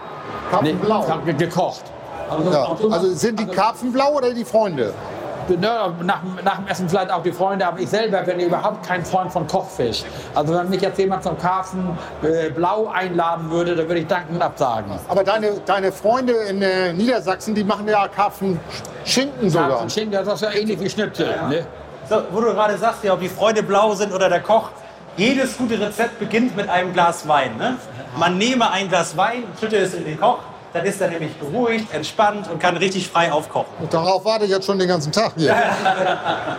Karpfenblau? 0.51 1.05
Ne, 1.25 1.33
gekocht. 1.33 1.83
Also, 2.29 2.51
Ja. 2.51 2.77
Also 2.91 3.13
sind 3.13 3.39
die 3.39 3.45
Karpfen 3.45 3.91
blau 3.91 4.13
oder 4.13 4.33
die 4.33 4.45
Freunde? 4.45 4.93
Nach, 5.61 5.91
nach 6.43 6.57
dem 6.57 6.67
Essen 6.67 6.89
vielleicht 6.89 7.09
auch 7.09 7.23
die 7.23 7.31
Freunde, 7.31 7.65
aber 7.65 7.79
ich 7.79 7.89
selber 7.89 8.21
bin 8.21 8.37
überhaupt 8.41 8.85
kein 8.85 9.05
Freund 9.05 9.31
von 9.31 9.47
Kochfisch. 9.47 10.03
Also 10.35 10.53
wenn 10.53 10.67
mich 10.69 10.81
jetzt 10.81 10.99
jemand 10.99 11.23
zum 11.23 11.37
Karpfen 11.37 11.97
äh, 12.21 12.49
blau 12.49 12.87
einladen 12.87 13.49
würde, 13.49 13.73
dann 13.73 13.87
würde 13.87 14.01
ich 14.01 14.07
dankend 14.07 14.41
absagen. 14.41 14.91
Aber 15.07 15.23
deine, 15.23 15.51
deine 15.65 15.93
Freunde 15.93 16.33
in 16.33 16.61
äh, 16.61 16.91
Niedersachsen, 16.91 17.55
die 17.55 17.63
machen 17.63 17.87
ja 17.87 18.09
Karpfen 18.09 18.59
Schinken 19.05 19.49
sogar. 19.49 19.69
Karpfen 19.69 19.89
Schinken, 19.89 20.11
das 20.11 20.27
ist 20.27 20.41
ja 20.41 20.51
ähnlich 20.51 20.79
wie 20.81 20.89
Schnitzel. 20.89 21.33
Ne? 21.49 21.65
So, 22.09 22.17
wo 22.31 22.41
du 22.41 22.47
gerade 22.53 22.77
sagst, 22.77 23.03
ja, 23.05 23.13
ob 23.13 23.21
die 23.21 23.29
Freunde 23.29 23.63
blau 23.63 23.93
sind 23.93 24.13
oder 24.13 24.27
der 24.27 24.41
Koch. 24.41 24.69
Jedes 25.17 25.57
gute 25.57 25.79
Rezept 25.79 26.19
beginnt 26.19 26.55
mit 26.55 26.69
einem 26.69 26.93
Glas 26.93 27.27
Wein. 27.27 27.57
Ne? 27.57 27.77
Man 28.17 28.37
nehme 28.37 28.69
ein 28.69 28.87
Glas 28.87 29.17
Wein, 29.17 29.45
schütte 29.59 29.77
es 29.77 29.95
in 29.95 30.05
den 30.05 30.19
Koch, 30.19 30.37
dann 30.73 30.85
ist 30.85 31.01
er 31.01 31.09
nämlich 31.09 31.33
beruhigt, 31.37 31.91
entspannt 31.91 32.47
und 32.51 32.59
kann 32.59 32.77
richtig 32.77 33.07
frei 33.07 33.31
aufkochen. 33.31 33.73
Und 33.79 33.91
darauf 33.91 34.23
warte 34.25 34.45
ich 34.45 34.51
jetzt 34.51 34.67
schon 34.67 34.77
den 34.77 34.87
ganzen 34.87 35.11
Tag 35.11 35.33
hier. 35.35 35.55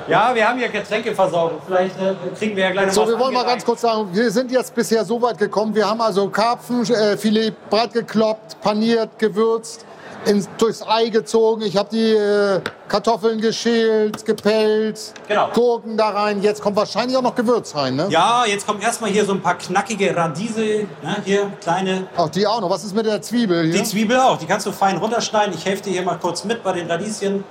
Ja, 0.09 0.35
wir 0.35 0.49
haben 0.49 0.59
hier 0.59 0.71
Getränkeversorgung. 0.71 1.59
Vielleicht 1.66 1.94
äh, 2.01 2.14
kriegen 2.37 2.57
wir 2.57 2.64
ja 2.64 2.71
gleich 2.71 2.87
noch 2.87 2.94
So, 2.94 3.07
wir 3.07 3.18
wollen 3.18 3.35
mal 3.35 3.44
ganz 3.44 3.64
kurz 3.64 3.83
sagen, 3.83 4.09
wir 4.11 4.31
sind 4.31 4.51
jetzt 4.51 4.75
bisher 4.75 5.05
so 5.05 5.21
weit 5.21 5.37
gekommen. 5.38 5.75
Wir 5.75 5.88
haben 5.88 6.01
also 6.01 6.29
Karpfenfilet 6.29 7.53
breit 7.68 7.92
gekloppt, 7.92 8.61
paniert, 8.62 9.18
gewürzt, 9.18 9.85
ins, 10.24 10.48
durchs 10.59 10.83
Ei 10.87 11.09
gezogen. 11.09 11.62
Ich 11.62 11.76
habe 11.76 11.88
die 11.90 12.12
äh, 12.12 12.61
Kartoffeln 12.88 13.40
geschält, 13.40 14.24
gepellt, 14.24 15.12
Genau. 15.28 15.48
Gurken 15.54 15.96
da 15.96 16.11
rein. 16.11 16.42
Jetzt 16.42 16.62
kommt 16.62 16.76
wahrscheinlich 16.76 17.16
auch 17.16 17.22
noch 17.22 17.35
Gewürz 17.35 17.74
rein, 17.74 17.96
ne? 17.96 18.07
Ja, 18.11 18.44
jetzt 18.46 18.66
kommt 18.66 18.83
erstmal 18.83 19.11
hier 19.11 19.24
so 19.24 19.33
ein 19.33 19.42
paar 19.42 19.57
knackige 19.57 20.14
Radiesel. 20.16 20.88
Ne? 21.02 21.16
Hier, 21.24 21.50
kleine. 21.61 22.07
Auch 22.16 22.28
die 22.28 22.46
auch 22.46 22.61
noch. 22.61 22.70
Was 22.70 22.85
ist 22.85 22.94
mit 22.94 23.07
der 23.07 23.20
Zwiebel 23.22 23.64
hier? 23.64 23.74
Die 23.74 23.83
Zwiebel 23.85 24.18
auch, 24.18 24.38
die 24.38 24.46
kannst 24.46 24.66
du 24.66 24.72
fein 24.72 24.96
runterschneiden. 24.96 25.54
Ich 25.54 25.64
helfe 25.64 25.83
dir 25.85 25.90
hier 25.92 26.02
mal 26.02 26.18
kurz 26.18 26.44
mit 26.44 26.62
bei 26.62 26.72
den 26.72 26.90
Radieschen. 26.90 27.44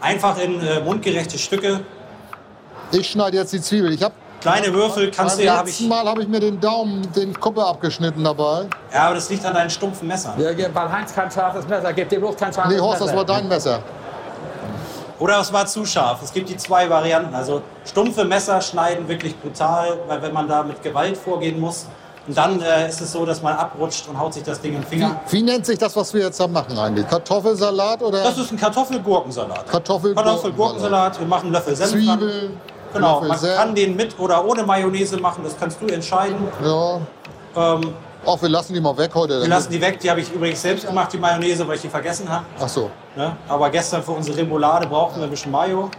Einfach 0.00 0.38
in 0.38 0.60
äh, 0.60 0.80
mundgerechte 0.80 1.38
Stücke. 1.38 1.80
Ich 2.92 3.10
schneide 3.10 3.36
jetzt 3.36 3.52
die 3.52 3.60
Zwiebel. 3.60 3.92
Ich 3.92 4.02
habe 4.02 4.14
Kleine 4.40 4.72
Würfel 4.72 5.10
kannst 5.10 5.34
du 5.34 5.38
beim 5.38 5.46
ja, 5.46 5.56
habe 5.58 5.66
letzten 5.68 5.84
ich. 5.84 5.90
Mal 5.90 6.04
habe 6.06 6.22
ich 6.22 6.28
mir 6.28 6.40
den 6.40 6.58
Daumen, 6.60 7.06
den 7.12 7.38
Kuppe 7.38 7.64
abgeschnitten 7.64 8.24
dabei. 8.24 8.66
Ja, 8.92 9.06
aber 9.06 9.16
das 9.16 9.28
liegt 9.28 9.44
an 9.44 9.54
deinen 9.54 9.70
stumpfen 9.70 10.08
Messern. 10.08 10.32
Ja, 10.38 10.50
ja, 10.50 10.68
weil 10.72 10.90
Heinz 10.90 11.14
kein 11.14 11.30
scharfes 11.30 11.68
Messer 11.68 11.92
gibt, 11.92 12.10
dir 12.10 12.20
bloß 12.20 12.36
kein 12.36 12.52
scharfes 12.52 12.72
Nee, 12.72 12.80
Horst, 12.80 13.02
das 13.02 13.14
war 13.14 13.24
dein 13.24 13.46
Messer. 13.48 13.80
Oder 15.18 15.40
es 15.40 15.52
war 15.52 15.66
zu 15.66 15.84
scharf. 15.84 16.22
Es 16.22 16.32
gibt 16.32 16.48
die 16.48 16.56
zwei 16.56 16.88
Varianten. 16.88 17.34
Also 17.34 17.60
stumpfe 17.84 18.24
Messer 18.24 18.60
schneiden 18.62 19.06
wirklich 19.06 19.38
brutal, 19.38 19.98
weil 20.08 20.22
wenn 20.22 20.32
man 20.32 20.48
da 20.48 20.62
mit 20.62 20.82
Gewalt 20.82 21.16
vorgehen 21.18 21.60
muss. 21.60 21.86
Und 22.26 22.36
dann 22.36 22.60
äh, 22.62 22.88
ist 22.88 23.00
es 23.00 23.12
so, 23.12 23.26
dass 23.26 23.42
man 23.42 23.56
abrutscht 23.56 24.08
und 24.08 24.18
haut 24.18 24.32
sich 24.32 24.42
das 24.42 24.60
Ding 24.60 24.76
im 24.76 24.82
Finger. 24.82 25.20
Wie 25.28 25.42
nennt 25.42 25.66
sich 25.66 25.78
das, 25.78 25.94
was 25.96 26.14
wir 26.14 26.22
jetzt 26.22 26.40
da 26.40 26.46
machen 26.46 26.78
eigentlich? 26.78 27.06
Kartoffelsalat 27.08 28.02
oder 28.02 28.22
Das 28.22 28.38
ist 28.38 28.52
ein 28.52 28.58
Kartoffelgurkensalat. 28.58 29.66
Kartoffel 29.68 30.14
Kartoffelgurkensalat. 30.14 31.18
Wir 31.18 31.26
machen 31.26 31.46
einen 31.46 31.52
Löffel 31.52 31.76
Senf 31.76 31.92
dran. 31.92 32.20
Genau, 32.92 33.20
man 33.22 33.38
kann 33.40 33.74
den 33.74 33.96
mit 33.96 34.18
oder 34.18 34.44
ohne 34.44 34.62
Mayonnaise 34.64 35.16
machen, 35.18 35.42
das 35.44 35.56
kannst 35.58 35.80
du 35.80 35.86
entscheiden. 35.86 36.36
Ja. 36.64 37.00
Ähm, 37.56 37.94
Ach, 38.26 38.40
wir 38.42 38.48
lassen 38.50 38.74
die 38.74 38.80
mal 38.80 38.96
weg 38.98 39.12
heute. 39.14 39.40
wir 39.40 39.48
lassen 39.48 39.70
die 39.72 39.80
weg, 39.80 39.98
die 40.00 40.10
habe 40.10 40.20
ich 40.20 40.30
übrigens 40.32 40.60
selbst 40.60 40.86
gemacht, 40.86 41.12
die 41.12 41.18
Mayonnaise, 41.18 41.66
weil 41.66 41.76
ich 41.76 41.82
die 41.82 41.88
vergessen 41.88 42.28
habe. 42.28 42.44
Ach 42.60 42.68
so. 42.68 42.90
Ne? 43.16 43.34
Aber 43.48 43.70
gestern 43.70 44.02
für 44.02 44.12
unsere 44.12 44.36
Remoulade 44.36 44.86
brauchten 44.86 45.18
wir 45.20 45.24
ein 45.24 45.30
bisschen 45.30 45.50
Mayo. 45.52 45.90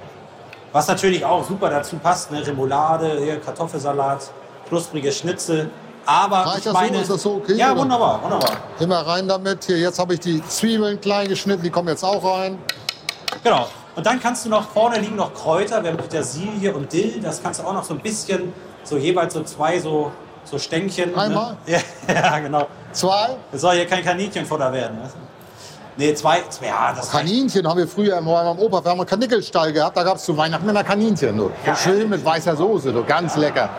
Was 0.71 0.87
natürlich 0.87 1.25
auch 1.25 1.43
super 1.45 1.69
dazu 1.69 1.97
passt, 1.97 2.31
ne? 2.31 2.45
Remoulade, 2.45 3.19
hier 3.21 3.39
Kartoffelsalat, 3.41 4.31
knusprige 4.69 5.11
Schnitzel. 5.11 5.69
Aber 6.05 6.37
Reicht 6.37 6.59
ich 6.59 6.63
das 6.63 6.73
so? 6.73 6.79
meine, 6.79 6.97
Ist 7.01 7.09
das 7.09 7.21
so 7.21 7.31
okay, 7.35 7.53
Ja, 7.55 7.71
oder? 7.71 7.81
wunderbar, 7.81 8.23
wunderbar. 8.23 8.51
Immer 8.79 9.05
rein 9.05 9.27
damit. 9.27 9.65
Hier, 9.65 9.77
jetzt 9.79 9.99
habe 9.99 10.13
ich 10.13 10.19
die 10.19 10.43
Zwiebeln 10.47 11.01
klein 11.01 11.27
geschnitten, 11.27 11.63
die 11.63 11.69
kommen 11.69 11.89
jetzt 11.89 12.03
auch 12.03 12.23
rein. 12.23 12.57
Genau. 13.43 13.65
Und 13.95 14.05
dann 14.05 14.19
kannst 14.19 14.45
du 14.45 14.49
noch, 14.49 14.69
vorne 14.69 14.99
liegen 14.99 15.15
noch 15.15 15.33
Kräuter, 15.33 15.83
wir 15.83 15.91
haben 15.91 15.97
Petersilie 15.97 16.73
und 16.73 16.91
Dill, 16.91 17.19
das 17.21 17.43
kannst 17.43 17.59
du 17.59 17.65
auch 17.65 17.73
noch 17.73 17.83
so 17.83 17.93
ein 17.93 17.99
bisschen, 17.99 18.53
so 18.83 18.97
jeweils 18.97 19.33
so 19.33 19.43
zwei 19.43 19.79
so, 19.79 20.11
so 20.45 20.57
Stänkchen. 20.57 21.13
Einmal? 21.15 21.57
Ne? 21.65 21.81
Ja, 22.07 22.13
ja, 22.13 22.39
genau. 22.39 22.67
Zwei 22.93 23.37
Das 23.51 23.61
soll 23.61 23.75
hier 23.75 23.85
kein 23.85 24.03
Kaninchenfutter 24.03 24.71
werden. 24.71 24.97
Weißt 25.01 25.15
du? 25.15 25.19
Nee, 25.97 26.13
zwei, 26.13 26.41
zwei, 26.49 26.67
ja, 26.67 26.93
das. 26.95 27.11
Kaninchen 27.11 27.67
haben 27.67 27.77
wir 27.77 27.87
früher 27.87 28.15
bei 28.15 28.21
meinem 28.21 28.57
Opa, 28.59 28.83
wir 28.83 28.91
haben 28.91 28.99
einen 29.01 29.09
Kanickelstall 29.09 29.73
gehabt, 29.73 29.97
da 29.97 30.03
gab 30.03 30.15
es 30.15 30.23
zu 30.23 30.35
Weihnachten 30.37 30.67
immer 30.67 30.83
Kaninchen. 30.83 31.37
So, 31.37 31.51
so 31.65 31.75
schön 31.75 32.09
mit 32.09 32.23
weißer 32.23 32.55
Soße, 32.55 32.93
so 32.93 33.03
ganz 33.03 33.35
lecker. 33.35 33.69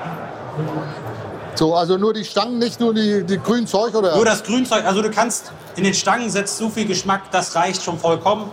So, 1.54 1.74
also 1.74 1.96
nur 1.96 2.12
die 2.12 2.24
Stangen, 2.24 2.58
nicht 2.58 2.80
nur 2.80 2.94
die, 2.94 3.24
die 3.24 3.38
grünen 3.38 3.66
Zeug 3.66 3.94
oder? 3.94 4.14
Nur 4.16 4.24
das 4.24 4.42
Grünzeug, 4.42 4.84
also 4.84 5.02
du 5.02 5.10
kannst 5.10 5.52
in 5.76 5.84
den 5.84 5.94
Stangen 5.94 6.30
setzt 6.30 6.58
so 6.58 6.68
viel 6.68 6.86
Geschmack, 6.86 7.22
das 7.30 7.54
reicht 7.54 7.82
schon 7.82 7.98
vollkommen. 7.98 8.50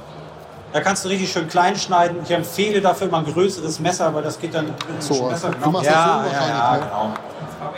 Da 0.71 0.81
kannst 0.81 1.03
du 1.03 1.09
richtig 1.09 1.31
schön 1.31 1.47
klein 1.47 1.75
schneiden. 1.75 2.17
Ich 2.23 2.29
empfehle 2.31 2.79
dafür 2.79 3.07
immer 3.07 3.19
ein 3.19 3.25
größeres 3.25 3.79
Messer, 3.79 4.13
weil 4.13 4.21
das 4.23 4.39
geht 4.39 4.53
dann 4.53 4.65
mit 4.67 4.75
So, 4.99 5.15
dem 5.15 5.27
Messer. 5.29 5.51
du 5.63 5.69
machst 5.71 5.85
ja, 5.87 5.91
das 5.91 6.03
so 6.03 6.09
ja, 6.09 6.25
wahrscheinlich, 6.25 6.57
ja, 6.59 6.73
ne? 6.73 6.79
genau. 6.79 7.13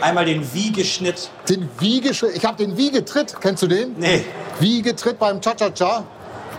Einmal 0.00 0.24
den 0.24 0.54
Wiegeschnitt. 0.54 1.30
Den 1.48 1.68
Wiegeschritt, 1.78 2.36
ich 2.36 2.44
habe 2.44 2.56
den 2.56 2.76
Wiegetritt, 2.76 3.34
kennst 3.40 3.62
du 3.62 3.66
den? 3.66 3.94
Nee, 3.98 4.24
Wiegetritt 4.60 5.18
beim 5.18 5.40
Cha-Cha-Cha? 5.40 6.02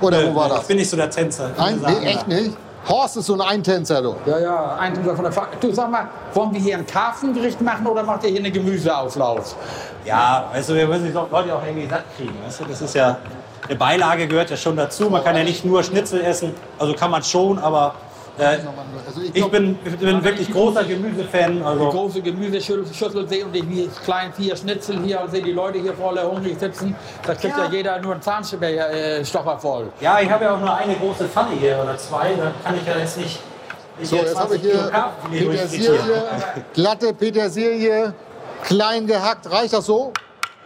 Oder 0.01 0.27
wo 0.31 0.35
war 0.35 0.47
ich 0.47 0.53
das? 0.53 0.67
bin 0.67 0.77
nicht 0.77 0.89
so 0.89 0.97
der 0.97 1.09
Tänzer. 1.09 1.51
Ein, 1.57 1.79
nee, 1.81 2.07
echt 2.07 2.27
nicht? 2.27 2.51
Horst 2.89 3.15
ist 3.15 3.27
so 3.27 3.33
ein 3.35 3.41
Eintänzer, 3.41 4.01
du. 4.01 4.15
Ja, 4.25 4.39
ja, 4.39 4.75
ein 4.75 4.93
Tüter 4.93 5.15
von 5.15 5.23
der 5.23 5.31
Fa 5.31 5.47
Du 5.61 5.71
sag 5.71 5.89
mal, 5.89 6.09
wollen 6.33 6.53
wir 6.53 6.59
hier 6.59 6.77
ein 6.77 6.85
Karpfengericht 6.85 7.61
machen 7.61 7.87
oder 7.87 8.03
macht 8.03 8.23
ihr 8.25 8.31
hier 8.31 8.39
eine 8.39 8.51
Gemüseauflauf? 8.51 9.55
Ja, 10.03 10.49
weißt 10.51 10.69
du, 10.69 10.73
wir 10.73 10.87
müssen 10.87 11.05
die 11.05 11.11
Leute 11.13 11.55
auch 11.55 11.65
irgendwie 11.65 11.87
satt 11.87 12.03
kriegen. 12.17 12.35
Weißt 12.45 12.59
du, 12.59 12.65
das 12.65 12.81
ist 12.81 12.95
ja, 12.95 13.17
eine 13.67 13.75
Beilage 13.77 14.27
gehört 14.27 14.49
ja 14.49 14.57
schon 14.57 14.75
dazu. 14.75 15.09
Man 15.09 15.23
kann 15.23 15.35
ja 15.35 15.43
nicht 15.43 15.63
nur 15.65 15.83
Schnitzel 15.83 16.21
essen, 16.21 16.53
also 16.79 16.93
kann 16.93 17.11
man 17.11 17.23
schon, 17.23 17.59
aber 17.59 17.95
äh, 18.37 18.43
Also 18.45 19.21
ich 19.21 19.27
ich 19.27 19.33
glaub, 19.35 19.51
bin, 19.51 19.77
ich 19.85 19.95
bin 19.97 20.23
wirklich 20.23 20.51
großer 20.51 20.83
Gemüsefan. 20.83 21.57
Die 21.57 21.63
Also, 21.63 21.89
große 21.89 22.21
Gemüseschüssel 22.21 23.27
sehe 23.27 23.45
und 23.45 23.55
ich 23.55 23.69
wie 23.69 23.87
klein 24.03 24.33
vier 24.33 24.55
Schnitzel 24.55 24.99
hier 25.03 25.21
und 25.21 25.29
sehe 25.31 25.43
die 25.43 25.51
Leute 25.51 25.79
hier 25.79 25.93
voll 25.93 26.19
hungrig 26.19 26.59
sitzen. 26.59 26.95
Da 27.25 27.35
kriegt 27.35 27.55
ja, 27.57 27.65
Ja. 27.65 27.71
jeder 27.71 27.99
nur 27.99 28.13
einen 28.13 28.21
Zahnstopper 28.21 28.67
äh, 28.69 29.59
voll. 29.59 29.91
ja, 30.01 30.19
ich 30.19 30.29
habe 30.29 30.45
ja 30.45 30.55
auch 30.55 30.59
nur 30.59 30.75
eine 30.75 30.95
große 30.95 31.25
Pfanne 31.25 31.51
hier 31.59 31.79
oder 31.83 31.95
zwei, 31.97 32.33
da 32.35 32.51
kann 32.63 32.75
ich 32.75 32.87
ja 32.87 32.97
jetzt 32.97 33.17
nicht. 33.17 33.39
nicht 33.99 34.09
so, 34.09 34.15
jetzt 34.15 34.35
habe 34.35 34.55
ich 34.55 34.61
hier 34.63 34.91
Petersilie, 35.31 35.99
glatte 36.73 37.13
Petersilie, 37.13 38.13
klein 38.63 39.05
gehackt. 39.05 39.49
Reicht 39.51 39.73
das 39.73 39.85
so? 39.85 40.11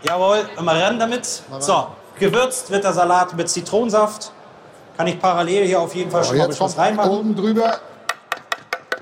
Jawohl, 0.04 0.48
immer 0.58 0.80
ran 0.82 0.98
damit. 1.00 1.26
So, 1.60 1.88
gewürzt 2.20 2.70
wird 2.72 2.84
der 2.84 2.94
Salat 2.94 3.36
mit 3.36 3.50
Zitronensaft. 3.50 4.32
Kann 4.98 5.08
ich 5.08 5.20
parallel 5.20 5.66
hier 5.66 5.80
auf 5.80 5.94
jeden 5.94 6.10
Fall 6.10 6.24
schon 6.24 6.38
mal 6.38 6.50
was 6.50 6.58
kommt 6.58 6.78
reinmachen. 6.78 7.12
oben 7.12 7.36
drüber 7.36 7.78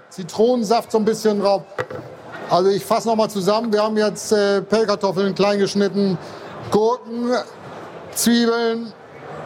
Zitronensaft 0.09 0.91
so 0.91 0.97
ein 0.97 1.05
bisschen 1.05 1.41
drauf. 1.41 1.63
Also 2.49 2.69
ich 2.69 2.85
fasse 2.85 3.07
noch 3.07 3.15
mal 3.15 3.29
zusammen. 3.29 3.71
Wir 3.73 3.81
haben 3.83 3.97
jetzt 3.97 4.31
äh, 4.31 4.61
Pellkartoffeln 4.61 5.33
klein 5.35 5.59
geschnitten, 5.59 6.17
Gurken, 6.71 7.31
Zwiebeln, 8.13 8.93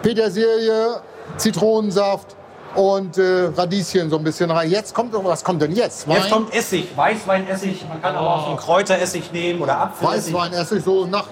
Petersilie, 0.01 1.01
Zitronensaft 1.37 2.35
und 2.75 3.17
äh, 3.17 3.51
Radieschen 3.55 4.09
so 4.09 4.17
ein 4.17 4.23
bisschen 4.23 4.51
rein. 4.51 4.69
Jetzt 4.69 4.93
kommt 4.93 5.13
was 5.13 5.43
kommt 5.43 5.61
denn 5.61 5.75
jetzt? 5.75 6.07
Wein? 6.07 6.17
Jetzt 6.17 6.31
kommt 6.31 6.53
Essig, 6.53 6.95
Weißweinessig. 6.95 7.85
Man 7.87 8.01
kann 8.01 8.15
aber 8.15 8.35
auch 8.35 8.47
einen 8.49 8.57
Kräuteressig 8.57 9.31
nehmen 9.31 9.61
oder 9.61 9.79
Apfelessig. 9.79 10.33
Weißweinessig 10.33 10.83
so 10.83 11.05
nach 11.05 11.25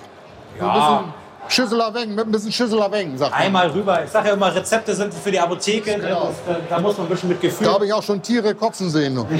so 0.59 0.65
ein 0.65 0.67
Ja, 0.67 0.73
bisschen 0.99 1.13
Schüsseler 1.49 1.93
Weng, 1.93 2.15
mit 2.15 2.25
ein 2.25 2.31
bisschen 2.31 2.51
Schüsseler 2.51 2.91
Weng, 2.91 3.17
sagt 3.17 3.31
man. 3.31 3.39
Einmal 3.39 3.69
rüber. 3.69 4.03
Ich 4.03 4.11
sage 4.11 4.29
ja 4.29 4.33
immer, 4.33 4.53
Rezepte 4.53 4.93
sind 4.95 5.13
für 5.13 5.31
die 5.31 5.39
Apotheke. 5.39 5.91
ne? 5.97 6.07
Genau. 6.07 6.29
Äh, 6.47 6.55
da 6.69 6.79
muss 6.79 6.97
man 6.97 7.07
ein 7.07 7.09
bisschen 7.09 7.29
mit 7.29 7.41
Gefühl. 7.41 7.65
Da 7.67 7.73
habe 7.73 7.85
ich 7.85 7.93
auch 7.93 8.03
schon 8.03 8.21
Tiere 8.21 8.53
kotzen 8.55 8.89
sehen. 8.89 9.25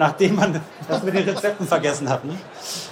nachdem 0.00 0.34
man 0.36 0.60
das 0.88 1.02
mit 1.02 1.14
den 1.14 1.28
Rezepten 1.28 1.66
vergessen 1.66 2.08
hat. 2.08 2.24
Ne? 2.24 2.34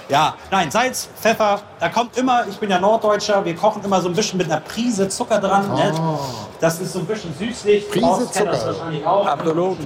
Ja, 0.09 0.35
nein, 0.51 0.71
Salz, 0.71 1.09
Pfeffer, 1.21 1.61
da 1.81 1.89
kommt 1.89 2.17
immer, 2.17 2.45
ich 2.49 2.57
bin 2.59 2.71
ja 2.71 2.79
Norddeutscher, 2.79 3.45
wir 3.45 3.57
kochen 3.57 3.83
immer 3.83 4.01
so 4.01 4.09
ein 4.09 4.15
bisschen 4.15 4.37
mit 4.39 4.51
einer 4.51 4.61
Prise 4.61 5.09
Zucker 5.09 5.41
dran. 5.41 5.69
Ne? 5.75 5.93
Das 6.61 6.81
ist 6.81 6.93
so 6.93 7.01
ein 7.01 7.07
bisschen 7.07 7.35
süßlich. 7.35 7.87
Oh. 7.89 7.93
Prise 7.93 8.07
Horst 8.07 8.35
kennt 8.35 8.49
das 8.49 8.61
Zucker. 8.61 8.73
wahrscheinlich 8.79 9.07
auch. 9.07 9.27
Absolut. 9.27 9.79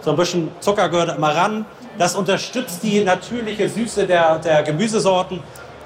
So 0.00 0.10
ein 0.10 0.16
bisschen 0.16 0.50
Zucker 0.60 0.88
gehört 0.88 1.16
immer 1.16 1.34
ran. 1.36 1.66
Das 1.98 2.14
unterstützt 2.14 2.82
die 2.82 3.04
natürliche 3.04 3.68
Süße 3.68 4.06
der, 4.06 4.38
der 4.38 4.62
Gemüsesorten. 4.62 5.42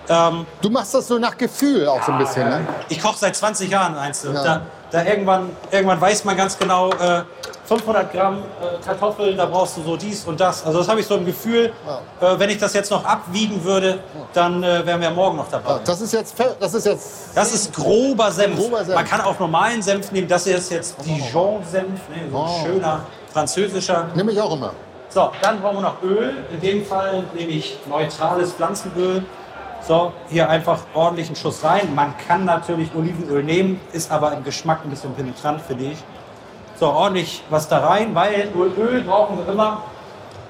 Ähm, 0.08 0.46
Du 0.60 0.70
machst 0.70 0.94
das 0.94 1.08
so 1.08 1.18
nach 1.18 1.36
Gefühl 1.36 1.88
auch 1.88 2.02
so 2.02 2.12
ein 2.12 2.18
bisschen, 2.18 2.48
ne? 2.48 2.60
ich 2.88 3.00
koche 3.00 3.16
seit 3.18 3.34
20 3.36 3.70
Jahren 3.70 3.96
eins. 3.96 4.22
Ja. 4.24 4.32
Da, 4.32 4.60
da 4.90 5.04
irgendwann, 5.04 5.50
irgendwann 5.70 6.00
weiß 6.00 6.24
man 6.24 6.36
ganz 6.36 6.58
genau, 6.58 6.90
äh, 6.90 7.22
500 7.66 8.12
Gramm 8.12 8.38
äh, 8.60 8.84
Kartoffeln, 8.84 9.38
da 9.38 9.46
brauchst 9.46 9.78
du 9.78 9.82
so 9.82 9.96
dies 9.96 10.24
und 10.26 10.38
das. 10.38 10.66
Also 10.66 10.80
das 10.80 10.88
habe 10.88 11.00
ich 11.00 11.06
so 11.06 11.14
im 11.16 11.24
Gefühl, 11.24 11.72
äh, 12.20 12.38
wenn 12.38 12.50
ich 12.50 12.58
das 12.58 12.74
jetzt 12.74 12.90
noch 12.90 13.02
abwiegen 13.06 13.64
würde, 13.64 14.00
dann 14.34 14.62
äh, 14.62 14.84
wären 14.84 15.00
wir 15.00 15.10
morgen 15.10 15.38
noch 15.38 15.48
dabei. 15.50 15.80
Das 15.86 16.02
ist 16.02 16.12
jetzt, 16.12 16.34
das 16.60 16.74
ist 16.74 16.84
jetzt 16.84 17.10
Das 17.34 17.54
ist 17.54 17.74
grober 17.74 18.30
Senf. 18.30 18.58
Grober 18.58 18.84
Senf. 18.84 18.94
Man 18.94 19.06
kann 19.06 19.22
auch 19.22 19.38
normalen 19.38 19.80
Senf 19.80 20.12
nehmen. 20.12 20.28
Das 20.28 20.44
hier 20.44 20.58
ist 20.58 20.70
jetzt 20.70 20.96
Dijon-Senf, 21.06 22.00
ne? 22.10 22.28
so 22.30 22.36
ein 22.38 22.44
Oh. 22.50 22.64
schöner 22.66 23.00
französischer. 23.32 24.08
nehme 24.14 24.32
ich 24.32 24.40
auch 24.40 24.52
immer. 24.52 24.72
So, 25.08 25.30
dann 25.40 25.60
brauchen 25.62 25.76
wir 25.76 25.82
noch 25.82 26.02
Öl. 26.02 26.44
In 26.52 26.60
dem 26.60 26.84
Fall 26.84 27.24
nehme 27.34 27.50
ich 27.52 27.78
neutrales 27.88 28.52
Pflanzenöl. 28.52 29.24
So, 29.87 30.12
hier 30.31 30.49
einfach 30.49 30.79
ordentlich 30.94 31.27
einen 31.27 31.37
Schuss 31.37 31.62
rein. 31.62 31.94
Man 31.94 32.14
kann 32.27 32.47
natürlich 32.47 32.88
Olivenöl 32.94 33.42
nehmen, 33.42 33.81
ist 33.92 34.11
aber 34.11 34.33
im 34.33 34.42
Geschmack 34.42 34.81
ein 34.83 34.88
bisschen 34.90 35.14
penetrant, 35.14 35.61
finde 35.61 35.85
ich. 35.85 35.99
So, 36.81 36.87
ordentlich 36.87 37.42
was 37.51 37.68
da 37.68 37.87
rein, 37.87 38.14
weil 38.14 38.49
Öl 38.79 39.03
brauchen 39.03 39.38
wir 39.38 39.53
immer, 39.53 39.83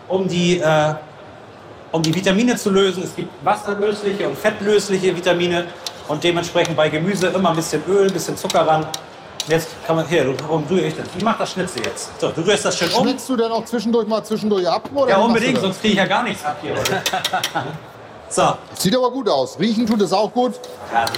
um 0.08 0.28
die, 0.28 0.58
äh, 0.60 0.94
um 1.90 2.00
die 2.00 2.14
Vitamine 2.14 2.56
zu 2.56 2.70
lösen. 2.70 3.02
Es 3.02 3.16
gibt 3.16 3.28
wasserlösliche 3.44 4.28
und 4.28 4.38
fettlösliche 4.38 5.16
Vitamine 5.16 5.66
und 6.06 6.22
dementsprechend 6.22 6.76
bei 6.76 6.88
Gemüse 6.88 7.26
immer 7.26 7.50
ein 7.50 7.56
bisschen 7.56 7.82
Öl, 7.88 8.06
ein 8.06 8.12
bisschen 8.12 8.36
Zucker 8.36 8.64
ran. 8.66 8.86
Jetzt 9.48 9.70
kann 9.84 9.96
man, 9.96 10.06
hier, 10.06 10.32
warum 10.44 10.64
rühre 10.70 10.86
ich 10.86 10.96
das? 10.96 11.06
Ich 11.18 11.24
mache 11.24 11.40
das 11.40 11.52
Schnitzel 11.52 11.84
jetzt. 11.84 12.18
So, 12.20 12.30
du 12.30 12.40
rührst 12.40 12.64
das 12.64 12.78
schön 12.78 12.88
um. 12.92 13.02
Schmeckst 13.02 13.28
du 13.28 13.36
denn 13.36 13.50
auch 13.50 13.64
zwischendurch 13.64 14.06
mal 14.06 14.22
zwischendurch 14.22 14.66
ab? 14.66 14.88
Oder 14.94 15.10
Ja, 15.10 15.18
unbedingt, 15.18 15.58
sonst 15.58 15.80
kriege 15.80 15.94
ich 15.94 15.98
ja 15.98 16.06
gar 16.06 16.22
nichts 16.22 16.44
ab 16.44 16.56
hier. 16.62 16.72
Oder? 16.72 17.02
so, 18.34 18.54
Sieht 18.76 18.96
aber 18.96 19.10
gut 19.10 19.28
aus. 19.28 19.58
Riechen 19.58 19.86
tut 19.86 20.00
es 20.00 20.12
auch 20.12 20.32
gut. 20.32 20.54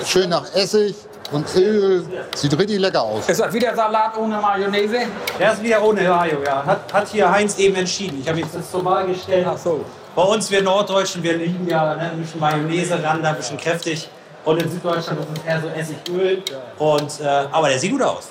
Schön 0.04 0.28
nach 0.28 0.44
Essig 0.54 0.94
und 1.32 1.46
Öl. 1.56 2.04
Sieht 2.34 2.58
richtig 2.58 2.78
lecker 2.78 3.02
aus. 3.02 3.28
Ist 3.28 3.40
das 3.40 3.52
wieder 3.52 3.74
Salat 3.74 4.16
ohne 4.18 4.38
Mayonnaise? 4.38 5.06
der 5.38 5.52
ist 5.52 5.62
wieder 5.62 5.82
ohne 5.82 6.02
Mayo, 6.02 6.42
ja. 6.44 6.64
Hat, 6.64 6.92
hat 6.92 7.08
hier 7.08 7.30
Heinz 7.30 7.58
eben 7.58 7.76
entschieden. 7.76 8.20
Ich 8.20 8.28
habe 8.28 8.40
jetzt 8.40 8.54
das 8.54 8.70
zur 8.70 8.84
Wahl 8.84 9.06
gestellt. 9.06 9.46
Ach 9.48 9.56
so. 9.56 9.84
Bei 10.14 10.22
uns, 10.22 10.50
wir 10.50 10.62
Norddeutschen, 10.62 11.22
wir 11.22 11.34
lieben 11.34 11.66
ja 11.68 11.94
ne, 11.94 12.10
ein 12.12 12.20
bisschen 12.20 12.40
Mayonnaise 12.40 13.02
ran, 13.02 13.22
da 13.22 13.30
ein 13.30 13.36
bisschen 13.36 13.56
kräftig. 13.56 14.08
Und 14.44 14.62
in 14.62 14.70
Süddeutschland 14.70 15.18
ist 15.20 15.38
es 15.38 15.44
eher 15.44 15.60
so 15.60 15.68
Essigöl. 15.68 16.42
Und, 16.78 17.20
äh, 17.20 17.24
aber 17.50 17.68
der 17.68 17.78
sieht 17.78 17.92
gut 17.92 18.02
aus. 18.02 18.28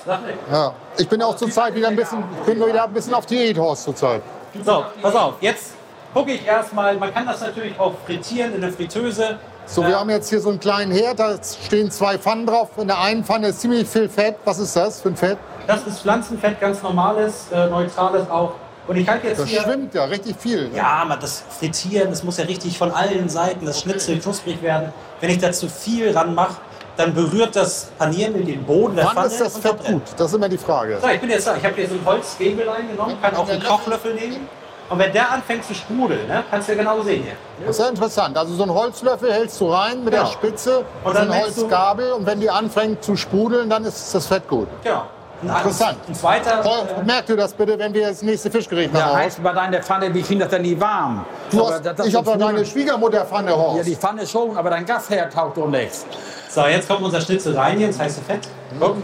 Ja. 0.50 0.72
Ich 0.96 1.08
bin 1.08 1.20
auch 1.22 1.36
zurzeit 1.36 1.74
wieder 1.74 1.88
ein 1.88 1.96
bisschen, 1.96 2.24
bin 2.46 2.64
wieder 2.64 2.84
ein 2.84 2.92
bisschen 2.92 3.14
auf 3.14 3.26
Diät, 3.26 3.58
Horst, 3.58 3.84
zurzeit. 3.84 4.22
So, 4.64 4.84
pass 5.02 5.14
auf. 5.14 5.34
Jetzt 5.40 5.75
gucke 6.16 6.32
ich 6.32 6.46
erstmal. 6.46 6.96
Man 6.96 7.12
kann 7.12 7.26
das 7.26 7.42
natürlich 7.42 7.78
auch 7.78 7.92
frittieren 8.06 8.54
in 8.54 8.62
der 8.62 8.72
Fritteuse. 8.72 9.36
So, 9.66 9.86
wir 9.86 9.98
haben 9.98 10.08
jetzt 10.08 10.30
hier 10.30 10.40
so 10.40 10.48
einen 10.48 10.60
kleinen 10.60 10.90
Herd, 10.92 11.18
da 11.18 11.36
stehen 11.42 11.90
zwei 11.90 12.16
Pfannen 12.16 12.46
drauf. 12.46 12.70
In 12.78 12.86
der 12.86 13.00
einen 13.00 13.22
Pfanne 13.24 13.48
ist 13.48 13.60
ziemlich 13.60 13.86
viel 13.86 14.08
Fett. 14.08 14.36
Was 14.44 14.58
ist 14.58 14.74
das 14.76 15.00
für 15.02 15.08
ein 15.10 15.16
Fett? 15.16 15.36
Das 15.66 15.86
ist 15.86 16.00
Pflanzenfett, 16.00 16.58
ganz 16.60 16.82
normales, 16.82 17.48
äh, 17.52 17.66
neutrales 17.66 18.30
auch. 18.30 18.52
Und 18.86 18.96
ich 18.96 19.06
halte 19.08 19.26
jetzt 19.26 19.40
Das 19.40 19.48
hier. 19.48 19.60
schwimmt 19.62 19.92
ja 19.94 20.04
richtig 20.04 20.36
viel. 20.38 20.68
ne? 20.68 20.76
Ja, 20.76 21.02
aber 21.02 21.16
das 21.16 21.42
Frittieren, 21.58 22.08
das 22.10 22.22
muss 22.22 22.38
ja 22.38 22.44
richtig 22.44 22.78
von 22.78 22.92
allen 22.92 23.28
Seiten, 23.28 23.66
das 23.66 23.80
Schnitzel 23.80 24.18
knusprig 24.20 24.62
werden. 24.62 24.92
Wenn 25.20 25.30
ich 25.30 25.38
da 25.38 25.50
zu 25.52 25.68
viel 25.68 26.16
ranmache, 26.16 26.56
dann 26.96 27.12
berührt 27.12 27.56
das 27.56 27.88
Panieren 27.98 28.36
in 28.36 28.46
den 28.46 28.62
Boden 28.64 28.94
der 28.96 29.06
Wann 29.06 29.14
Pfanne 29.16 29.26
ist 29.26 29.40
das 29.40 29.56
und 29.56 29.62
Fett 29.62 29.72
verbrennt. 29.72 30.04
gut? 30.06 30.14
Das 30.20 30.28
ist 30.30 30.34
immer 30.36 30.48
die 30.48 30.56
Frage. 30.56 30.98
So, 31.02 31.08
ich 31.08 31.20
bin 31.20 31.28
jetzt 31.28 31.46
da. 31.46 31.56
Ich 31.56 31.64
habe 31.64 31.74
hier 31.74 31.88
so 31.88 31.94
ein 31.96 32.06
Holzgabelein 32.06 32.88
genommen, 32.88 33.16
kann 33.20 33.34
auch 33.34 33.48
einen 33.48 33.62
Kochlöffel 33.62 34.14
nehmen. 34.14 34.48
Und 34.88 34.98
wenn 34.98 35.12
der 35.12 35.30
anfängt 35.32 35.64
zu 35.64 35.74
sprudeln, 35.74 36.28
ne, 36.28 36.44
kannst 36.50 36.68
du 36.68 36.72
ja 36.72 36.78
genau 36.78 37.00
sehen 37.02 37.22
hier. 37.24 37.32
Das 37.66 37.76
ist 37.76 37.82
ja 37.82 37.88
interessant. 37.88 38.36
Also 38.38 38.54
so 38.54 38.62
einen 38.62 38.72
Holzlöffel 38.74 39.32
hältst 39.32 39.60
du 39.60 39.68
rein 39.72 40.04
mit 40.04 40.12
der 40.12 40.20
Genau. 40.20 40.32
Spitze 40.32 40.84
Und 41.02 41.14
dann 41.16 41.26
so 41.26 41.32
eine 41.32 41.42
Holzgabel. 41.42 42.12
Und 42.12 42.26
wenn 42.26 42.40
die 42.40 42.48
anfängt 42.50 43.02
zu 43.02 43.16
sprudeln, 43.16 43.68
dann 43.68 43.84
ist 43.84 44.14
das 44.14 44.26
Fett 44.26 44.46
gut. 44.46 44.68
Genau. 44.84 45.02
Interessant. 45.42 45.98
Ein 46.08 46.14
zweiter. 46.14 46.64
Äh, 46.64 47.04
merk 47.04 47.26
du 47.26 47.36
das 47.36 47.52
bitte, 47.52 47.78
wenn 47.78 47.92
wir 47.92 48.08
das 48.08 48.22
nächste 48.22 48.50
Fischgericht 48.50 48.94
Ja, 48.94 49.00
machen? 49.06 49.16
heißt 49.18 49.42
bei 49.42 49.52
deiner 49.52 49.82
Pfanne, 49.82 50.14
wie 50.14 50.22
kriegen 50.22 50.40
das 50.40 50.48
denn 50.48 50.62
nie 50.62 50.80
warm? 50.80 51.26
Hast, 51.52 51.84
das- 51.84 51.94
das 51.96 52.06
ich 52.06 52.14
habe 52.14 52.24
doch 52.24 52.38
deine 52.38 52.64
Schwiegermutter 52.64 53.24
Pfanne, 53.26 53.50
Ja, 53.50 53.56
Horst. 53.56 53.86
die 53.86 53.96
Pfanne 53.96 54.26
schon, 54.26 54.56
aber 54.56 54.70
dein 54.70 54.86
Gasherd 54.86 55.32
taugt 55.32 55.58
doch 55.58 55.68
nichts. 55.68 56.06
so, 56.48 56.62
jetzt 56.66 56.88
kommt 56.88 57.02
unser 57.02 57.20
Schnitzel 57.20 57.54
rein 57.58 57.76
hier, 57.76 57.88
das 57.88 57.98
heiße 57.98 58.20
Fett. 58.22 58.48
Guck. 58.80 58.96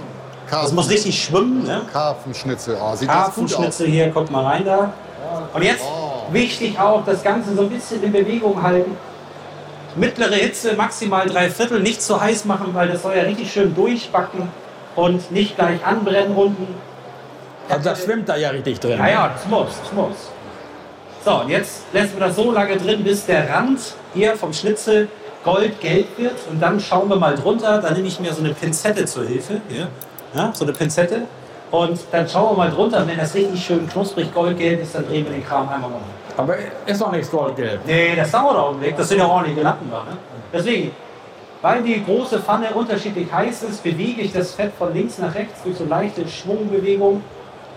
Das 0.51 0.73
muss 0.73 0.89
richtig 0.89 1.23
schwimmen. 1.23 1.65
Ne? 1.65 1.83
Karpfenschnitzel. 1.93 2.77
Oh, 2.83 2.95
sieht 2.95 3.09
das 3.09 3.15
gut 3.15 3.19
aus. 3.19 3.25
Karpfenschnitzel 3.25 3.87
hier, 3.89 4.11
guck 4.13 4.31
mal 4.31 4.45
rein 4.45 4.65
da. 4.65 4.91
Und 5.55 5.63
jetzt 5.63 5.85
wichtig 6.31 6.79
auch, 6.79 7.05
das 7.05 7.23
Ganze 7.23 7.55
so 7.55 7.63
ein 7.63 7.71
bisschen 7.71 8.03
in 8.03 8.13
Bewegung 8.13 8.63
halten. 8.63 8.97
Mittlere 9.95 10.35
Hitze, 10.35 10.75
maximal 10.75 11.27
drei 11.27 11.51
Viertel, 11.51 11.81
nicht 11.81 12.01
zu 12.01 12.21
heiß 12.21 12.47
machen, 12.47 12.69
weil 12.73 12.89
das 12.89 13.03
soll 13.03 13.15
ja 13.15 13.23
richtig 13.23 13.53
schön 13.53 13.75
durchbacken 13.75 14.49
und 14.97 15.31
nicht 15.31 15.57
gleich 15.57 15.85
anbrennen 15.85 16.35
unten. 16.35 16.69
Also 17.69 17.91
das 17.91 18.05
schwimmt 18.05 18.29
da 18.29 18.37
ja 18.37 18.51
richtig 18.51 18.81
drin. 18.81 18.99
Ja, 18.99 19.09
ja, 19.09 19.29
das 19.29 19.47
muss. 19.47 19.69
So, 21.25 21.41
und 21.43 21.51
jetzt 21.51 21.83
lassen 21.93 22.15
wir 22.15 22.27
das 22.27 22.37
so 22.37 22.51
lange 22.51 22.77
drin, 22.77 23.05
bis 23.05 23.27
der 23.27 23.49
Rand 23.49 23.79
hier 24.15 24.35
vom 24.37 24.53
Schnitzel 24.53 25.09
goldgelb 25.45 26.19
wird. 26.19 26.35
Und 26.51 26.61
dann 26.61 26.81
schauen 26.81 27.09
wir 27.09 27.17
mal 27.17 27.37
drunter. 27.37 27.79
Dann 27.79 27.95
nehme 27.95 28.09
ich 28.09 28.19
mir 28.19 28.33
so 28.33 28.41
eine 28.43 28.55
Pinzette 28.55 29.05
zur 29.05 29.25
Hilfe. 29.25 29.61
Hier. 29.69 29.89
Ja, 30.35 30.51
so 30.55 30.65
eine 30.65 30.73
Pinzette. 30.73 31.23
Und 31.73 31.99
dann 32.13 32.29
schauen 32.29 32.51
wir 32.51 32.65
mal 32.65 32.71
drunter. 32.71 33.07
Wenn 33.07 33.17
das 33.19 33.35
richtig 33.35 33.65
schön 33.65 33.89
knusprig 33.89 34.33
goldgelb 34.33 34.83
ist, 34.83 34.95
dann 34.95 35.07
drehen 35.09 35.25
wir 35.25 35.33
den 35.33 35.45
Kram 35.45 35.69
einmal 35.69 35.91
um. 35.91 36.03
Aber 36.37 36.55
ist 36.87 37.01
doch 37.01 37.11
nichts 37.11 37.31
goldgelb. 37.31 37.81
Nee, 37.87 38.15
das 38.15 38.31
dauert 38.31 38.57
auch 38.57 38.71
einen 38.73 38.83
Weg. 38.83 38.97
Das 38.97 39.09
sind 39.09 39.19
ja 39.19 39.27
ordentliche 39.27 39.63
Lappen 39.63 39.91
da. 39.91 40.05
Ne? 40.05 40.17
Deswegen, 40.53 40.93
weil 41.63 41.83
die 41.83 42.05
große 42.05 42.41
Pfanne 42.41 42.69
unterschiedlich 42.75 43.33
heiß 43.33 43.63
ist, 43.65 43.83
bewege 43.83 44.21
ich 44.21 44.33
das 44.33 44.53
Fett 44.53 44.73
von 44.79 44.93
links 44.93 45.19
nach 45.19 45.35
rechts 45.35 45.63
durch 45.63 45.77
so 45.79 45.85
leichte 45.87 46.29
Schwungbewegung. 46.29 47.25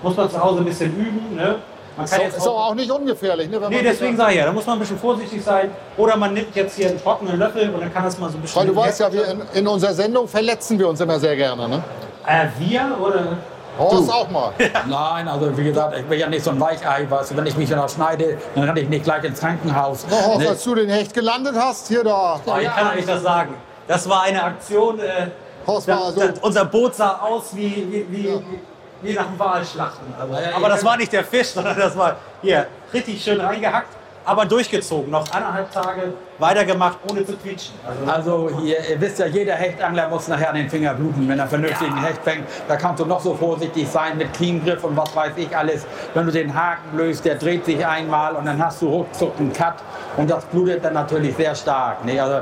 Muss 0.04 0.18
man 0.18 0.30
zu 0.30 0.44
Hause 0.44 0.60
ein 0.60 0.66
bisschen 0.66 0.94
üben. 0.94 1.34
Ne? 1.36 1.56
Man 1.96 2.06
kann 2.06 2.18
So, 2.18 2.24
jetzt 2.26 2.38
ist 2.38 2.48
auch 2.48 2.58
aber 2.58 2.66
auch 2.68 2.76
nicht 2.76 2.92
ungefährlich. 2.92 3.50
Ne, 3.50 3.62
Nee, 3.70 3.82
deswegen 3.82 4.18
sage 4.18 4.34
ich 4.34 4.40
ja, 4.40 4.46
da 4.46 4.52
muss 4.52 4.66
man 4.66 4.76
ein 4.76 4.80
bisschen 4.80 5.00
vorsichtig 5.00 5.42
sein. 5.42 5.72
Oder 5.96 6.18
man 6.18 6.34
nimmt 6.34 6.54
jetzt 6.54 6.76
hier 6.76 6.90
einen 6.90 7.02
trockenen 7.02 7.40
Löffel 7.40 7.70
und 7.74 7.80
dann 7.80 7.94
kann 7.94 8.04
das 8.04 8.20
mal 8.20 8.30
so 8.30 8.38
ein 8.38 8.42
bisschen. 8.42 8.60
Weil 8.60 8.68
du 8.68 8.76
weißt 8.76 9.00
ja, 9.00 9.14
wir 9.14 9.26
in, 9.26 9.42
in 9.54 9.68
unserer 9.68 9.94
Sendung 9.94 10.28
verletzen 10.28 10.78
wir 10.78 10.90
uns 10.90 11.00
immer 11.00 11.18
sehr 11.18 11.38
gerne. 11.38 11.70
Ne? 11.70 11.84
Äh, 12.28 12.48
wir 12.60 12.98
oder. 13.02 13.38
Horst 13.78 14.12
auch 14.12 14.30
mal. 14.30 14.52
Nein, 14.88 15.28
also 15.28 15.58
wie 15.58 15.64
gesagt, 15.64 15.98
ich 15.98 16.06
bin 16.06 16.20
ja 16.20 16.28
nicht 16.28 16.44
so 16.44 16.52
ein 16.52 16.60
Weichei, 16.60 17.06
weißt 17.10 17.32
du, 17.32 17.38
wenn 17.38 17.46
ich 17.46 17.58
mich 17.58 17.70
dann 17.70 17.80
auch 17.80 17.90
schneide, 17.90 18.38
dann 18.56 18.64
renne 18.64 18.80
ich 18.82 18.90
nicht 18.90 19.04
gleich 19.04 19.24
ins 19.24 19.40
Krankenhaus. 19.40 20.06
So, 20.08 20.16
Horst, 20.16 20.40
Ne? 20.40 20.50
als 20.50 20.64
du 20.64 20.76
den 20.76 20.90
Hecht 20.90 21.14
gelandet 21.14 21.56
hast, 21.58 21.88
hier 21.88 22.04
da. 22.04 22.40
Oh, 22.46 22.54
ich 22.60 22.68
kann 22.68 22.98
euch 22.98 23.06
das 23.06 23.22
sagen. 23.22 23.56
Das 23.88 24.08
war 24.10 24.24
eine 24.24 24.42
Aktion. 24.44 25.00
Äh, 25.00 25.28
Horst 25.68 25.88
war 25.88 26.12
so. 26.12 26.20
da, 26.20 26.34
unser 26.42 26.66
Boot 26.66 26.96
sah 26.96 27.20
aus 27.22 27.56
wie, 27.56 27.76
wie, 27.76 28.06
wie, 28.10 28.24
wie, 28.24 28.60
wie 29.02 29.14
nach 29.14 29.26
dem 29.26 29.38
Walschlachten. 29.40 30.14
Also, 30.20 30.34
Ja, 30.34 30.42
ja, 30.42 30.56
aber 30.56 30.70
das 30.70 30.82
ja. 30.82 30.88
war 30.88 30.98
nicht 30.98 31.12
der 31.14 31.24
Fisch, 31.24 31.48
sondern 31.54 31.78
das 31.78 31.98
war 31.98 32.16
hier 32.42 32.68
richtig 32.94 33.24
schön 33.24 33.40
reingehackt, 33.42 33.90
aber 34.26 34.46
durchgezogen. 34.46 35.12
Noch 35.12 35.32
anderthalb 35.32 35.72
Tage 35.72 36.14
weitergemacht, 36.40 36.98
ohne 37.10 37.26
zu 37.26 37.34
quietschen. 37.38 37.76
Also, 37.86 38.12
Also 38.12 38.60
hier, 38.62 38.78
ihr 38.90 39.00
wisst 39.00 39.20
ja, 39.20 39.28
jeder 39.28 39.54
Hechtangler 39.54 40.10
muss 40.10 40.28
nachher 40.28 40.50
an 40.50 40.56
den 40.56 40.70
Finger 40.70 40.94
bluten, 40.94 41.28
wenn 41.28 41.40
er 41.40 41.48
vernünftigen 41.48 42.02
Hecht 42.04 42.22
fängt. 42.24 42.46
Da 42.68 42.76
kannst 42.76 43.02
du 43.02 43.06
noch 43.06 43.22
so 43.22 43.36
vorsichtig 43.36 43.88
sein 43.88 44.18
mit 44.18 44.34
Kiengriff 44.34 44.84
und 44.84 44.98
was 44.98 45.16
weiß 45.16 45.34
ich 45.38 45.56
alles. 45.56 45.86
Wenn 46.14 46.26
du 46.26 46.32
den 46.32 46.54
Haken 46.54 46.98
löst, 46.98 47.24
der 47.24 47.36
dreht 47.36 47.66
sich 47.66 47.86
einmal 47.86 48.36
und 48.36 48.46
dann 48.46 48.64
hast 48.64 48.82
du 48.82 48.90
ruckzuck 48.90 49.34
einen 49.40 49.54
Cut 49.54 49.76
und 50.18 50.30
das 50.30 50.44
blutet 50.46 50.84
dann 50.84 50.94
natürlich 50.94 51.36
sehr 51.36 51.56
stark. 51.56 52.04
Ne? 52.04 52.20
Also, 52.20 52.42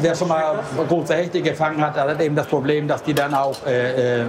wer 0.00 0.14
schon 0.14 0.28
mal 0.28 0.60
große 0.88 1.14
Hechte 1.14 1.42
gefangen 1.42 1.84
hat, 1.84 1.96
hat 1.96 2.20
eben 2.20 2.36
das 2.36 2.46
Problem, 2.46 2.86
dass 2.86 3.02
die 3.02 3.14
dann 3.14 3.34
auch 3.34 3.56
äh, 3.66 4.20
äh, 4.20 4.22
äh, 4.22 4.26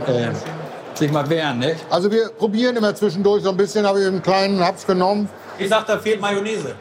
sich 0.94 1.12
mal 1.12 1.30
wehren. 1.30 1.60
Ne? 1.60 1.76
Also 1.90 2.12
wir 2.12 2.30
probieren 2.30 2.76
immer 2.76 2.94
zwischendurch 2.96 3.44
so 3.44 3.50
ein 3.50 3.58
bisschen, 3.58 3.86
habe 3.86 4.02
ich 4.02 4.08
einen 4.08 4.22
kleinen 4.22 4.64
Haps 4.64 4.86
genommen. 4.86 5.30
Ich 5.60 5.70
sag, 5.70 5.86
da 5.86 5.98
fehlt 5.98 6.20
Mayonnaise. 6.22 6.76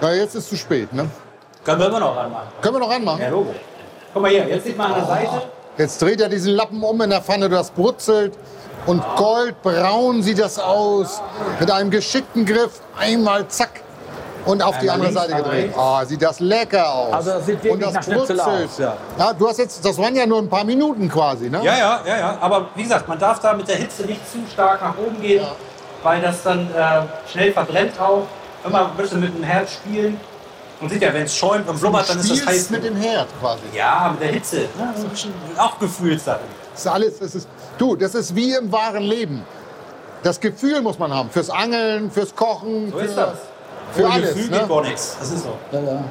Ja, 0.00 0.12
jetzt 0.12 0.34
ist 0.34 0.48
zu 0.48 0.56
spät. 0.56 0.92
Ne? 0.92 1.08
Können 1.64 1.80
wir 1.80 1.86
immer 1.86 2.00
noch 2.00 2.16
ranmachen. 2.16 2.48
Können 2.60 2.74
wir 2.74 2.80
noch 2.80 2.90
ranmachen? 2.90 3.20
Ja, 3.22 3.28
logisch. 3.30 3.56
Guck 4.12 4.22
mal 4.22 4.30
hier, 4.30 4.46
jetzt 4.48 4.66
sieht 4.66 4.76
man 4.76 4.92
an 4.92 4.98
der 5.00 5.06
Seite. 5.06 5.42
Jetzt 5.78 6.00
dreht 6.00 6.20
er 6.20 6.28
diesen 6.28 6.52
Lappen 6.54 6.82
um 6.82 7.00
in 7.02 7.10
der 7.10 7.20
Pfanne, 7.22 7.48
das 7.48 7.70
brutzelt. 7.70 8.34
Und 8.86 9.02
goldbraun 9.16 10.22
sieht 10.22 10.38
das 10.38 10.58
aus. 10.58 11.20
Mit 11.58 11.70
einem 11.70 11.90
geschickten 11.90 12.44
Griff. 12.46 12.80
Einmal 12.98 13.46
zack. 13.48 13.80
Und 14.44 14.62
auf 14.62 14.78
die 14.78 14.88
andere 14.88 15.10
Seite 15.12 15.34
gedreht. 15.34 15.72
Ah, 15.76 16.04
sieht 16.04 16.22
das 16.22 16.38
lecker 16.38 16.88
aus. 16.88 17.12
Also 17.14 17.30
das 17.32 17.46
sieht 17.46 17.64
wirklich 17.64 17.72
Und 17.72 17.80
das 17.82 17.94
nach 17.94 18.02
Schnitzel 18.04 18.36
brutzelt. 18.36 18.64
aus, 18.70 18.78
ja. 18.78 18.96
Ja, 19.18 19.32
du 19.32 19.48
hast 19.48 19.58
jetzt, 19.58 19.84
das 19.84 19.98
waren 19.98 20.14
ja 20.14 20.24
nur 20.24 20.38
ein 20.38 20.48
paar 20.48 20.62
Minuten 20.64 21.08
quasi, 21.10 21.50
ne? 21.50 21.58
Ja, 21.64 21.76
ja, 21.76 22.00
ja, 22.06 22.16
ja. 22.18 22.38
Aber 22.40 22.68
wie 22.76 22.84
gesagt, 22.84 23.08
man 23.08 23.18
darf 23.18 23.40
da 23.40 23.54
mit 23.54 23.66
der 23.66 23.74
Hitze 23.76 24.04
nicht 24.04 24.20
zu 24.30 24.38
stark 24.52 24.80
nach 24.82 24.94
oben 24.96 25.20
gehen, 25.20 25.44
weil 26.06 26.20
das 26.22 26.40
dann 26.44 26.68
äh, 26.72 27.02
schnell 27.30 27.52
verbrennt 27.52 27.98
auch. 28.00 28.22
Immer 28.64 28.86
ein 28.90 28.96
bisschen 28.96 29.20
mit 29.20 29.34
dem 29.36 29.42
Herd 29.42 29.68
spielen. 29.68 30.20
Man 30.80 30.88
sieht 30.88 31.02
ja, 31.02 31.12
wenn 31.12 31.24
es 31.24 31.34
schäumt 31.36 31.68
und 31.68 31.80
blubbert, 31.80 32.08
dann 32.08 32.20
ist 32.20 32.30
das 32.30 32.46
heiß. 32.46 32.70
mit 32.70 32.84
dem 32.84 32.94
Herd 32.96 33.26
quasi. 33.40 33.62
Ja, 33.74 34.10
mit 34.12 34.22
der 34.22 34.28
Hitze. 34.32 34.56
Ne? 34.78 34.94
Ein 34.94 35.08
bisschen 35.08 35.32
auch 35.58 35.78
Gefühlssache. 35.80 36.40
Das 36.72 36.80
ist 36.82 36.86
alles, 36.86 37.18
das 37.18 37.34
ist, 37.34 37.48
du, 37.78 37.96
das 37.96 38.14
ist 38.14 38.36
wie 38.36 38.54
im 38.54 38.70
wahren 38.70 39.02
Leben. 39.02 39.42
Das 40.22 40.38
Gefühl 40.38 40.80
muss 40.80 40.96
man 40.98 41.12
haben. 41.12 41.28
Fürs 41.30 41.50
Angeln, 41.50 42.10
fürs 42.10 42.34
Kochen, 42.36 42.90
So 42.92 42.98
für, 42.98 43.04
ist 43.04 43.16
das. 43.16 43.38
für 43.92 44.04
Ohne 44.04 44.12
alles. 44.14 44.34
Gefühl 44.34 44.50
Ne? 44.50 44.58
geht 44.60 44.68
gar 44.68 44.82
nichts. 44.82 45.16
Das 45.18 45.30
ist 45.32 45.42
so. 45.42 45.58
Ja, 45.72 45.80
ja. 45.80 46.04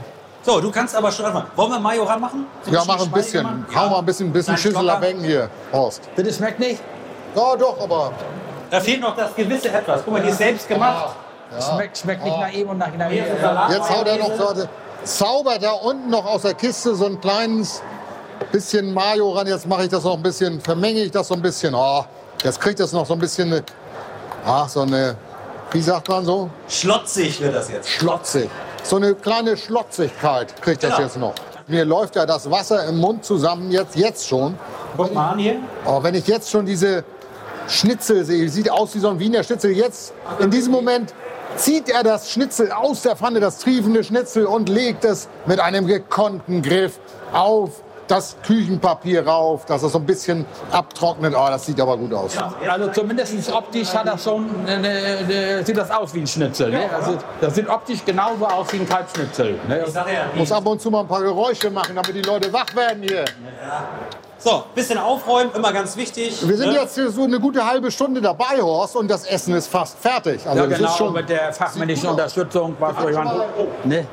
So, 0.43 0.59
du 0.59 0.71
kannst 0.71 0.93
aber 0.95 1.11
schon 1.11 1.25
anfangen. 1.25 1.47
Wollen 1.55 1.71
wir 1.71 1.79
Majoran 1.79 2.19
machen? 2.19 2.45
So 2.63 2.71
Ja, 2.71 2.79
bisschen 2.81 2.93
mach 2.97 3.05
ein 3.05 3.11
bisschen. 3.11 3.65
Hau 3.75 3.89
mal 3.89 3.99
ein 3.99 4.05
bisschen, 4.05 4.31
bisschen 4.33 4.55
Kleinen 4.55 4.73
Schüssel 4.73 4.89
abhängen 4.89 5.23
hier, 5.23 5.49
Horst. 5.71 6.01
Bitte 6.15 6.33
schmeckt 6.33 6.59
nicht? 6.59 6.81
Ja, 7.35 7.55
doch, 7.55 7.79
aber 7.81 8.11
Da 8.75 8.81
fehlt 8.81 8.99
noch 8.99 9.15
das 9.15 9.33
gewisse 9.33 9.69
Etwas. 9.69 10.01
Guck 10.03 10.13
mal, 10.13 10.21
die 10.21 10.27
ist 10.27 10.37
selbst 10.37 10.67
gemacht. 10.67 11.15
Schmeckt, 11.61 11.97
schmeckt 11.97 12.25
nicht 12.25 12.37
nach 12.37 12.51
ihm 12.51 12.69
und 12.69 12.77
nach 12.77 12.89
ist 12.89 13.41
Salat. 13.41 13.71
jetzt 13.71 13.89
haut 13.89 14.05
er 14.05 14.17
noch 14.17 14.35
so, 14.35 14.67
zaubert 15.05 15.63
da 15.63 15.71
unten 15.71 16.09
noch 16.09 16.25
aus 16.25 16.41
der 16.41 16.55
Kiste 16.55 16.93
so 16.93 17.05
ein 17.05 17.21
kleines 17.21 17.81
bisschen 18.51 18.93
Mayo 18.93 19.31
ran. 19.31 19.47
Jetzt 19.47 19.65
mache 19.65 19.83
ich 19.83 19.89
das 19.89 20.03
noch 20.03 20.17
ein 20.17 20.23
bisschen, 20.23 20.59
vermenge 20.59 20.99
ich 20.99 21.11
das 21.11 21.29
so 21.29 21.35
ein 21.35 21.41
bisschen. 21.41 21.73
Oh, 21.73 22.03
jetzt 22.43 22.59
kriegt 22.59 22.81
das 22.81 22.91
noch 22.91 23.05
so 23.05 23.13
ein 23.13 23.19
bisschen, 23.19 23.63
ach, 24.45 24.67
so 24.67 24.81
eine, 24.81 25.15
wie 25.71 25.81
sagt 25.81 26.09
man 26.09 26.25
so? 26.25 26.49
Schlotzig 26.67 27.39
wird 27.39 27.55
das 27.55 27.71
jetzt. 27.71 27.89
Schlotzig. 27.89 28.49
So 28.83 28.97
eine 28.97 29.15
kleine 29.15 29.55
Schlotzigkeit 29.55 30.61
kriegt 30.61 30.83
das 30.83 30.91
Genau. 30.95 31.01
jetzt 31.03 31.17
noch. 31.17 31.33
Mir 31.67 31.85
läuft 31.85 32.17
ja 32.17 32.25
das 32.25 32.51
Wasser 32.51 32.85
im 32.87 32.97
Mund 32.97 33.23
zusammen, 33.23 33.71
jetzt, 33.71 33.95
jetzt 33.95 34.27
schon. 34.27 34.57
Guck 34.97 35.13
mal 35.13 35.29
an 35.31 35.39
hier. 35.39 35.55
Oh, 35.85 36.03
wenn 36.03 36.15
ich 36.15 36.27
jetzt 36.27 36.49
schon 36.51 36.65
diese 36.65 37.05
Schnitzel 37.67 38.23
sieht 38.25 38.71
aus 38.71 38.95
wie 38.95 38.99
so 38.99 39.09
ein 39.09 39.19
Wiener 39.19 39.43
Schnitzel. 39.43 39.71
Jetzt, 39.71 40.13
in 40.39 40.49
diesem 40.51 40.71
Moment, 40.71 41.13
zieht 41.55 41.89
er 41.89 42.03
das 42.03 42.31
Schnitzel 42.31 42.71
aus 42.71 43.01
der 43.01 43.15
Pfanne, 43.15 43.39
das 43.39 43.59
triefende 43.59 44.03
Schnitzel, 44.03 44.45
und 44.45 44.69
legt 44.69 45.05
es 45.05 45.27
mit 45.45 45.59
einem 45.59 45.87
gekonnten 45.87 46.61
Griff 46.61 46.99
auf 47.33 47.81
das 48.07 48.37
Küchenpapier 48.45 49.25
rauf, 49.25 49.65
dass 49.65 49.83
es 49.83 49.91
so 49.91 49.97
ein 49.97 50.05
bisschen 50.05 50.45
abtrocknet. 50.71 51.33
Oh, 51.35 51.47
das 51.47 51.65
sieht 51.65 51.79
aber 51.79 51.97
gut 51.97 52.13
aus. 52.13 52.37
Also 52.67 52.91
zumindest 52.91 53.51
optisch 53.51 53.93
hat 53.93 54.07
das 54.07 54.23
schon, 54.23 54.47
eine, 54.65 54.87
eine, 54.87 55.65
sieht 55.65 55.77
das 55.77 55.89
aus 55.89 56.13
wie 56.13 56.19
ein 56.19 56.27
Schnitzel. 56.27 56.69
Ne? 56.69 56.89
Also 56.93 57.17
das 57.41 57.55
sieht 57.55 57.67
optisch 57.67 58.05
genauso 58.05 58.45
aus 58.45 58.71
wie 58.73 58.77
ein 58.77 58.87
Kalbschnitzel. 58.87 59.59
Ne? 59.67 59.85
Ich 59.87 59.93
ja, 59.93 60.05
Muss 60.35 60.51
ab 60.51 60.65
und 60.67 60.81
zu 60.81 60.91
mal 60.91 61.01
ein 61.01 61.07
paar 61.07 61.23
Geräusche 61.23 61.71
machen, 61.71 61.95
damit 61.95 62.15
die 62.15 62.21
Leute 62.21 62.51
wach 62.53 62.75
werden 62.75 63.01
hier. 63.01 63.25
So, 64.45 64.63
bisschen 64.75 64.99
aufräumen, 64.99 65.49
immer 65.55 65.73
ganz 65.73 65.97
wichtig. 65.97 66.47
Wir 66.47 66.55
sind 66.55 66.71
ne? 66.71 66.75
jetzt 66.79 66.93
hier 66.93 67.09
so 67.09 67.23
eine 67.23 67.39
gute 67.39 67.65
halbe 67.65 67.89
Stunde 67.89 68.21
dabei, 68.21 68.61
Horst, 68.61 68.95
und 68.95 69.09
das 69.09 69.25
Essen 69.25 69.55
ist 69.55 69.65
fast 69.65 69.97
fertig. 69.97 70.45
Also 70.45 70.61
Ja, 70.61 70.67
genau, 70.67 70.87
ist 70.87 70.97
schon 70.97 71.13
mit 71.13 71.27
der 71.27 71.51
fachmännischen 71.51 72.09
Unterstützung. 72.09 72.77
Ne? 73.85 74.05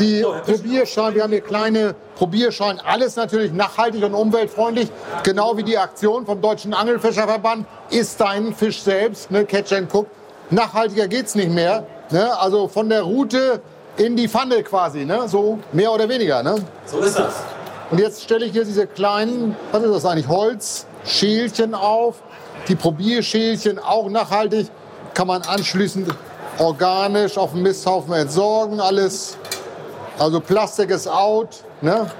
Die 0.00 0.26
Probierschalen, 0.44 1.14
wir 1.14 1.22
haben 1.22 1.30
hier 1.30 1.40
kleine 1.40 1.94
Probierschalen, 2.16 2.80
alles 2.80 3.14
natürlich 3.14 3.52
nachhaltig 3.52 4.02
und 4.02 4.14
umweltfreundlich, 4.14 4.88
genau 5.22 5.56
wie 5.56 5.62
die 5.62 5.78
Aktion 5.78 6.26
vom 6.26 6.42
Deutschen 6.42 6.74
Angelfischerverband, 6.74 7.64
isst 7.90 8.20
deinen 8.20 8.56
Fisch 8.56 8.82
selbst, 8.82 9.30
ne, 9.30 9.44
Catch 9.44 9.72
and 9.72 9.94
Cook. 9.94 10.08
Nachhaltiger 10.50 11.06
geht's 11.06 11.36
nicht 11.36 11.52
mehr, 11.52 11.86
ne, 12.10 12.36
also 12.40 12.66
von 12.66 12.88
der 12.88 13.02
Route 13.02 13.60
in 13.98 14.16
die 14.16 14.26
Pfanne 14.26 14.64
quasi, 14.64 15.04
ne, 15.04 15.28
so 15.28 15.60
mehr 15.70 15.92
oder 15.92 16.08
weniger, 16.08 16.42
ne. 16.42 16.56
So 16.86 16.98
ist 16.98 17.16
das. 17.16 17.34
Und 17.90 18.00
jetzt 18.00 18.22
stelle 18.22 18.46
ich 18.46 18.52
hier 18.52 18.64
diese 18.64 18.86
kleinen, 18.86 19.54
was 19.70 19.82
ist 19.82 19.94
das 19.94 20.04
eigentlich, 20.04 20.28
Holzschälchen 20.28 21.74
auf. 21.74 22.16
Die 22.68 22.74
Probierschälchen 22.74 23.78
auch 23.78 24.08
nachhaltig, 24.10 24.68
kann 25.14 25.28
man 25.28 25.42
anschließend 25.42 26.12
organisch 26.58 27.38
auf 27.38 27.52
dem 27.52 27.62
Misthaufen 27.62 28.12
entsorgen, 28.14 28.80
alles. 28.80 29.36
Also 30.18 30.40
Plastik 30.40 30.90
ist 30.90 31.06
out, 31.06 31.62
ne? 31.80 32.10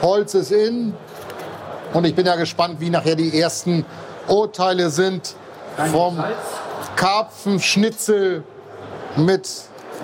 Holz 0.00 0.34
ist 0.34 0.52
in. 0.52 0.94
Und 1.92 2.04
ich 2.06 2.14
bin 2.14 2.24
ja 2.24 2.36
gespannt, 2.36 2.80
wie 2.80 2.88
nachher 2.88 3.16
die 3.16 3.38
ersten 3.38 3.84
Urteile 4.28 4.88
sind 4.88 5.34
vom 5.90 6.22
Karpfenschnitzel 6.96 8.42
mit 9.16 9.48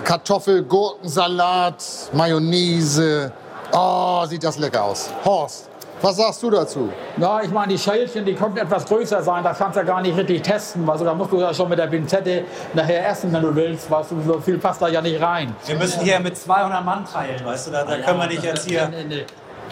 Kartoffel, 0.03 0.63
Gurkensalat, 0.63 1.83
Mayonnaise. 2.13 3.31
Oh, 3.73 4.25
sieht 4.25 4.43
das 4.43 4.57
lecker 4.57 4.83
aus. 4.83 5.09
Horst, 5.25 5.69
was 6.01 6.15
sagst 6.15 6.41
du 6.43 6.49
dazu? 6.49 6.89
Ja, 7.17 7.41
ich 7.41 7.49
meine, 7.51 7.73
die 7.73 7.79
Schälchen, 7.79 8.23
die 8.25 8.35
konnten 8.35 8.57
etwas 8.57 8.85
größer 8.85 9.21
sein. 9.21 9.43
Da 9.43 9.53
kannst 9.53 9.75
du 9.75 9.79
ja 9.81 9.85
gar 9.85 10.01
nicht 10.01 10.15
richtig 10.15 10.41
testen. 10.43 10.89
Also, 10.89 11.03
da 11.05 11.13
musst 11.13 11.31
du 11.31 11.39
ja 11.39 11.53
schon 11.53 11.69
mit 11.69 11.79
der 11.79 11.87
Pinzette 11.87 12.45
nachher 12.73 13.09
essen, 13.09 13.33
wenn 13.33 13.41
du 13.41 13.55
willst. 13.55 13.89
Weißt 13.89 14.11
du, 14.11 14.21
so 14.21 14.39
viel 14.39 14.57
passt 14.57 14.81
da 14.81 14.87
ja 14.87 15.01
nicht 15.01 15.21
rein. 15.21 15.55
Wir 15.65 15.75
müssen 15.75 16.01
hier 16.01 16.19
mit 16.19 16.37
200 16.37 16.85
Mann 16.85 17.05
teilen, 17.05 17.43
weißt 17.43 17.67
du, 17.67 17.71
da, 17.71 17.83
da 17.83 17.97
können 17.97 18.19
wir 18.19 18.27
nicht 18.27 18.43
jetzt 18.43 18.67
hier. 18.67 18.87
Nee, 18.89 19.03
nee. 19.03 19.25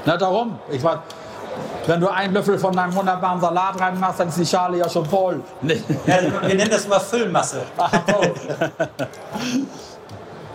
Na, 0.06 0.18
darum. 0.18 0.60
Ich 0.72 0.84
weiß, 0.84 0.98
wenn 1.88 2.02
du 2.02 2.08
einen 2.08 2.34
Löffel 2.34 2.58
von 2.60 2.76
deinem 2.76 2.94
wunderbaren 2.96 3.40
Salat 3.40 3.80
rein 3.80 4.00
machst, 4.00 4.20
dann 4.20 4.28
ist 4.28 4.38
die 4.38 4.46
Schale 4.46 4.78
ja 4.78 4.90
schon 4.90 5.06
voll. 5.06 5.42
Nee. 5.62 5.82
Ja, 6.06 6.18
wir 6.42 6.56
nennen 6.56 6.70
das 6.70 6.86
immer 6.86 7.00
Füllmasse. 7.00 7.62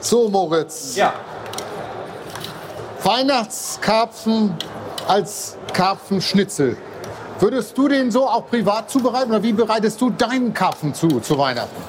So, 0.00 0.28
Moritz. 0.28 0.96
Ja, 0.96 1.12
Weihnachtskarpfen 3.02 4.54
als 5.08 5.56
Karpfenschnitzel. 5.72 6.76
Würdest 7.38 7.76
du 7.76 7.88
den 7.88 8.10
so 8.10 8.26
auch 8.28 8.46
privat 8.48 8.90
zubereiten 8.90 9.30
oder 9.30 9.42
wie 9.42 9.52
bereitest 9.52 10.00
du 10.00 10.10
deinen 10.10 10.52
Karpfen 10.52 10.92
zu, 10.92 11.20
zu 11.20 11.38
Weihnachten? 11.38 11.82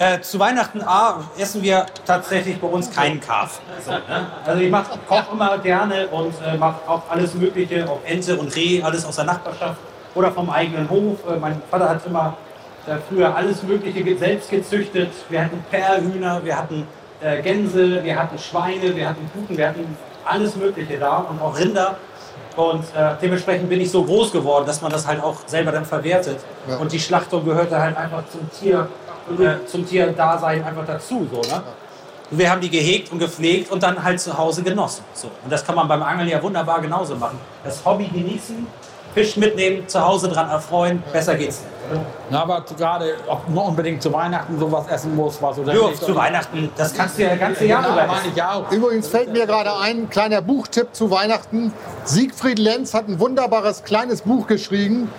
äh, 0.00 0.20
zu 0.22 0.38
Weihnachten 0.38 0.80
A, 0.82 1.20
essen 1.38 1.62
wir 1.62 1.84
tatsächlich 2.06 2.58
bei 2.58 2.66
uns 2.66 2.90
keinen 2.90 3.20
Karpfen. 3.20 3.62
So, 3.84 3.92
ne? 3.92 4.26
Also 4.46 4.62
ich 4.62 4.70
mache 4.70 4.98
koche 5.06 5.26
immer 5.32 5.58
gerne 5.58 6.08
und 6.08 6.34
äh, 6.42 6.56
mache 6.56 6.88
auch 6.88 7.02
alles 7.10 7.34
Mögliche, 7.34 7.88
auch 7.88 8.00
Ente 8.06 8.36
und 8.36 8.54
Reh, 8.56 8.82
alles 8.82 9.04
aus 9.04 9.16
der 9.16 9.26
Nachbarschaft 9.26 9.78
oder 10.14 10.32
vom 10.32 10.48
eigenen 10.48 10.88
Hof. 10.88 11.18
Äh, 11.28 11.38
mein 11.38 11.60
Vater 11.70 11.90
hat 11.90 12.06
immer 12.06 12.34
äh, 12.86 12.96
früher 13.08 13.36
alles 13.36 13.62
Mögliche 13.62 14.16
selbst 14.16 14.50
gezüchtet. 14.50 15.12
Wir 15.28 15.44
hatten 15.44 15.62
Perlhühner, 15.70 16.42
wir 16.42 16.56
hatten 16.56 16.86
äh, 17.20 17.42
Gänse, 17.42 18.02
wir 18.02 18.18
hatten 18.18 18.38
Schweine, 18.38 18.96
wir 18.96 19.06
hatten 19.06 19.30
Puten, 19.34 19.58
wir 19.58 19.68
hatten 19.68 19.98
alles 20.24 20.56
Mögliche 20.56 20.98
da 20.98 21.18
und 21.18 21.40
auch 21.40 21.58
Rinder. 21.58 21.96
Und 22.56 22.84
äh, 22.96 23.14
dementsprechend 23.22 23.68
bin 23.68 23.80
ich 23.80 23.90
so 23.90 24.04
groß 24.04 24.32
geworden, 24.32 24.66
dass 24.66 24.80
man 24.80 24.90
das 24.90 25.06
halt 25.06 25.22
auch 25.22 25.36
selber 25.46 25.72
dann 25.72 25.84
verwertet. 25.84 26.40
Ja. 26.68 26.76
Und 26.76 26.92
die 26.92 26.98
Schlachtung 26.98 27.44
gehörte 27.44 27.80
halt 27.80 27.96
einfach 27.96 28.22
zum 28.30 28.50
Tier, 28.50 28.88
äh, 29.38 29.64
zum 29.66 29.86
Tierdasein 29.86 30.64
einfach 30.64 30.84
dazu. 30.84 31.28
So, 31.32 31.40
ne? 31.40 31.62
Wir 32.32 32.50
haben 32.50 32.60
die 32.60 32.70
gehegt 32.70 33.10
und 33.12 33.18
gepflegt 33.18 33.70
und 33.70 33.82
dann 33.82 34.02
halt 34.02 34.20
zu 34.20 34.36
Hause 34.36 34.62
genossen. 34.62 35.04
So. 35.14 35.28
Und 35.42 35.50
das 35.50 35.64
kann 35.64 35.74
man 35.74 35.88
beim 35.88 36.02
Angeln 36.02 36.28
ja 36.28 36.42
wunderbar 36.42 36.80
genauso 36.80 37.16
machen. 37.16 37.38
Das 37.64 37.84
Hobby 37.84 38.06
genießen, 38.06 38.66
Fisch 39.14 39.36
mitnehmen, 39.36 39.88
zu 39.88 40.00
Hause 40.04 40.28
dran 40.28 40.48
erfreuen, 40.50 41.02
besser 41.12 41.34
geht's 41.34 41.60
nicht. 41.60 41.70
Na, 42.30 42.42
aber 42.42 42.64
gerade, 42.78 43.14
ob 43.26 43.48
man 43.48 43.64
unbedingt 43.66 44.00
zu 44.00 44.12
Weihnachten 44.12 44.56
sowas 44.60 44.86
essen 44.88 45.16
muss, 45.16 45.42
was 45.42 45.58
oder 45.58 45.74
Jo, 45.74 45.88
nicht. 45.88 46.00
zu 46.00 46.14
Weihnachten, 46.14 46.70
das 46.76 46.94
kannst 46.94 47.18
du 47.18 47.22
ja 47.22 47.30
das 47.30 47.40
ganze 47.40 47.64
Jahr 47.66 47.82
Ja, 47.82 47.92
über 47.92 48.04
essen. 48.14 48.28
ich 48.30 48.36
ja 48.36 48.52
auch. 48.52 48.70
Übrigens 48.70 49.08
fällt 49.08 49.32
mir 49.32 49.44
gerade 49.46 49.76
ein 49.80 50.08
kleiner 50.08 50.40
Buchtipp 50.40 50.94
zu 50.94 51.10
Weihnachten. 51.10 51.72
Siegfried 52.04 52.60
Lenz 52.60 52.94
hat 52.94 53.08
ein 53.08 53.18
wunderbares 53.18 53.82
kleines 53.82 54.22
Buch 54.22 54.46
geschrieben. 54.46 55.10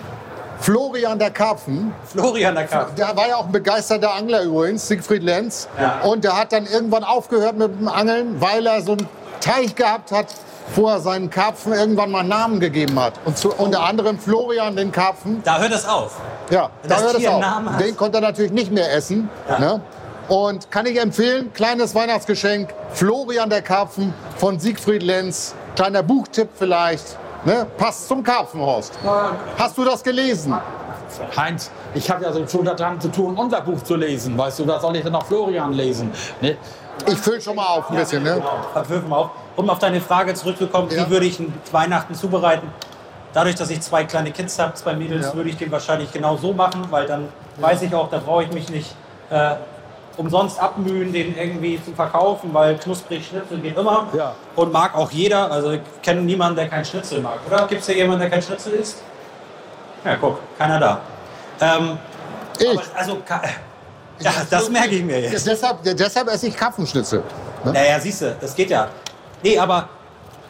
Florian 0.60 1.18
der 1.18 1.30
Karpfen. 1.30 1.92
Florian 2.06 2.54
der 2.54 2.66
Karpfen. 2.66 2.96
Der 2.96 3.14
war 3.16 3.28
ja 3.28 3.36
auch 3.36 3.46
ein 3.46 3.52
begeisterter 3.52 4.14
Angler 4.14 4.42
übrigens, 4.44 4.88
Siegfried 4.88 5.22
Lenz. 5.24 5.68
Ja. 5.78 6.00
Und 6.08 6.24
der 6.24 6.38
hat 6.38 6.52
dann 6.52 6.64
irgendwann 6.66 7.04
aufgehört 7.04 7.56
mit 7.58 7.78
dem 7.80 7.88
Angeln, 7.88 8.40
weil 8.40 8.64
er 8.66 8.80
so 8.80 8.92
einen 8.92 9.08
Teich 9.40 9.74
gehabt 9.74 10.12
hat, 10.12 10.26
wo 10.74 10.88
er 10.88 11.00
seinen 11.00 11.30
Karpfen 11.30 11.72
irgendwann 11.72 12.10
mal 12.10 12.20
einen 12.20 12.28
Namen 12.28 12.60
gegeben 12.60 12.98
hat. 12.98 13.14
Und 13.24 13.36
zu, 13.36 13.52
unter 13.52 13.82
anderem 13.82 14.18
Florian 14.18 14.76
den 14.76 14.92
Karpfen. 14.92 15.42
Da 15.44 15.58
hört 15.58 15.72
es 15.72 15.86
auf. 15.86 16.18
Ja, 16.50 16.70
Wenn 16.82 16.90
da 16.90 16.96
das 16.96 17.04
hört 17.04 17.18
es 17.18 17.26
auf. 17.26 17.44
Den 17.78 17.96
konnte 17.96 18.18
er 18.18 18.22
natürlich 18.22 18.52
nicht 18.52 18.72
mehr 18.72 18.92
essen. 18.94 19.28
Ja. 19.48 19.58
Ne? 19.58 19.80
Und 20.28 20.70
kann 20.70 20.86
ich 20.86 20.98
empfehlen, 20.98 21.52
kleines 21.52 21.94
Weihnachtsgeschenk, 21.94 22.72
Florian 22.92 23.50
der 23.50 23.62
Karpfen 23.62 24.14
von 24.36 24.58
Siegfried 24.58 25.02
Lenz. 25.02 25.54
Kleiner 25.74 26.02
Buchtipp 26.02 26.48
vielleicht. 26.54 27.16
Ne? 27.44 27.66
Passt 27.76 28.08
zum 28.08 28.22
Karpfenhorst. 28.22 28.92
Hast 29.58 29.76
du 29.76 29.84
das 29.84 30.02
gelesen? 30.02 30.54
Heinz, 31.36 31.70
ich 31.94 32.10
habe 32.10 32.24
ja 32.24 32.32
so 32.32 32.46
schon 32.46 32.64
daran 32.64 33.00
zu 33.00 33.08
tun, 33.08 33.36
unser 33.36 33.60
Buch 33.60 33.82
zu 33.82 33.96
lesen. 33.96 34.38
Weißt 34.38 34.58
du, 34.60 34.64
da 34.64 34.80
soll 34.80 34.96
ich 34.96 35.02
dann 35.02 35.12
noch 35.12 35.26
Florian 35.26 35.72
lesen. 35.72 36.10
Ne? 36.40 36.56
Ich 37.06 37.18
fülle 37.18 37.40
schon 37.40 37.56
mal 37.56 37.66
auf 37.66 37.90
ein 37.90 37.96
bisschen. 37.96 38.22
Ne? 38.22 38.34
Genau, 38.34 39.08
wir 39.08 39.16
auf. 39.16 39.30
Um 39.56 39.68
auf 39.70 39.78
deine 39.78 40.00
Frage 40.00 40.34
zurückzukommen, 40.34 40.88
Ja. 40.90 41.06
wie 41.06 41.10
würde 41.10 41.26
ich 41.26 41.38
Weihnachten 41.70 42.14
zubereiten? 42.14 42.68
Dadurch, 43.34 43.54
dass 43.54 43.70
ich 43.70 43.80
zwei 43.80 44.04
kleine 44.04 44.30
Kids 44.30 44.58
habe, 44.58 44.74
zwei 44.74 44.94
Mädels, 44.94 45.26
Ja. 45.28 45.34
würde 45.34 45.50
ich 45.50 45.56
den 45.56 45.70
wahrscheinlich 45.72 46.12
genau 46.12 46.36
so 46.36 46.52
machen, 46.52 46.86
weil 46.90 47.06
dann 47.06 47.28
weiß 47.58 47.82
ich 47.82 47.94
auch, 47.94 48.10
da 48.10 48.18
brauche 48.18 48.44
ich 48.44 48.52
mich 48.52 48.68
nicht 48.68 48.94
äh, 49.30 49.54
umsonst 50.18 50.60
abmühen, 50.60 51.12
den 51.12 51.36
irgendwie 51.36 51.82
zu 51.82 51.92
verkaufen, 51.92 52.50
weil 52.52 52.76
knusprig 52.76 53.26
Schnitzel 53.26 53.58
geht 53.60 53.78
immer. 53.78 54.08
Ja. 54.14 54.34
Und 54.56 54.70
mag 54.72 54.94
auch 54.94 55.10
jeder. 55.10 55.50
Also 55.50 55.72
ich 55.72 55.80
kenne 56.02 56.20
niemanden, 56.20 56.56
der 56.56 56.68
keinen 56.68 56.84
Schnitzel 56.84 57.20
mag, 57.22 57.38
oder? 57.46 57.66
Gibt 57.66 57.80
es 57.80 57.86
hier 57.86 57.96
jemanden, 57.96 58.20
der 58.20 58.30
keinen 58.30 58.42
Schnitzel 58.42 58.74
isst? 58.74 59.02
Ja, 60.04 60.16
guck, 60.16 60.38
keiner 60.58 60.78
da. 60.78 61.00
Ähm, 61.60 61.98
Ich. 62.58 62.68
aber 62.68 62.82
also, 62.94 63.18
ja, 64.20 64.32
das 64.50 64.68
merke 64.68 64.96
ich 64.96 65.02
mir 65.02 65.20
jetzt. 65.20 65.46
Deshalb, 65.46 65.78
deshalb 65.82 66.28
esse 66.28 66.48
ich 66.48 66.56
Karpfenschnitzel. 66.56 67.22
Ne? 67.64 67.72
Naja, 67.72 67.98
siehst 68.00 68.20
du, 68.22 68.36
das 68.40 68.54
geht 68.54 68.68
ja. 68.70 68.88
Nee, 69.42 69.58
aber 69.58 69.88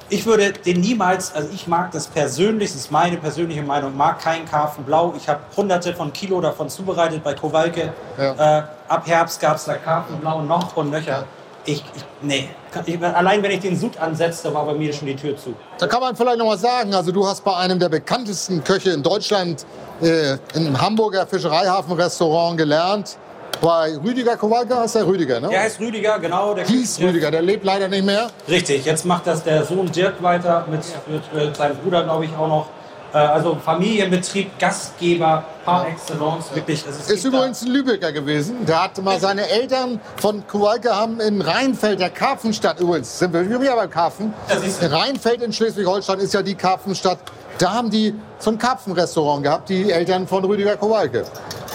ich 0.08 0.26
würde 0.26 0.52
den 0.52 0.80
niemals, 0.80 1.34
also 1.34 1.48
ich 1.54 1.66
mag 1.66 1.90
das 1.92 2.06
persönlich, 2.06 2.70
das 2.70 2.82
ist 2.82 2.90
meine 2.90 3.16
persönliche 3.16 3.62
Meinung, 3.62 3.96
mag 3.96 4.20
keinen 4.20 4.44
Karpfenblau. 4.44 5.14
Ich 5.16 5.26
habe 5.28 5.40
hunderte 5.56 5.94
von 5.94 6.12
Kilo 6.12 6.40
davon 6.40 6.68
zubereitet 6.68 7.24
bei 7.24 7.32
Kowalke. 7.32 7.92
Ja. 8.18 8.58
Äh, 8.58 8.62
ab 8.88 9.06
Herbst 9.06 9.40
gab 9.40 9.56
es 9.56 9.64
da 9.64 9.74
Karpfenblau 9.74 10.42
noch 10.42 10.76
und 10.76 10.90
nöcher. 10.90 11.24
Ich, 11.64 11.82
ich, 11.94 12.04
nee, 12.20 12.48
ich, 12.86 13.02
allein 13.02 13.42
wenn 13.42 13.52
ich 13.52 13.60
den 13.60 13.78
Sud 13.78 13.96
ansetze, 13.96 14.52
war 14.52 14.66
bei 14.66 14.74
mir 14.74 14.92
schon 14.92 15.06
die 15.06 15.14
Tür 15.14 15.36
zu. 15.36 15.54
Da 15.78 15.86
kann 15.86 16.00
man 16.00 16.14
vielleicht 16.16 16.38
noch 16.38 16.46
mal 16.46 16.58
sagen, 16.58 16.92
also 16.92 17.12
du 17.12 17.26
hast 17.26 17.44
bei 17.44 17.54
einem 17.56 17.78
der 17.78 17.88
bekanntesten 17.88 18.62
Köche 18.64 18.90
in 18.90 19.02
Deutschland 19.02 19.64
äh, 20.02 20.36
im 20.54 20.78
Hamburger 20.78 21.26
Fischereihafenrestaurant 21.26 22.58
gelernt. 22.58 23.16
Bei 23.60 23.96
Rüdiger 24.04 24.36
Kowalke 24.36 24.76
heißt 24.76 24.96
der 24.96 25.06
Rüdiger, 25.06 25.38
ne? 25.40 25.48
Der 25.48 25.60
heißt 25.62 25.78
Rüdiger, 25.78 26.18
genau. 26.18 26.54
Der 26.54 26.66
Hieß 26.66 27.00
Rüdiger, 27.00 27.30
der 27.30 27.42
lebt 27.42 27.64
leider 27.64 27.86
nicht 27.88 28.04
mehr. 28.04 28.28
Richtig, 28.48 28.84
jetzt 28.84 29.04
macht 29.04 29.26
das 29.26 29.44
der 29.44 29.64
Sohn 29.64 29.90
Dirk 29.92 30.20
weiter 30.22 30.66
mit, 30.68 30.80
mit, 31.06 31.32
mit 31.32 31.56
seinem 31.56 31.76
Bruder, 31.76 32.02
glaube 32.02 32.24
ich, 32.24 32.34
auch 32.36 32.48
noch. 32.48 32.66
Äh, 33.14 33.18
Also 33.18 33.56
Familienbetrieb, 33.64 34.58
Gastgeber 34.58 35.44
par 35.64 35.86
excellence, 35.86 36.46
wirklich. 36.54 36.82
Es 36.88 37.08
Ist 37.10 37.24
da- 37.24 37.28
übrigens 37.28 37.62
ein 37.62 37.68
Lübecker 37.68 38.10
gewesen. 38.10 38.64
Der 38.66 38.82
hat 38.82 39.00
mal 39.02 39.20
seine 39.20 39.48
Eltern 39.48 40.00
von 40.16 40.44
Kowalke 40.48 40.96
haben 40.96 41.20
in 41.20 41.40
Rheinfeld, 41.40 42.00
der 42.00 42.10
Karpfenstadt 42.10 42.80
übrigens, 42.80 43.16
sind 43.18 43.32
wir 43.32 43.48
wieder 43.48 43.76
beim 43.76 43.90
Karpfen. 43.90 44.32
Ja. 44.48 44.88
Rheinfeld 44.88 45.42
in 45.42 45.52
Schleswig-Holstein 45.52 46.18
ist 46.20 46.34
ja 46.34 46.42
die 46.42 46.54
Karpfenstadt. 46.54 47.18
Da 47.58 47.72
haben 47.74 47.90
die 47.90 48.14
so 48.38 48.50
ein 48.50 48.58
Karpfenrestaurant 48.58 49.42
gehabt, 49.44 49.68
die 49.68 49.92
Eltern 49.92 50.26
von 50.26 50.42
Rüdiger 50.44 50.76
Kowalke. 50.76 51.24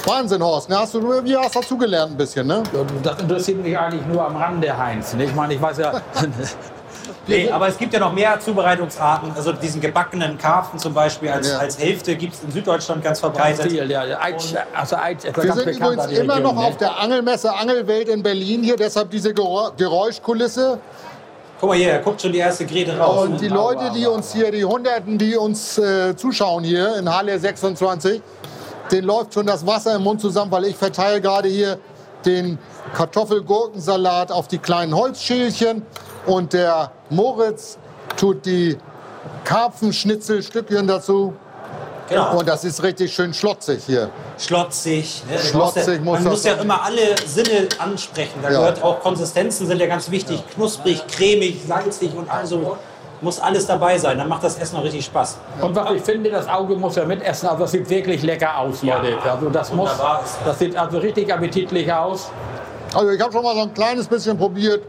Wahnsinn, 0.08 0.42
Horst. 0.44 0.70
Ne? 0.70 0.78
Hast 0.80 0.94
du 0.94 1.24
wie 1.24 1.36
hast 1.38 1.56
dazugelernt 1.56 2.14
ein 2.14 2.18
bisschen, 2.18 2.48
ne? 2.48 2.64
Das 3.04 3.20
interessiert 3.20 3.62
mich 3.64 3.78
eigentlich 3.78 4.06
nur 4.06 4.26
am 4.26 4.36
Rande, 4.36 4.76
Heinz. 4.78 5.14
Ich 5.18 5.36
meine, 5.36 5.54
ich 5.54 5.62
weiß 5.62 5.78
ja, 5.80 6.02
Nee, 7.26 7.50
aber 7.52 7.68
es 7.68 7.78
gibt 7.78 7.94
ja 7.94 8.00
noch 8.00 8.14
mehr 8.14 8.40
Zubereitungsarten. 8.40 9.32
Also 9.36 9.52
diesen 9.52 9.82
gebackenen 9.82 10.38
Karpfen 10.38 10.80
zum 10.80 10.94
Beispiel 10.94 11.30
als, 11.30 11.50
Ja. 11.50 11.58
als 11.58 11.78
Hälfte 11.78 12.16
gibt 12.16 12.34
es 12.36 12.44
in 12.44 12.52
Süddeutschland 12.52 13.04
ganz 13.04 13.22
ganz 13.22 13.36
verbreitet. 13.36 13.70
viel, 13.72 13.90
ja. 13.92 14.06
ja. 14.06 14.20
Eitsch, 14.22 14.54
also 14.74 14.96
Eitsch 14.96 15.24
Wir 15.26 15.32
ganz 15.34 15.56
sind 15.60 15.68
übrigens 15.78 16.06
immer 16.08 16.36
Region, 16.36 16.44
noch 16.44 16.54
ne? 16.62 16.68
auf 16.68 16.78
der 16.78 16.98
Angelmesse 17.00 17.54
Angelwelt 17.54 18.08
in 18.10 18.24
Berlin 18.24 18.64
hier, 18.64 18.78
deshalb 18.78 19.10
diese 19.12 19.32
Gerä- 19.32 19.72
Geräuschkulisse. 19.78 20.80
Guck 21.60 21.70
mal 21.70 21.78
hier, 21.78 21.94
da 21.94 21.98
guckt 22.00 22.22
schon 22.22 22.32
die 22.32 22.38
erste 22.40 22.66
Grete 22.66 22.98
raus. 22.98 23.26
Und 23.28 23.42
die 23.42 23.48
Leute, 23.48 23.92
die 23.94 24.06
uns 24.06 24.32
hier, 24.34 24.52
die 24.52 24.64
Hunderten, 24.64 25.18
die 25.18 25.36
uns 25.36 25.78
äh, 25.78 26.16
zuschauen 26.16 26.64
hier 26.64 26.96
in 26.98 27.14
Halle 27.14 27.38
26, 27.40 28.22
denen 28.92 29.08
läuft 29.08 29.34
schon 29.34 29.46
das 29.46 29.66
Wasser 29.66 29.96
im 29.96 30.04
Mund 30.04 30.22
zusammen, 30.22 30.52
weil 30.52 30.66
ich 30.66 30.76
verteile 30.76 31.22
gerade 31.22 31.48
hier 31.50 31.78
den 32.26 32.58
Kartoffelgurkensalat 32.94 34.32
auf 34.32 34.48
die 34.48 34.58
kleinen 34.58 34.96
Holzschälchen 34.96 35.86
und 36.26 36.54
der 36.54 36.92
Moritz 37.10 37.78
tut 38.18 38.46
die 38.46 38.78
Karpfenschnitzelstückchen 39.44 40.88
dazu. 40.88 41.34
genau. 42.10 42.38
Und 42.40 42.48
das 42.48 42.64
ist 42.64 42.82
richtig 42.84 43.14
schön 43.14 43.34
schlotzig 43.34 43.84
hier. 43.86 44.10
schlotzig. 44.38 45.24
Ne? 45.30 45.38
Schlotzig 45.40 46.00
Man 46.02 46.04
muss 46.06 46.20
muss, 46.20 46.24
das 46.24 46.32
muss 46.32 46.44
ja 46.46 46.54
sein. 46.56 46.64
immer 46.64 46.82
alle 46.84 47.16
Sinne 47.26 47.68
ansprechen. 47.80 48.40
Da 48.42 48.50
Ja. 48.52 48.60
gehört 48.60 48.82
auch 48.84 49.00
Konsistenzen 49.02 49.68
sind 49.68 49.80
ja 49.80 49.88
ganz 49.88 50.10
wichtig. 50.10 50.42
Knusprig, 50.56 51.06
cremig, 51.08 51.62
salzig 51.68 52.16
und 52.16 52.30
also 52.30 52.78
muss 53.22 53.40
alles 53.40 53.66
dabei 53.66 53.98
sein. 53.98 54.18
Dann 54.18 54.30
macht 54.30 54.44
das 54.44 54.58
Essen 54.58 54.76
noch 54.78 54.84
richtig 54.84 55.06
Spaß. 55.06 55.38
Und 55.62 55.76
was 55.76 55.92
ich 55.92 56.02
finde, 56.02 56.30
das 56.30 56.48
Auge 56.48 56.76
muss 56.76 56.96
ja 56.96 57.06
mitessen. 57.06 57.50
Also 57.50 57.62
das 57.64 57.72
sieht 57.72 57.90
wirklich 57.90 58.22
lecker 58.24 58.58
aus, 58.58 58.84
Leute. 58.84 59.18
Also 59.24 59.50
das 59.50 59.72
muss, 59.74 59.90
Wunderbar 59.92 60.24
das. 60.46 60.60
sieht 60.60 60.76
also 60.78 60.98
richtig 61.00 61.34
appetitlich 61.34 61.92
aus. 61.92 62.30
Also 62.94 63.10
ich 63.10 63.22
habe 63.22 63.32
schon 63.32 63.44
mal 63.44 63.56
so 63.56 63.62
ein 63.62 63.74
kleines 63.74 64.08
bisschen 64.08 64.38
probiert. 64.38 64.84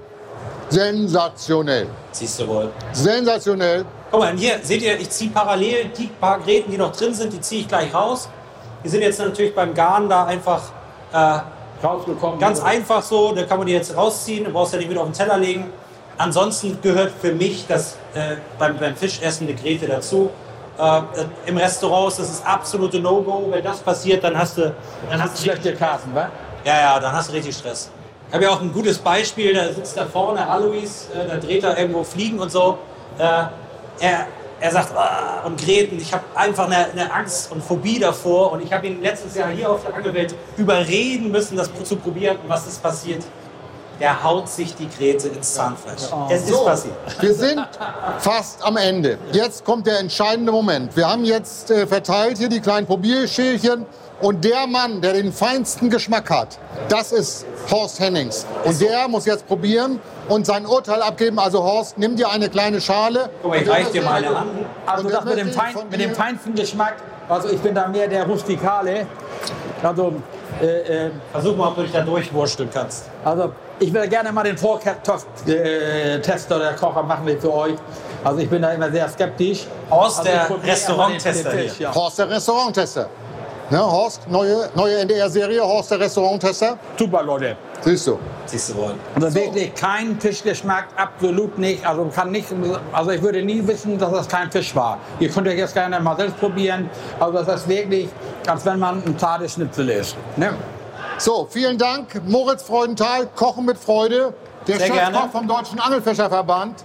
Sensationell. 0.68 1.87
Siehst 2.12 2.41
du 2.41 2.47
wohl. 2.49 2.70
Sensationell. 2.93 3.85
Guck 4.11 4.20
mal, 4.20 4.33
hier 4.37 4.59
seht 4.62 4.83
ihr, 4.83 4.99
ich 4.99 5.11
ziehe 5.11 5.31
parallel 5.31 5.87
die 5.97 6.07
paar 6.07 6.39
Gräten, 6.41 6.70
die 6.70 6.79
noch 6.79 6.93
drin 6.95 7.12
sind, 7.14 7.33
die 7.33 7.41
ziehe 7.41 7.62
ich 7.62 7.68
gleich 7.68 7.93
raus. 7.95 8.29
Die 8.85 8.89
sind 8.89 9.03
jetzt 9.03 9.18
natürlich 9.18 9.55
beim 9.55 9.74
Garen 9.74 10.09
da 10.09 10.24
einfach 10.26 10.62
äh, 11.12 11.39
Rausgekommen. 11.85 12.39
ganz 12.39 12.61
einfach 12.61 13.03
so. 13.03 13.33
Da 13.35 13.45
kann 13.45 13.59
man 13.59 13.66
die 13.66 13.72
jetzt 13.72 13.97
rausziehen, 13.97 14.45
du 14.45 14.51
brauchst 14.51 14.72
ja 14.72 14.79
nicht 14.79 14.91
wieder 14.91 15.01
auf 15.01 15.09
den 15.09 15.14
Teller 15.14 15.37
legen. 15.39 15.70
Ansonsten 16.19 16.79
gehört 16.83 17.12
für 17.21 17.33
mich 17.33 17.66
das 17.69 17.97
äh, 18.14 18.37
beim, 18.59 18.77
beim 18.77 18.97
Fischessen 18.97 19.47
eine 19.47 19.57
Grete 19.57 19.87
dazu. 19.87 20.31
Äh, 20.77 21.01
Im 21.47 21.57
Restaurant 21.57 22.11
ist 22.11 22.19
das 22.19 22.29
das 22.29 22.47
absolute 22.47 22.99
No-Go. 22.99 23.47
Wenn 23.51 23.62
das 23.62 23.79
passiert, 23.79 24.25
dann 24.25 24.37
hast 24.37 24.59
du, 24.59 24.75
dann 25.09 25.23
hast 25.23 25.39
du 25.39 25.43
Schlechte 25.45 25.75
Karten, 25.75 26.12
wa? 26.14 26.29
ja, 26.64 26.81
ja, 26.81 27.01
dann 27.01 27.12
hast 27.12 27.29
du 27.29 27.35
richtig 27.35 27.57
Stress. 27.57 27.91
Ich 28.29 28.35
habe 28.35 28.45
ja 28.45 28.51
auch 28.51 28.61
ein 28.61 28.73
gutes 28.73 28.99
Beispiel, 28.99 29.55
da 29.55 29.73
sitzt 29.73 29.97
da 29.97 30.05
vorne 30.05 30.47
Alois, 30.47 31.09
äh, 31.14 31.27
da 31.27 31.37
dreht 31.37 31.62
er 31.62 31.79
irgendwo 31.79 32.03
Fliegen 32.03 32.41
und 32.41 32.51
so. 32.51 32.79
Äh, 33.16 33.23
er, 34.01 34.27
er 34.61 34.71
sagt, 34.73 34.93
ah, 34.97 35.43
und 35.47 35.61
Gräten, 35.61 35.99
ich 35.99 36.12
habe 36.12 36.25
einfach 36.35 36.66
eine, 36.66 36.91
eine 36.91 37.12
Angst 37.12 37.53
und 37.53 37.62
Phobie 37.62 37.99
davor. 37.99 38.53
Und 38.53 38.62
ich 38.62 38.73
habe 38.73 38.89
ihn 38.89 39.01
letztes 39.03 39.37
Jahr 39.37 39.49
hier 39.51 39.71
auf 39.71 39.85
der 39.85 39.95
Angelwelt 39.95 40.35
überreden 40.57 41.31
müssen, 41.31 41.57
das 41.57 41.71
zu 41.85 41.97
probieren. 41.97 42.39
Und 42.43 42.49
was 42.49 42.66
ist 42.66 42.83
passiert? 42.83 43.25
Der 44.01 44.22
haut 44.22 44.49
sich 44.49 44.74
die 44.76 44.88
Gräte 44.88 45.28
ins 45.28 45.55
Zahnfleisch. 45.55 46.03
Es 46.30 46.42
ist 46.42 46.49
So, 46.51 46.64
passiert. 46.64 46.94
wir 47.20 47.34
sind 47.34 47.68
fast 48.18 48.64
am 48.64 48.76
Ende. 48.76 49.18
Jetzt 49.32 49.64
kommt 49.64 49.86
der 49.86 49.99
entscheidende 49.99 50.53
Moment. 50.53 50.96
Wir 50.96 51.09
haben 51.09 51.24
jetzt 51.24 51.70
äh, 51.70 51.86
verteilt 51.86 52.38
hier 52.38 52.49
die 52.49 52.61
kleinen 52.61 52.86
Probierschälchen. 52.86 53.86
Und 54.20 54.44
der 54.44 54.66
Mann, 54.66 55.01
der 55.01 55.12
den 55.12 55.32
feinsten 55.32 55.90
Geschmack 55.90 56.28
hat, 56.28 56.59
das 56.88 57.12
ist 57.12 57.46
Horst 57.70 58.01
Hennings. 58.01 58.46
Und 58.64 58.80
der 58.80 59.07
muss 59.07 59.26
jetzt 59.26 59.46
probieren 59.46 60.01
und 60.28 60.44
sein 60.44 60.66
Urteil 60.66 61.03
abgeben. 61.03 61.38
Also 61.38 61.62
Horst, 61.62 61.99
nimm 61.99 62.16
dir 62.16 62.28
eine 62.28 62.49
kleine 62.49 62.80
Schale. 62.80 63.30
Guck 63.42 63.53
mal, 63.53 63.62
ich 63.62 63.68
reich 63.70 63.90
dir 63.92 64.03
mal 64.03 64.14
eine 64.14 64.36
an. 64.36 64.49
Also 64.86 65.09
das 65.09 65.24
mit 65.24 65.38
dem, 65.38 65.53
fein, 65.53 65.74
mit 65.88 66.01
dem 66.01 66.14
feinsten 66.14 66.55
Geschmack, 66.57 66.96
also 67.28 67.49
ich 67.49 67.61
bin 67.61 67.74
da 67.76 67.86
mehr 67.86 68.09
der 68.09 68.26
Rustikale. 68.26 69.07
Also, 69.84 70.14
äh, 70.62 71.06
äh, 71.06 71.11
Versuch 71.32 71.56
mal, 71.56 71.68
ob 71.68 71.76
du 71.76 71.82
dich 71.82 71.92
da 71.92 72.02
durchwursteln 72.02 72.68
kannst. 72.72 73.06
also 73.24 73.52
ich 73.80 73.92
würde 73.92 74.09
gerne 74.09 74.32
mal 74.32 74.42
den 74.42 74.59
Vortester 74.59 76.59
der 76.59 76.72
Kocher 76.74 77.02
machen 77.02 77.26
wir 77.26 77.40
für 77.40 77.54
euch. 77.54 77.74
Also 78.24 78.40
ich 78.40 78.50
bin 78.50 78.62
da 78.62 78.72
immer 78.72 78.90
sehr 78.90 79.09
skeptisch. 79.09 79.66
Horst, 79.90 80.18
also 80.18 80.30
der 80.30 80.72
Restauranttester 80.72 81.52
hier. 81.52 81.72
Ja. 81.78 81.94
Horst, 81.94 82.18
der 82.18 82.30
Restauranttester. 82.30 83.09
Ne, 83.71 83.79
Horst, 83.79 84.23
neue, 84.31 84.71
neue 84.75 84.97
NDR-Serie, 85.01 85.62
Horst, 85.62 85.91
der 85.91 86.01
Restauranttester. 86.01 86.79
Super, 86.99 87.23
Leute. 87.23 87.55
Siehst 87.83 88.07
du. 88.07 88.19
Siehst 88.47 88.71
du 88.71 88.77
wohl. 88.77 88.95
Also 89.14 89.35
wirklich 89.35 89.75
kein 89.75 90.19
Fischgeschmack, 90.19 90.87
absolut 90.97 91.59
nicht. 91.59 91.87
Also 91.87 92.07
kann 92.07 92.31
nicht, 92.31 92.49
also 92.93 93.11
ich 93.11 93.21
würde 93.21 93.43
nie 93.43 93.66
wissen, 93.66 93.99
dass 93.99 94.11
das 94.11 94.27
kein 94.27 94.51
Fisch 94.51 94.75
war. 94.75 94.99
Ihr 95.21 95.29
könnt 95.29 95.47
euch 95.49 95.59
jetzt 95.59 95.75
gerne 95.75 96.01
mal 96.01 96.16
selbst 96.16 96.41
probieren. 96.41 96.89
Also 97.21 97.43
das 97.43 97.61
ist 97.61 97.69
wirklich, 97.69 98.09
als 98.47 98.64
wenn 98.64 98.79
man 98.79 99.03
ein 99.05 99.19
zartes 99.19 99.53
Schnitzel 99.53 99.91
isst. 99.91 100.16
Ne? 100.37 100.55
So, 101.19 101.47
vielen 101.51 101.77
Dank, 101.77 102.23
Moritz 102.27 102.62
Freudenthal, 102.62 103.27
Kochen 103.37 103.66
mit 103.66 103.77
Freude, 103.77 104.33
der 104.66 104.81
Chefkoch 104.81 105.31
vom 105.31 105.47
Deutschen 105.47 105.79
Angelfischerverband. 105.79 106.85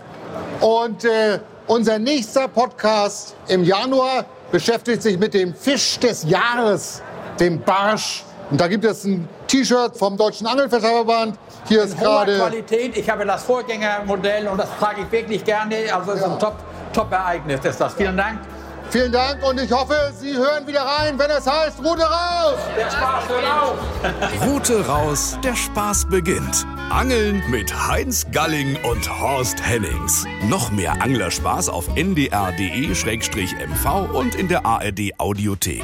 Und 0.59 1.05
äh, 1.05 1.39
unser 1.67 1.97
nächster 1.97 2.49
Podcast 2.49 3.35
im 3.47 3.63
Januar 3.63 4.25
beschäftigt 4.53 5.01
sich 5.01 5.17
mit 5.17 5.33
dem 5.33 5.55
Fisch 5.55 5.97
des 5.97 6.23
Jahres, 6.25 7.01
dem 7.39 7.59
Barsch. 7.59 8.23
Und 8.51 8.61
da 8.61 8.67
gibt 8.67 8.85
es 8.85 9.03
ein 9.03 9.27
T-Shirt 9.47 9.97
vom 9.97 10.15
Deutschen 10.15 10.45
Angelfischerverband. 10.45 11.39
Hier 11.67 11.81
ist 11.81 11.97
gerade 11.97 12.37
Qualität. 12.37 12.95
Ich 12.95 13.09
habe 13.09 13.25
das 13.25 13.43
Vorgängermodell 13.43 14.47
und 14.47 14.59
das 14.59 14.69
trage 14.77 15.01
ich 15.01 15.11
wirklich 15.11 15.43
gerne. 15.43 15.75
Also 15.91 16.11
es 16.11 16.19
ist 16.19 16.25
ein 16.25 16.37
Top, 16.37 16.55
Top-Ereignis 16.93 17.61
ist 17.65 17.81
das. 17.81 17.95
Vielen 17.95 18.15
Dank. 18.15 18.41
Vielen 18.89 19.11
Dank 19.11 19.43
und 19.43 19.59
ich 19.59 19.71
hoffe, 19.71 20.13
Sie 20.19 20.35
hören 20.35 20.67
wieder 20.67 20.81
rein, 20.81 21.17
wenn 21.17 21.31
es 21.31 21.47
heißt, 21.47 21.79
Rute 21.79 22.03
raus! 22.03 22.59
Der 22.77 22.91
Spaß 22.91 23.29
hört 23.29 23.45
auf. 23.45 23.77
Route 24.47 24.85
raus, 24.85 25.37
der 25.43 25.55
Spaß 25.55 26.05
beginnt. 26.09 26.65
Angeln 26.89 27.41
mit 27.49 27.73
Heinz 27.87 28.25
Galling 28.31 28.77
und 28.83 29.09
Horst 29.19 29.65
Hennings. 29.65 30.25
Noch 30.47 30.69
mehr 30.71 31.01
Anglerspaß 31.01 31.69
auf 31.69 31.87
ndr.de-mv 31.95 33.35
und 34.13 34.35
in 34.35 34.47
der 34.47 34.65
ARD 34.65 35.11
Audiothek. 35.17 35.83